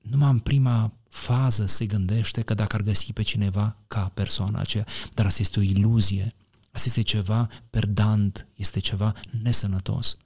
numai 0.00 0.30
în 0.30 0.38
prima 0.38 0.97
fază 1.08 1.66
se 1.66 1.86
gândește 1.86 2.40
că 2.40 2.54
dacă 2.54 2.76
ar 2.76 2.82
găsi 2.82 3.12
pe 3.12 3.22
cineva 3.22 3.76
ca 3.86 4.10
persoana 4.14 4.60
aceea, 4.60 4.86
dar 5.14 5.26
asta 5.26 5.42
este 5.42 5.58
o 5.58 5.62
iluzie, 5.62 6.34
asta 6.70 6.88
este 6.88 7.02
ceva 7.02 7.48
perdant, 7.70 8.46
este 8.54 8.80
ceva 8.80 9.14
nesănătos. 9.42 10.16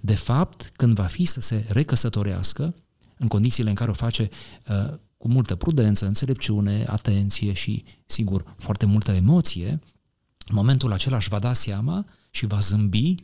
De 0.00 0.14
fapt, 0.14 0.72
când 0.76 0.94
va 0.94 1.04
fi 1.04 1.24
să 1.24 1.40
se 1.40 1.66
recăsătorească, 1.68 2.74
în 3.16 3.28
condițiile 3.28 3.68
în 3.68 3.74
care 3.74 3.90
o 3.90 3.94
face 3.94 4.28
uh, 4.68 4.94
cu 5.16 5.28
multă 5.28 5.54
prudență, 5.54 6.06
înțelepciune, 6.06 6.84
atenție 6.88 7.52
și, 7.52 7.84
sigur, 8.06 8.54
foarte 8.58 8.86
multă 8.86 9.12
emoție, 9.12 9.68
în 10.46 10.54
momentul 10.54 10.92
acela 10.92 11.16
își 11.16 11.28
va 11.28 11.38
da 11.38 11.52
seama 11.52 12.06
și 12.30 12.46
va 12.46 12.58
zâmbi 12.58 13.14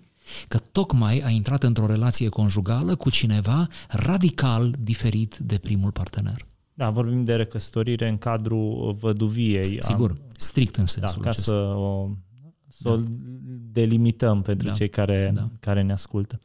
că 0.49 0.59
tocmai 0.59 1.21
a 1.21 1.29
intrat 1.29 1.63
într-o 1.63 1.87
relație 1.87 2.29
conjugală 2.29 2.97
cu 2.97 3.11
cineva 3.11 3.67
radical 3.89 4.75
diferit 4.79 5.37
de 5.37 5.59
primul 5.59 5.91
partener. 5.91 6.47
Da, 6.79 6.91
vorbim 6.91 7.25
de 7.25 7.37
recăsătorire 7.37 8.09
în 8.09 8.19
cadrul 8.19 8.97
văduviei. 9.01 9.77
Sigur, 9.83 10.11
Am, 10.11 10.19
strict 10.37 10.77
în 10.77 10.87
sensul 10.87 11.19
da, 11.19 11.23
ca 11.23 11.31
acesta. 11.31 11.53
să 11.53 11.59
o, 11.59 12.11
să 12.69 12.89
da. 12.89 12.91
o 12.91 12.99
delimităm 13.73 14.43
pentru 14.43 14.67
da. 14.67 14.73
cei 14.73 14.89
care, 14.89 15.33
da. 15.35 15.49
care 15.61 15.83
ne 15.83 15.93
ascultă. 15.93 16.39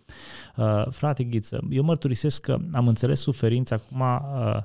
Uh, 0.55 0.85
frate 0.89 1.23
Ghiță, 1.23 1.59
eu 1.69 1.83
mărturisesc 1.83 2.41
că 2.41 2.57
am 2.71 2.87
înțeles 2.87 3.19
suferința 3.19 3.75
acum 3.75 3.99
uh, 3.99 4.63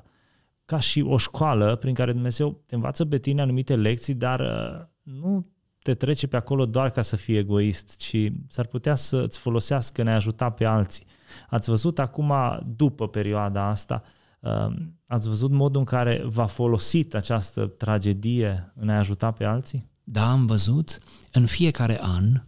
ca 0.65 0.79
și 0.79 1.01
o 1.01 1.17
școală 1.17 1.75
prin 1.75 1.93
care 1.93 2.11
Dumnezeu 2.11 2.61
te 2.65 2.75
învață 2.75 3.05
pe 3.05 3.17
tine 3.17 3.41
anumite 3.41 3.75
lecții, 3.75 4.13
dar 4.13 4.39
uh, 4.39 4.85
nu 5.21 5.47
te 5.81 5.93
trece 5.93 6.27
pe 6.27 6.35
acolo 6.35 6.65
doar 6.65 6.89
ca 6.89 7.01
să 7.01 7.15
fii 7.15 7.37
egoist, 7.37 7.97
ci 7.97 8.31
s-ar 8.47 8.65
putea 8.65 8.95
să 8.95 9.17
îți 9.17 9.39
folosească 9.39 10.03
ne 10.03 10.13
ajuta 10.13 10.49
pe 10.49 10.65
alții. 10.65 11.05
Ați 11.49 11.69
văzut 11.69 11.99
acum, 11.99 12.33
după 12.75 13.07
perioada 13.07 13.67
asta, 13.67 14.03
uh, 14.39 14.75
ați 15.09 15.27
văzut 15.27 15.51
modul 15.51 15.79
în 15.79 15.85
care 15.85 16.23
v-a 16.25 16.45
folosit 16.45 17.13
această 17.13 17.65
tragedie 17.65 18.73
în 18.75 18.89
a 18.89 18.97
ajuta 18.97 19.31
pe 19.31 19.43
alții? 19.43 19.89
Da, 20.03 20.31
am 20.31 20.45
văzut. 20.45 20.99
În 21.31 21.45
fiecare 21.45 21.99
an, 22.01 22.43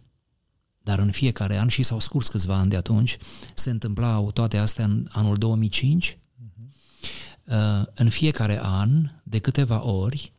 dar 0.81 0.99
în 0.99 1.11
fiecare 1.11 1.57
an, 1.57 1.67
și 1.67 1.83
s-au 1.83 1.99
scurs 1.99 2.27
câțiva 2.27 2.55
ani 2.55 2.69
de 2.69 2.75
atunci, 2.75 3.17
se 3.53 3.69
întâmplau 3.69 4.31
toate 4.31 4.57
astea 4.57 4.85
în 4.85 5.07
anul 5.11 5.37
2005, 5.37 6.17
uh-huh. 6.17 7.83
în 7.93 8.09
fiecare 8.09 8.59
an, 8.63 9.11
de 9.23 9.39
câteva 9.39 9.85
ori, 9.85 10.33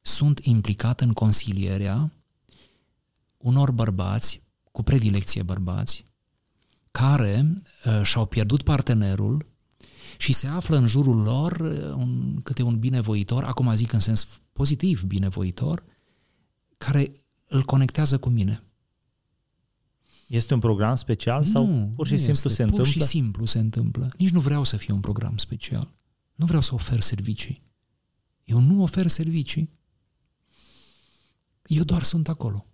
sunt 0.00 0.38
implicat 0.42 1.00
în 1.00 1.12
consilierea 1.12 2.12
unor 3.36 3.70
bărbați, 3.70 4.42
cu 4.72 4.82
predilecție 4.82 5.42
bărbați, 5.42 6.04
care 6.90 7.62
uh, 7.84 8.02
și-au 8.02 8.26
pierdut 8.26 8.62
partenerul 8.62 9.54
și 10.16 10.32
se 10.32 10.46
află 10.46 10.76
în 10.76 10.86
jurul 10.86 11.22
lor 11.22 11.52
uh, 11.52 11.94
un, 11.94 12.40
câte 12.42 12.62
un 12.62 12.78
binevoitor, 12.78 13.44
acum 13.44 13.74
zic 13.74 13.92
în 13.92 14.00
sens 14.00 14.26
pozitiv 14.52 15.02
binevoitor, 15.02 15.84
care 16.78 17.12
îl 17.46 17.62
conectează 17.62 18.18
cu 18.18 18.28
mine. 18.28 18.62
Este 20.26 20.54
un 20.54 20.60
program 20.60 20.94
special 20.94 21.44
sau 21.44 21.66
nu, 21.66 21.92
pur 21.96 22.06
și 22.06 22.16
simplu 22.16 22.32
este. 22.32 22.48
se 22.48 22.62
întâmplă? 22.62 22.84
Pur 22.84 22.92
și 22.92 23.00
simplu 23.00 23.44
se 23.44 23.58
întâmplă. 23.58 24.12
Nici 24.18 24.30
nu 24.30 24.40
vreau 24.40 24.64
să 24.64 24.76
fie 24.76 24.94
un 24.94 25.00
program 25.00 25.36
special. 25.36 25.94
Nu 26.34 26.46
vreau 26.46 26.60
să 26.60 26.74
ofer 26.74 27.00
servicii. 27.00 27.62
Eu 28.44 28.58
nu 28.60 28.82
ofer 28.82 29.06
servicii. 29.06 29.70
Eu 31.66 31.82
doar 31.82 32.02
sunt 32.02 32.28
acolo. 32.28 32.66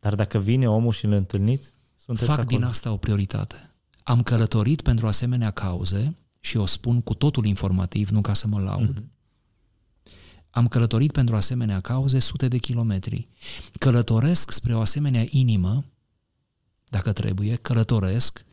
Dar 0.00 0.14
dacă 0.14 0.38
vine 0.38 0.68
omul 0.68 0.92
și 0.92 1.04
îl 1.04 1.12
întâlniți, 1.12 1.72
sunteți 1.94 2.26
Fac 2.26 2.38
acolo. 2.38 2.56
din 2.56 2.66
asta 2.66 2.92
o 2.92 2.96
prioritate. 2.96 3.74
Am 4.02 4.22
călătorit 4.22 4.80
pentru 4.80 5.06
asemenea 5.06 5.50
cauze 5.50 6.16
și 6.44 6.56
o 6.56 6.66
spun 6.66 7.00
cu 7.00 7.14
totul 7.14 7.44
informativ, 7.44 8.08
nu 8.08 8.20
ca 8.20 8.34
să 8.34 8.46
mă 8.46 8.60
laud. 8.60 9.00
Mm-hmm. 9.00 9.12
Am 10.50 10.68
călătorit 10.68 11.12
pentru 11.12 11.36
asemenea 11.36 11.80
cauze 11.80 12.18
sute 12.18 12.48
de 12.48 12.58
kilometri. 12.58 13.28
Călătoresc 13.78 14.50
spre 14.50 14.74
o 14.74 14.80
asemenea 14.80 15.24
inimă, 15.28 15.84
dacă 16.84 17.12
trebuie, 17.12 17.54
călătoresc 17.54 18.44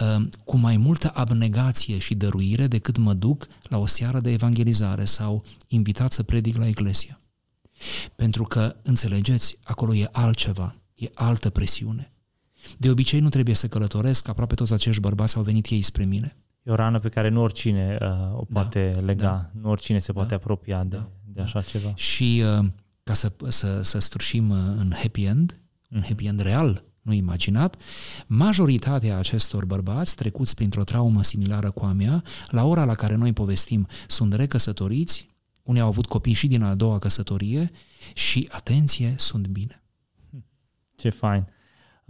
uh, 0.00 0.26
cu 0.44 0.56
mai 0.56 0.76
multă 0.76 1.10
abnegație 1.14 1.98
și 1.98 2.14
dăruire 2.14 2.66
decât 2.66 2.96
mă 2.96 3.14
duc 3.14 3.46
la 3.62 3.78
o 3.78 3.86
seară 3.86 4.20
de 4.20 4.30
evangelizare 4.30 5.04
sau 5.04 5.44
invitat 5.66 6.12
să 6.12 6.22
predic 6.22 6.56
la 6.56 6.66
iglesia. 6.66 7.20
Pentru 8.16 8.44
că, 8.44 8.76
înțelegeți, 8.82 9.58
acolo 9.62 9.94
e 9.94 10.08
altceva, 10.12 10.76
e 10.94 11.10
altă 11.14 11.50
presiune. 11.50 12.12
De 12.78 12.90
obicei 12.90 13.20
nu 13.20 13.28
trebuie 13.28 13.54
să 13.54 13.68
călătoresc, 13.68 14.28
aproape 14.28 14.54
toți 14.54 14.72
acești 14.72 15.00
bărbați 15.00 15.36
au 15.36 15.42
venit 15.42 15.66
ei 15.66 15.82
spre 15.82 16.04
mine. 16.04 16.36
E 16.62 16.70
o 16.70 16.74
rană 16.74 16.98
pe 16.98 17.08
care 17.08 17.28
nu 17.28 17.40
oricine 17.40 17.98
uh, 18.00 18.08
o 18.08 18.44
da, 18.48 18.60
poate 18.60 18.90
da, 18.94 19.00
lega, 19.00 19.22
da, 19.22 19.60
nu 19.60 19.70
oricine 19.70 19.98
se 19.98 20.12
da, 20.12 20.18
poate 20.18 20.34
apropia 20.34 20.84
de, 20.84 20.96
da, 20.96 21.08
de 21.24 21.40
așa 21.40 21.58
da. 21.58 21.64
ceva. 21.64 21.92
Și 21.94 22.42
uh, 22.58 22.66
ca 23.02 23.12
să, 23.12 23.32
să, 23.48 23.82
să 23.82 23.98
sfârșim 23.98 24.50
uh, 24.50 24.56
în 24.56 24.92
happy 24.96 25.24
end, 25.24 25.60
în 25.88 25.98
mhm. 25.98 26.06
happy 26.06 26.26
end 26.26 26.40
real, 26.40 26.84
nu 27.02 27.12
imaginat, 27.12 27.76
majoritatea 28.26 29.18
acestor 29.18 29.64
bărbați 29.64 30.16
trecuți 30.16 30.54
printr-o 30.54 30.84
traumă 30.84 31.22
similară 31.22 31.70
cu 31.70 31.84
a 31.84 31.92
mea, 31.92 32.22
la 32.48 32.64
ora 32.64 32.84
la 32.84 32.94
care 32.94 33.14
noi 33.14 33.32
povestim, 33.32 33.88
sunt 34.06 34.32
recăsătoriți, 34.32 35.28
unii 35.62 35.80
au 35.80 35.88
avut 35.88 36.06
copii 36.06 36.32
și 36.32 36.46
din 36.46 36.62
a 36.62 36.74
doua 36.74 36.98
căsătorie 36.98 37.70
și, 38.14 38.48
atenție, 38.52 39.14
sunt 39.18 39.46
bine. 39.46 39.82
Ce 40.96 41.08
fain! 41.08 41.46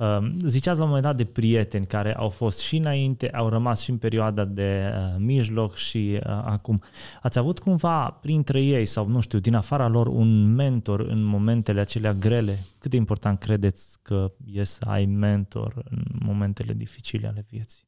Um, 0.02 0.38
ziceați 0.46 0.78
la 0.78 0.84
un 0.84 0.88
moment 0.90 1.06
dat 1.06 1.16
de 1.16 1.24
prieteni 1.24 1.86
care 1.86 2.14
au 2.14 2.28
fost 2.28 2.58
și 2.58 2.76
înainte, 2.76 3.30
au 3.30 3.48
rămas 3.48 3.80
și 3.80 3.90
în 3.90 3.96
perioada 3.96 4.44
de 4.44 4.92
uh, 4.94 5.14
mijloc 5.18 5.74
și 5.74 6.12
uh, 6.16 6.22
acum. 6.26 6.82
Ați 7.22 7.38
avut 7.38 7.58
cumva 7.58 8.10
printre 8.10 8.62
ei 8.62 8.86
sau, 8.86 9.08
nu 9.08 9.20
știu, 9.20 9.38
din 9.38 9.54
afara 9.54 9.88
lor 9.88 10.06
un 10.06 10.54
mentor 10.54 11.00
în 11.00 11.22
momentele 11.22 11.80
acelea 11.80 12.12
grele? 12.12 12.58
Cât 12.78 12.90
de 12.90 12.96
important 12.96 13.38
credeți 13.38 13.98
că 14.02 14.32
e 14.44 14.64
să 14.64 14.84
ai 14.86 15.04
mentor 15.04 15.82
în 15.90 16.02
momentele 16.24 16.72
dificile 16.72 17.26
ale 17.26 17.46
vieții? 17.50 17.84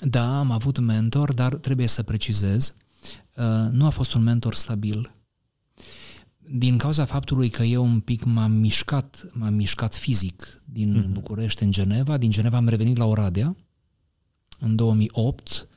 Da, 0.00 0.38
am 0.38 0.50
avut 0.50 0.78
mentor, 0.78 1.34
dar 1.34 1.54
trebuie 1.54 1.86
să 1.86 2.02
precizez, 2.02 2.74
uh, 3.36 3.44
nu 3.70 3.86
a 3.86 3.90
fost 3.90 4.14
un 4.14 4.22
mentor 4.22 4.54
stabil 4.54 5.10
din 6.50 6.78
cauza 6.78 7.04
faptului 7.04 7.48
că 7.48 7.62
eu 7.62 7.84
un 7.84 8.00
pic 8.00 8.24
m-am 8.24 8.52
mișcat, 8.52 9.28
m-am 9.32 9.54
mișcat 9.54 9.96
fizic 9.96 10.62
din 10.64 11.02
uh-huh. 11.02 11.12
București 11.12 11.62
în 11.62 11.70
Geneva, 11.70 12.16
din 12.16 12.30
Geneva 12.30 12.56
am 12.56 12.68
revenit 12.68 12.96
la 12.96 13.04
Oradea, 13.04 13.56
în 14.60 14.76
2008 14.76 15.68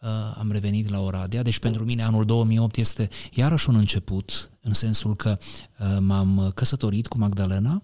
uh, 0.00 0.08
am 0.38 0.50
revenit 0.50 0.88
la 0.88 1.00
Oradea, 1.00 1.42
deci 1.42 1.58
pentru 1.58 1.84
mine 1.84 2.02
anul 2.02 2.24
2008 2.24 2.76
este 2.76 3.08
iarăși 3.32 3.68
un 3.68 3.76
început, 3.76 4.50
în 4.60 4.72
sensul 4.72 5.16
că 5.16 5.38
uh, 5.78 5.96
m-am 6.00 6.52
căsătorit 6.54 7.06
cu 7.06 7.18
Magdalena 7.18 7.82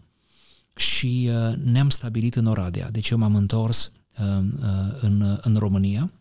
și 0.75 1.31
uh, 1.31 1.57
ne-am 1.57 1.91
stabilit 1.91 2.35
în 2.35 2.47
Oradea, 2.47 2.91
deci 2.91 3.09
eu 3.11 3.19
m-am 3.19 3.35
întors 3.35 3.93
uh, 4.19 4.39
uh, 4.39 4.97
în, 5.01 5.39
în 5.43 5.57
România, 5.57 6.13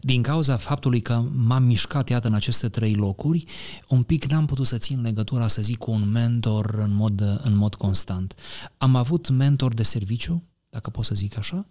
din 0.00 0.22
cauza 0.22 0.56
faptului 0.56 1.00
că 1.00 1.24
m-am 1.34 1.62
mișcat, 1.62 2.08
iată, 2.08 2.26
în 2.26 2.34
aceste 2.34 2.68
trei 2.68 2.94
locuri, 2.94 3.44
un 3.88 4.02
pic 4.02 4.24
n-am 4.24 4.46
putut 4.46 4.66
să 4.66 4.78
țin 4.78 5.00
legătura, 5.00 5.48
să 5.48 5.62
zic, 5.62 5.78
cu 5.78 5.90
un 5.90 6.10
mentor 6.10 6.74
în 6.78 6.94
mod, 6.94 7.40
în 7.42 7.56
mod 7.56 7.74
constant. 7.74 8.34
Am 8.78 8.96
avut 8.96 9.28
mentor 9.28 9.74
de 9.74 9.82
serviciu, 9.82 10.42
dacă 10.68 10.90
pot 10.90 11.04
să 11.04 11.14
zic 11.14 11.38
așa, 11.38 11.66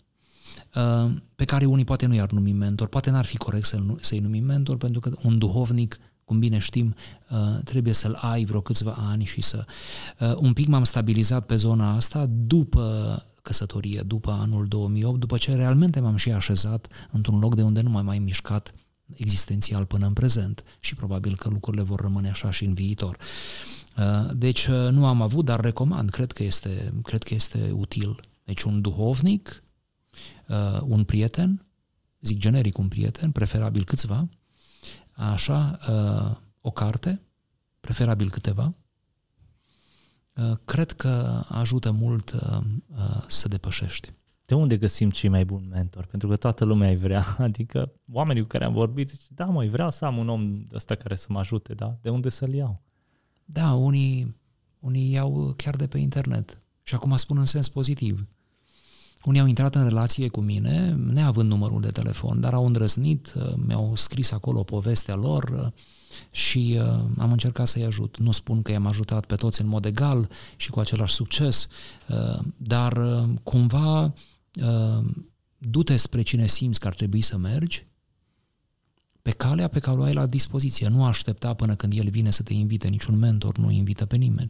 uh, 0.76 1.12
pe 1.36 1.46
care 1.46 1.66
unii 1.66 1.86
poate 1.86 2.06
nu 2.06 2.14
i-ar 2.14 2.32
numi 2.32 2.54
mentor, 2.54 2.88
poate 2.88 3.10
n-ar 3.10 3.26
fi 3.26 3.38
corect 3.38 3.66
să-l, 3.66 3.98
să-i 4.02 4.20
numim 4.20 4.44
mentor, 4.44 4.78
pentru 4.78 5.00
că 5.00 5.12
un 5.24 5.38
duhovnic 5.38 6.00
cum 6.28 6.40
bine 6.40 6.58
știm, 6.58 6.96
uh, 7.30 7.64
trebuie 7.64 7.94
să-l 7.94 8.18
ai 8.22 8.46
vreo 8.46 8.62
câțiva 8.62 8.92
ani 8.98 9.26
și 9.26 9.42
să... 9.42 9.66
Uh, 10.20 10.36
un 10.36 10.54
pic 10.54 10.68
m-am 10.68 10.84
stabilizat 10.84 11.46
pe 11.46 11.56
zona 11.56 11.96
asta 11.96 12.26
după 12.30 13.24
căsătorie 13.48 14.02
după 14.02 14.32
anul 14.32 14.68
2008, 14.68 15.20
după 15.20 15.38
ce 15.38 15.56
realmente 15.56 16.00
m-am 16.00 16.16
și 16.16 16.32
așezat 16.32 16.88
într-un 17.12 17.40
loc 17.40 17.56
de 17.56 17.62
unde 17.64 17.82
nu 17.82 17.90
m-am 17.90 18.06
mai 18.06 18.20
mișcat 18.20 18.74
existențial 19.14 19.86
până 19.86 20.06
în 20.06 20.14
prezent 20.14 20.64
și 20.80 20.96
probabil 20.96 21.36
că 21.36 21.50
lucrurile 21.50 21.84
vor 21.84 22.00
rămâne 22.00 22.30
așa 22.30 22.52
și 22.52 22.66
în 22.66 22.74
viitor. 22.74 23.18
Uh, 23.98 24.32
deci 24.34 24.66
uh, 24.66 24.90
nu 24.92 25.06
am 25.06 25.22
avut, 25.22 25.46
dar 25.46 25.60
recomand, 25.60 26.10
cred 26.10 26.32
că 26.32 26.44
este, 26.44 26.94
cred 27.04 27.24
că 27.24 27.34
este 27.34 27.72
util. 27.72 28.20
Deci 28.44 28.62
un 28.62 28.82
duhovnic, 28.82 29.64
uh, 30.48 30.82
un 30.82 31.04
prieten, 31.04 31.66
zic 32.22 32.38
generic 32.38 32.78
un 32.78 32.88
prieten, 32.88 33.32
preferabil 33.32 33.84
câțiva, 33.84 34.30
așa, 35.12 35.80
o 36.62 36.72
carte, 36.72 37.22
preferabil 37.80 38.30
câteva, 38.30 38.64
Uh, 38.66 38.87
cred 40.66 40.92
că 40.92 41.44
ajută 41.48 41.92
mult 41.92 42.32
uh, 42.32 42.60
uh, 42.98 43.24
să 43.28 43.48
depășești. 43.48 44.12
De 44.46 44.56
unde 44.56 44.78
găsim 44.78 45.10
cei 45.10 45.30
mai 45.30 45.46
buni 45.46 45.68
mentor? 45.70 46.06
Pentru 46.06 46.28
că 46.28 46.36
toată 46.36 46.66
lumea 46.66 46.90
îi 46.90 46.98
vrea. 46.98 47.36
Adică 47.38 47.92
oamenii 48.12 48.42
cu 48.42 48.48
care 48.48 48.66
am 48.66 48.74
vorbit 48.74 49.10
zice, 49.10 49.26
da 49.30 49.46
măi, 49.46 49.70
vreau 49.70 49.90
să 49.90 50.06
am 50.06 50.18
un 50.18 50.30
om 50.30 50.66
ăsta 50.74 50.96
care 50.96 51.16
să 51.16 51.28
mă 51.30 51.40
ajute, 51.40 51.74
da? 51.74 51.98
De 52.02 52.10
unde 52.10 52.30
să-l 52.30 52.54
iau? 52.54 52.82
Da, 53.46 53.74
unii, 53.74 54.36
unii 54.80 55.12
iau 55.12 55.54
chiar 55.58 55.76
de 55.76 55.88
pe 55.88 55.98
internet. 55.98 56.62
Și 56.84 56.96
acum 56.96 57.16
spun 57.16 57.38
în 57.38 57.46
sens 57.46 57.68
pozitiv. 57.68 58.28
Unii 59.24 59.40
au 59.40 59.48
intrat 59.48 59.76
în 59.76 59.84
relație 59.84 60.28
cu 60.28 60.42
mine, 60.42 60.94
neavând 60.94 61.50
numărul 61.50 61.82
de 61.82 61.90
telefon, 61.90 62.42
dar 62.42 62.54
au 62.54 62.66
îndrăznit, 62.66 63.34
mi-au 63.56 63.96
scris 63.96 64.32
acolo 64.32 64.64
povestea 64.64 65.16
lor, 65.16 65.74
și 66.32 66.80
uh, 66.80 67.04
am 67.18 67.32
încercat 67.32 67.68
să-i 67.68 67.84
ajut. 67.84 68.18
Nu 68.18 68.32
spun 68.32 68.62
că 68.62 68.72
i-am 68.72 68.86
ajutat 68.86 69.26
pe 69.26 69.36
toți 69.36 69.62
în 69.62 69.68
mod 69.68 69.86
egal 69.86 70.30
și 70.56 70.70
cu 70.70 70.80
același 70.80 71.14
succes, 71.14 71.68
uh, 72.08 72.40
dar 72.58 72.98
uh, 72.98 73.24
cumva 73.44 74.14
uh, 74.54 75.06
du-te 75.58 75.98
spre 75.98 76.22
cine 76.22 76.48
simți 76.48 76.80
că 76.80 76.88
ar 76.88 76.94
trebui 76.94 77.22
să 77.22 77.38
mergi 77.38 77.86
pe 79.28 79.34
calea 79.34 79.68
pe 79.68 79.80
care 79.80 79.98
o 79.98 80.04
ai 80.04 80.14
la 80.14 80.26
dispoziție. 80.26 80.88
Nu 80.88 81.06
aștepta 81.06 81.54
până 81.54 81.76
când 81.76 81.94
el 81.94 82.10
vine 82.10 82.32
să 82.32 82.44
te 82.44 82.54
invite, 82.54 82.88
niciun 82.88 83.18
mentor 83.18 83.58
nu 83.58 83.72
invită 83.72 84.06
pe 84.06 84.16
nimeni. 84.16 84.48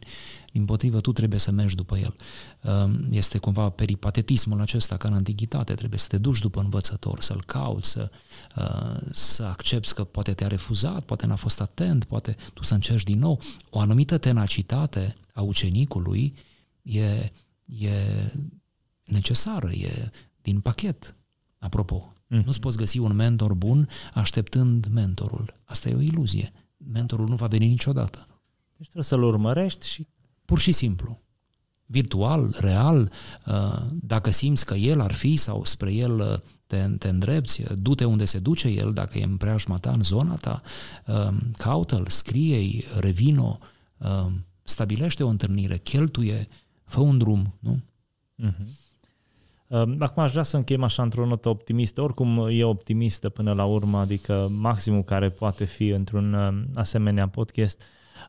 Din 0.52 0.64
potrivă, 0.64 1.00
tu 1.00 1.12
trebuie 1.12 1.40
să 1.40 1.50
mergi 1.50 1.74
după 1.74 1.98
el. 1.98 2.16
Um, 2.62 3.06
este 3.10 3.38
cumva 3.38 3.70
peripatetismul 3.70 4.60
acesta 4.60 4.96
ca 4.96 5.08
în 5.08 5.14
antichitate, 5.14 5.74
trebuie 5.74 5.98
să 5.98 6.06
te 6.06 6.18
duci 6.18 6.38
după 6.40 6.60
învățător, 6.60 7.20
să-l 7.20 7.42
cauți, 7.44 7.90
să, 7.90 8.10
uh, 8.56 9.00
să 9.10 9.42
accepti 9.42 9.92
că 9.92 10.04
poate 10.04 10.32
te-a 10.32 10.46
refuzat, 10.46 11.04
poate 11.04 11.26
n-a 11.26 11.36
fost 11.36 11.60
atent, 11.60 12.04
poate 12.04 12.36
tu 12.54 12.62
să 12.62 12.74
încerci 12.74 13.04
din 13.04 13.18
nou. 13.18 13.40
O 13.70 13.80
anumită 13.80 14.18
tenacitate 14.18 15.16
a 15.34 15.40
ucenicului 15.40 16.34
e, 16.82 17.32
e 17.64 18.32
necesară, 19.04 19.70
e 19.70 20.10
din 20.42 20.60
pachet. 20.60 21.16
Apropo, 21.58 22.12
Mm. 22.28 22.42
Nu-ți 22.44 22.60
poți 22.60 22.76
găsi 22.76 22.98
un 22.98 23.14
mentor 23.14 23.54
bun 23.54 23.88
așteptând 24.14 24.86
mentorul. 24.86 25.54
Asta 25.64 25.88
e 25.88 25.94
o 25.94 26.00
iluzie. 26.00 26.52
Mentorul 26.92 27.28
nu 27.28 27.34
va 27.34 27.46
veni 27.46 27.66
niciodată. 27.66 28.26
Deci 28.76 28.86
trebuie 28.86 29.04
să-l 29.04 29.22
urmărești 29.22 29.88
și... 29.88 30.06
Pur 30.44 30.58
și 30.58 30.72
simplu. 30.72 31.20
Virtual, 31.86 32.54
real, 32.58 33.12
uh, 33.46 33.86
dacă 33.92 34.30
simți 34.30 34.64
că 34.64 34.74
el 34.74 35.00
ar 35.00 35.12
fi 35.12 35.36
sau 35.36 35.64
spre 35.64 35.92
el 35.92 36.18
uh, 36.18 36.38
te, 36.66 36.88
te 36.98 37.08
îndrepți, 37.08 37.60
uh, 37.60 37.68
du-te 37.76 38.04
unde 38.04 38.24
se 38.24 38.38
duce 38.38 38.68
el, 38.68 38.92
dacă 38.92 39.18
e 39.18 39.24
în 39.24 39.36
preajma 39.36 39.76
ta, 39.76 39.90
în 39.90 40.02
zona 40.02 40.34
ta, 40.34 40.62
caută-l, 41.56 42.06
scrie-i, 42.08 42.84
revino, 42.98 43.58
stabilește 44.62 45.24
o 45.24 45.28
întâlnire, 45.28 45.78
cheltuie, 45.78 46.48
fă 46.84 47.00
un 47.00 47.18
drum, 47.18 47.54
nu? 47.58 47.80
Uh-huh. 48.42 48.87
Ehm, 49.68 49.96
acum 50.02 50.22
aș 50.22 50.30
vrea 50.30 50.42
să 50.42 50.56
încheiem 50.56 50.82
așa 50.82 51.02
într-o 51.02 51.26
notă 51.26 51.48
optimistă. 51.48 52.02
Oricum 52.02 52.48
e 52.50 52.64
optimistă 52.64 53.28
până 53.28 53.52
la 53.52 53.64
urmă, 53.64 53.98
adică 53.98 54.48
maximul 54.50 55.04
care 55.04 55.28
poate 55.28 55.64
fi 55.64 55.88
într-un 55.88 56.34
ehm, 56.34 56.68
asemenea 56.74 57.28
podcast. 57.28 57.82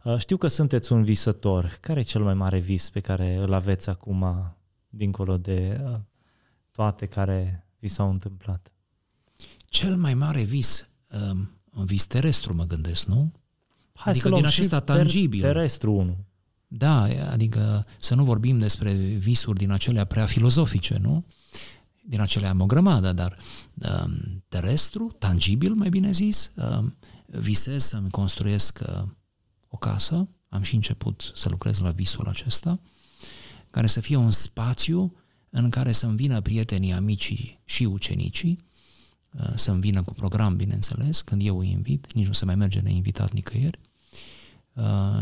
Ehm, 0.03 0.17
știu 0.17 0.37
că 0.37 0.47
sunteți 0.47 0.91
un 0.91 1.03
visător. 1.03 1.77
Care 1.81 1.99
e 1.99 2.03
cel 2.03 2.23
mai 2.23 2.33
mare 2.33 2.59
vis 2.59 2.89
pe 2.89 2.99
care 2.99 3.35
îl 3.35 3.53
aveți 3.53 3.89
acum, 3.89 4.53
dincolo 4.89 5.37
de 5.37 5.81
toate 6.71 7.05
care 7.05 7.67
vi 7.79 7.87
s-au 7.87 8.09
întâmplat? 8.09 8.71
Cel 9.65 9.95
mai 9.95 10.13
mare 10.13 10.41
vis, 10.41 10.89
un 11.75 11.85
vis 11.85 12.05
terestru 12.05 12.55
mă 12.55 12.63
gândesc, 12.63 13.07
nu? 13.07 13.31
Hai 13.93 14.11
adică 14.11 14.27
să 14.27 14.35
din 14.35 14.45
acesta 14.45 14.79
tangibil. 14.79 15.41
Terestru 15.41 15.93
unul. 15.93 16.17
Da, 16.71 17.01
adică 17.31 17.85
să 17.97 18.15
nu 18.15 18.23
vorbim 18.23 18.57
despre 18.57 18.93
visuri 18.93 19.57
din 19.57 19.71
acelea 19.71 20.05
prea 20.05 20.25
filozofice, 20.25 20.97
nu? 21.01 21.25
Din 22.03 22.21
acelea 22.21 22.49
am 22.49 22.61
o 22.61 22.65
grămadă, 22.65 23.13
dar 23.13 23.37
um, 23.73 24.43
terestru, 24.47 25.15
tangibil, 25.19 25.73
mai 25.73 25.89
bine 25.89 26.11
zis, 26.11 26.51
um, 26.55 26.97
visez 27.25 27.83
să-mi 27.83 28.09
construiesc 28.09 28.79
uh, 28.87 29.03
o 29.67 29.77
casă, 29.77 30.29
am 30.49 30.61
și 30.61 30.75
început 30.75 31.31
să 31.35 31.49
lucrez 31.49 31.79
la 31.79 31.91
visul 31.91 32.27
acesta, 32.27 32.79
care 33.69 33.87
să 33.87 33.99
fie 33.99 34.15
un 34.15 34.31
spațiu 34.31 35.15
în 35.49 35.69
care 35.69 35.91
să-mi 35.91 36.15
vină 36.15 36.41
prietenii, 36.41 36.93
amicii 36.93 37.61
și 37.65 37.83
ucenicii, 37.83 38.59
uh, 39.31 39.51
să-mi 39.55 39.79
vină 39.79 40.03
cu 40.03 40.13
program, 40.13 40.55
bineînțeles, 40.55 41.21
când 41.21 41.41
eu 41.45 41.59
îi 41.59 41.69
invit, 41.69 42.13
nici 42.13 42.27
nu 42.27 42.33
se 42.33 42.45
mai 42.45 42.55
merge 42.55 42.79
neinvitat 42.79 43.31
nicăieri, 43.31 43.79
Uh, 43.81 43.88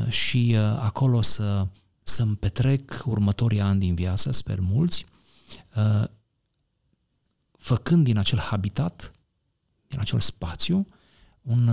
și 0.07 0.55
uh, 0.55 0.61
acolo 0.79 1.21
să, 1.21 1.67
să-mi 2.03 2.35
petrec 2.35 3.03
următorii 3.05 3.61
ani 3.61 3.79
din 3.79 3.95
viață, 3.95 4.31
sper 4.31 4.59
mulți, 4.59 5.05
uh, 5.75 6.07
făcând 7.57 8.03
din 8.03 8.17
acel 8.17 8.39
habitat, 8.39 9.11
din 9.87 9.99
acel 9.99 10.19
spațiu, 10.19 10.87
un, 11.41 11.67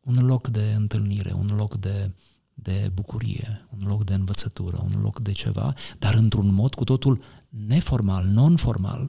un 0.00 0.26
loc 0.26 0.48
de 0.48 0.72
întâlnire, 0.76 1.32
un 1.32 1.46
loc 1.56 1.76
de, 1.76 2.10
de 2.54 2.90
bucurie, 2.94 3.66
un 3.70 3.86
loc 3.86 4.04
de 4.04 4.14
învățătură, 4.14 4.80
un 4.84 5.00
loc 5.00 5.20
de 5.20 5.32
ceva, 5.32 5.74
dar 5.98 6.14
într-un 6.14 6.54
mod 6.54 6.74
cu 6.74 6.84
totul 6.84 7.20
neformal, 7.48 8.24
non-formal, 8.24 9.08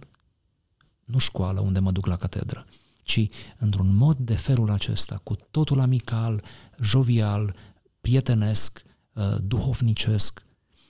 nu 1.05 1.17
școală 1.17 1.59
unde 1.59 1.79
mă 1.79 1.91
duc 1.91 2.05
la 2.05 2.15
catedră, 2.15 2.65
ci 3.03 3.25
într-un 3.57 3.95
mod 3.95 4.17
de 4.17 4.35
felul 4.35 4.71
acesta, 4.71 5.19
cu 5.23 5.35
totul 5.51 5.79
amical, 5.79 6.43
jovial, 6.81 7.55
prietenesc, 8.01 8.83
uh, 9.13 9.23
duhovnicesc. 9.43 10.43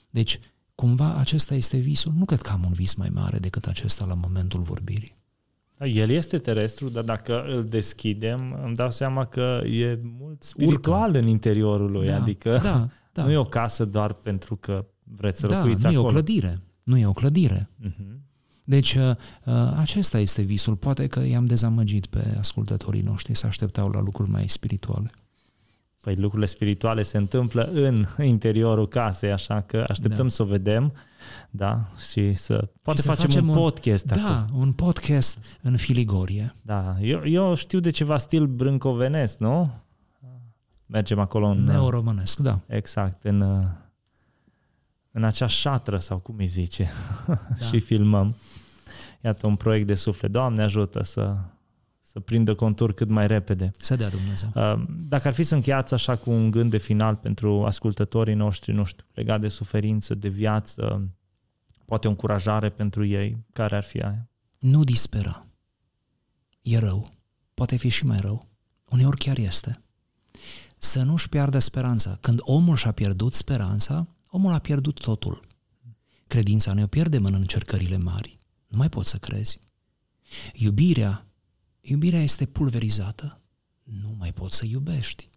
Deci, 0.10 0.40
cumva 0.76 1.16
acesta 1.16 1.56
este 1.56 1.78
visul. 1.78 2.14
Nu 2.18 2.26
cred 2.26 2.42
că 2.42 2.52
am 2.52 2.64
un 2.66 2.74
vis 2.74 2.94
mai 2.94 3.10
mare 3.10 3.38
decât 3.38 3.66
acesta 3.66 4.06
la 4.06 4.14
momentul 4.14 4.62
vorbirii. 4.62 5.16
Da, 5.78 5.88
el 5.88 6.10
este 6.10 6.38
terestru, 6.38 6.90
dar 6.90 7.04
dacă 7.04 7.44
îl 7.44 7.66
deschidem, 7.66 8.60
îmi 8.64 8.76
dau 8.76 8.92
seama 8.92 9.26
că 9.26 9.62
e 9.66 10.00
mult 10.20 10.44
spiritual 10.44 11.08
Urcă. 11.08 11.20
în 11.20 11.28
interiorul 11.28 11.92
lui. 11.92 12.08
Da, 12.08 12.16
adică 12.16 12.60
da, 12.64 12.88
da. 13.14 13.24
nu 13.24 13.32
e 13.32 13.38
o 13.38 13.44
casă 13.44 13.86
doar 13.86 14.14
pentru 14.14 14.56
că 14.56 14.86
vreți 15.04 15.40
să 15.40 15.48
da, 15.48 15.58
locuiți 15.58 15.86
nu 15.86 15.90
acolo. 15.90 16.06
e 16.06 16.10
o 16.10 16.12
clădire. 16.12 16.62
nu 16.84 16.98
e 16.98 17.06
o 17.06 17.12
clădire. 17.12 17.70
Uh-huh. 17.88 18.12
Deci 18.66 18.94
uh, 18.94 19.16
acesta 19.76 20.20
este 20.20 20.42
visul. 20.42 20.76
Poate 20.76 21.08
că 21.08 21.20
i-am 21.20 21.46
dezamăgit 21.46 22.06
pe 22.06 22.36
ascultătorii 22.40 23.02
noștri 23.02 23.36
să 23.36 23.46
așteptau 23.46 23.90
la 23.90 24.02
lucruri 24.02 24.30
mai 24.30 24.48
spirituale. 24.48 25.12
Păi 26.02 26.16
lucrurile 26.16 26.48
spirituale 26.48 27.02
se 27.02 27.18
întâmplă 27.18 27.70
în 27.74 28.06
interiorul 28.24 28.88
casei, 28.88 29.32
așa 29.32 29.62
că 29.62 29.86
așteptăm 29.88 30.26
da. 30.26 30.32
să 30.32 30.42
o 30.42 30.46
vedem, 30.46 30.94
da, 31.50 31.82
și 32.12 32.34
să 32.34 32.70
poate 32.82 33.00
și 33.00 33.06
să 33.06 33.12
facem, 33.14 33.30
facem 33.30 33.44
un, 33.44 33.56
un 33.56 33.62
podcast 33.62 34.06
Da, 34.06 34.40
acum. 34.40 34.60
un 34.60 34.72
podcast 34.72 35.46
în 35.62 35.78
filigorie. 35.78 36.54
Da, 36.62 36.96
eu, 37.02 37.22
eu 37.26 37.54
știu 37.54 37.80
de 37.80 37.90
ceva 37.90 38.18
stil 38.18 38.46
brâncovenesc, 38.46 39.40
nu? 39.40 39.74
Mergem 40.86 41.20
acolo 41.20 41.48
în... 41.48 41.64
Neoromânesc, 41.64 42.40
da. 42.40 42.60
Exact, 42.68 43.24
în, 43.24 43.66
în 45.12 45.24
acea 45.24 45.48
șatră 45.48 45.98
sau 45.98 46.18
cum 46.18 46.36
îi 46.38 46.46
zice 46.46 46.90
da. 47.28 47.38
și 47.72 47.80
filmăm. 47.80 48.36
Iată 49.24 49.48
un 49.48 49.56
proiect 49.56 49.88
de 49.88 49.94
suflet. 49.94 50.32
Doamne 50.32 50.64
ajută 50.64 51.04
să 51.04 51.38
să 52.12 52.20
prindă 52.20 52.56
contur 52.56 52.94
cât 52.94 53.10
mai 53.10 53.28
repede. 53.28 53.72
Să 53.78 53.96
dea 53.96 54.10
Dumnezeu. 54.10 54.52
Uh, 54.56 54.84
dacă 54.88 55.28
ar 55.28 55.34
fi 55.34 55.44
să 55.44 55.56
încheiați 55.56 55.94
așa 55.94 56.16
cu 56.16 56.30
un 56.30 56.52
gând 56.52 56.70
de 56.70 56.78
final 56.78 57.16
pentru 57.16 57.66
ascultătorii 57.66 58.34
noștri, 58.34 58.72
nu 58.72 58.84
știu, 58.84 59.06
legat 59.14 59.42
de 59.42 59.48
suferință, 59.48 60.16
de 60.16 60.28
viață, 60.28 61.10
poate 61.86 62.08
o 62.08 62.10
încurajare 62.10 62.70
pentru 62.70 63.06
ei, 63.06 63.38
care 63.54 63.76
ar 63.76 63.84
fi 63.84 64.00
aia? 64.00 64.30
Nu 64.60 64.84
dispera. 64.84 65.46
E 66.62 66.80
rău. 66.80 67.08
Poate 67.54 67.76
fi 67.76 67.90
și 67.90 68.06
mai 68.06 68.20
rău. 68.20 68.50
Uneori 68.90 69.18
chiar 69.18 69.38
este. 69.38 69.82
Să 70.78 71.04
nu-și 71.04 71.30
piardă 71.30 71.60
speranța. 71.60 72.18
Când 72.22 72.40
omul 72.42 72.76
și-a 72.76 72.92
pierdut 72.92 73.34
speranța, 73.34 74.08
omul 74.28 74.54
a 74.54 74.60
pierdut 74.60 75.00
totul. 75.00 75.40
Credința 76.28 76.74
ne 76.74 76.84
o 76.84 76.88
pierdem 76.88 77.26
în 77.26 77.34
încercările 77.34 77.98
mari. 77.98 78.38
Nu 78.68 78.78
mai 78.78 78.90
poți 78.90 79.10
să 79.10 79.18
crezi. 79.18 79.60
Iubirea 80.54 81.26
Iubirea 81.82 82.22
este 82.22 82.46
pulverizată. 82.46 83.42
Nu 83.84 84.16
mai 84.18 84.34
poți 84.34 84.58
să 84.58 84.66
iubești. 84.66 85.30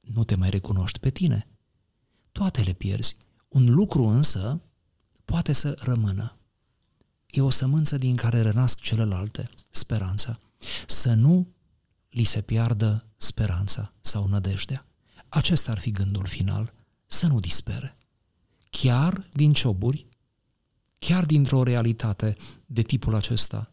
Nu 0.00 0.24
te 0.24 0.34
mai 0.36 0.50
recunoști 0.50 0.98
pe 0.98 1.10
tine. 1.10 1.48
Toate 2.32 2.62
le 2.62 2.72
pierzi. 2.72 3.16
Un 3.48 3.74
lucru 3.74 4.06
însă 4.06 4.60
poate 5.24 5.52
să 5.52 5.76
rămână. 5.78 6.38
E 7.30 7.40
o 7.40 7.50
sămânță 7.50 7.98
din 7.98 8.16
care 8.16 8.42
renasc 8.42 8.80
celelalte, 8.80 9.48
speranța. 9.70 10.38
Să 10.86 11.14
nu 11.14 11.54
li 12.08 12.24
se 12.24 12.40
piardă 12.40 13.06
speranța 13.16 13.92
sau 14.00 14.26
nădejdea. 14.26 14.86
Acesta 15.28 15.70
ar 15.70 15.78
fi 15.78 15.90
gândul 15.90 16.26
final, 16.26 16.74
să 17.06 17.26
nu 17.26 17.38
dispere. 17.38 17.96
Chiar 18.70 19.26
din 19.32 19.52
cioburi, 19.52 20.06
chiar 20.98 21.26
dintr-o 21.26 21.62
realitate 21.62 22.36
de 22.66 22.82
tipul 22.82 23.14
acesta, 23.14 23.72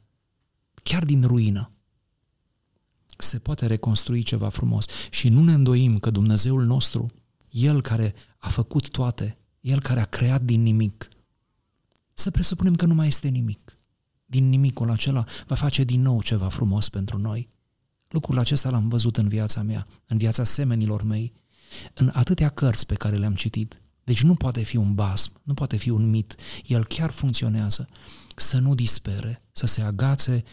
chiar 0.84 1.06
din 1.06 1.24
ruină, 1.24 1.72
se 3.18 3.40
poate 3.40 3.66
reconstrui 3.66 4.24
ceva 4.24 4.50
frumos. 4.50 4.86
Și 5.10 5.30
nu 5.30 5.44
ne 5.44 5.54
îndoim 5.54 6.00
că 6.00 6.10
Dumnezeul 6.10 6.66
nostru, 6.66 7.08
El 7.50 7.82
care 7.82 8.14
a 8.38 8.50
făcut 8.50 8.90
toate, 8.90 9.38
El 9.62 9.82
care 9.82 10.00
a 10.00 10.06
creat 10.06 10.42
din 10.42 10.62
nimic, 10.62 11.10
să 12.14 12.32
presupunem 12.32 12.76
că 12.76 12.86
nu 12.86 12.94
mai 12.94 13.08
este 13.08 13.28
nimic. 13.28 13.78
Din 14.26 14.50
nimicul 14.50 14.92
acela 14.92 15.26
va 15.48 15.56
face 15.56 15.84
din 15.84 16.02
nou 16.02 16.22
ceva 16.22 16.48
frumos 16.48 16.90
pentru 16.90 17.18
noi. 17.18 17.48
Lucrul 18.10 18.40
acesta 18.40 18.70
l-am 18.70 18.90
văzut 18.90 19.18
în 19.18 19.28
viața 19.28 19.62
mea, 19.62 19.88
în 20.08 20.18
viața 20.18 20.44
semenilor 20.44 21.04
mei, 21.04 21.34
în 21.94 22.12
atâtea 22.14 22.50
cărți 22.50 22.86
pe 22.86 22.96
care 22.96 23.16
le-am 23.16 23.36
citit. 23.36 23.82
Deci 24.04 24.24
nu 24.24 24.36
poate 24.36 24.64
fi 24.64 24.78
un 24.78 24.94
basm, 24.94 25.32
nu 25.44 25.54
poate 25.54 25.76
fi 25.76 25.90
un 25.90 26.10
mit, 26.10 26.36
el 26.66 26.86
chiar 26.86 27.12
funcționează. 27.12 27.86
Să 28.36 28.60
nu 28.60 28.76
dispere, 28.76 29.42
să 29.52 29.66
se 29.66 29.82
agațe 29.82 30.44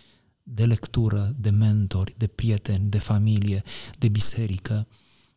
de 0.47 0.64
lectură, 0.64 1.34
de 1.38 1.51
mentori, 1.51 2.14
de 2.16 2.26
prieteni, 2.26 2.90
de 2.90 2.99
familie, 2.99 3.62
de 3.99 4.09
biserică, 4.09 4.86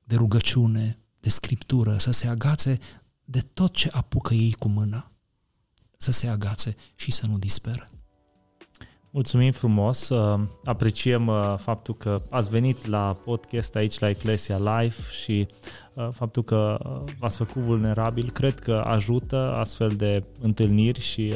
de 0.04 0.16
rugăciune, 0.16 1.00
de 1.20 1.30
scriptură, 1.30 1.98
să 1.98 2.12
se 2.12 2.28
agațe 2.28 2.80
de 3.26 3.40
tot 3.40 3.74
ce 3.74 3.90
apucă 3.92 4.34
ei 4.34 4.54
cu 4.54 4.68
mâna, 4.68 5.12
să 5.98 6.12
se 6.12 6.28
agațe 6.28 6.76
și 6.96 7.12
să 7.12 7.26
nu 7.28 7.38
disperă. 7.38 7.88
Mulțumim 9.10 9.52
frumos, 9.52 10.10
uh, 10.10 10.40
apreciem 10.64 11.28
uh, 11.28 11.54
faptul 11.58 11.94
că 11.94 12.22
ați 12.30 12.50
venit 12.50 12.86
la 12.86 13.18
podcast 13.24 13.76
aici 13.76 14.00
la 14.00 14.10
Eclesia 14.10 14.58
Live 14.58 14.96
și 15.22 15.48
uh, 15.94 16.08
faptul 16.12 16.44
că 16.44 16.78
v-ați 17.20 17.38
făcut 17.38 17.62
vulnerabil. 17.62 18.30
Cred 18.30 18.60
că 18.60 18.84
ajută 18.86 19.54
astfel 19.56 19.90
de 19.90 20.24
întâlniri 20.42 21.00
și 21.00 21.36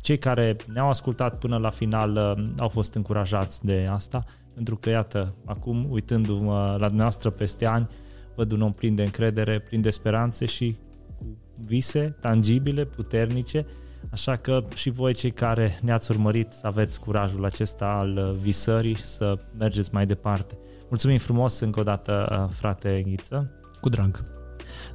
cei 0.00 0.18
care 0.18 0.56
ne-au 0.72 0.88
ascultat 0.88 1.38
până 1.38 1.56
la 1.56 1.70
final 1.70 2.36
uh, 2.38 2.44
au 2.58 2.68
fost 2.68 2.94
încurajați 2.94 3.64
de 3.64 3.86
asta, 3.90 4.24
pentru 4.54 4.76
că, 4.76 4.90
iată, 4.90 5.34
acum, 5.44 5.86
uitându-mă 5.90 6.76
la 6.78 6.86
dumneavoastră 6.86 7.30
peste 7.30 7.66
ani, 7.66 7.88
văd 8.34 8.52
un 8.52 8.62
om 8.62 8.72
plin 8.72 8.94
de 8.94 9.02
încredere, 9.02 9.58
plin 9.58 9.80
de 9.80 9.90
speranțe 9.90 10.46
și 10.46 10.76
cu 11.18 11.36
vise 11.66 12.16
tangibile, 12.20 12.84
puternice, 12.84 13.66
așa 14.10 14.36
că 14.36 14.64
și 14.74 14.90
voi 14.90 15.14
cei 15.14 15.30
care 15.30 15.78
ne-ați 15.82 16.10
urmărit 16.10 16.52
să 16.52 16.66
aveți 16.66 17.00
curajul 17.00 17.44
acesta 17.44 17.86
al 17.86 18.16
uh, 18.16 18.36
visării 18.40 18.94
și 18.94 19.04
să 19.04 19.38
mergeți 19.58 19.94
mai 19.94 20.06
departe. 20.06 20.58
Mulțumim 20.88 21.18
frumos 21.18 21.60
încă 21.60 21.80
o 21.80 21.82
dată, 21.82 22.42
uh, 22.42 22.54
frate 22.56 23.02
Ghiță. 23.06 23.50
Cu 23.80 23.88
drag. 23.88 24.33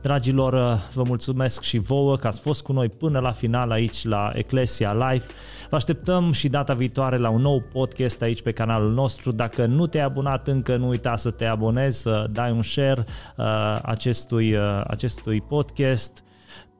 Dragilor, 0.01 0.53
uh, 0.53 0.79
vă 0.93 1.03
mulțumesc 1.03 1.61
și 1.61 1.77
vouă 1.77 2.17
că 2.17 2.27
ați 2.27 2.39
fost 2.39 2.63
cu 2.63 2.71
noi 2.71 2.89
până 2.89 3.19
la 3.19 3.31
final 3.31 3.71
aici 3.71 4.03
la 4.03 4.31
Eclesia 4.33 4.93
Live. 4.93 5.25
Vă 5.69 5.75
așteptăm 5.75 6.31
și 6.31 6.47
data 6.47 6.73
viitoare 6.73 7.17
la 7.17 7.29
un 7.29 7.41
nou 7.41 7.61
podcast 7.61 8.21
aici 8.21 8.41
pe 8.41 8.51
canalul 8.51 8.93
nostru. 8.93 9.31
Dacă 9.31 9.65
nu 9.65 9.87
te-ai 9.87 10.03
abonat 10.03 10.47
încă, 10.47 10.75
nu 10.75 10.87
uita 10.87 11.15
să 11.15 11.31
te 11.31 11.45
abonezi, 11.45 12.01
să 12.01 12.27
dai 12.31 12.51
un 12.51 12.63
share 12.63 13.05
uh, 13.37 13.79
acestui, 13.81 14.55
uh, 14.55 14.81
acestui 14.87 15.41
podcast 15.41 16.23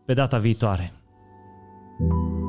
pe 0.06 0.14
data 0.14 0.38
viitoare. 0.38 0.92
thank 2.00 2.12
you 2.12 2.49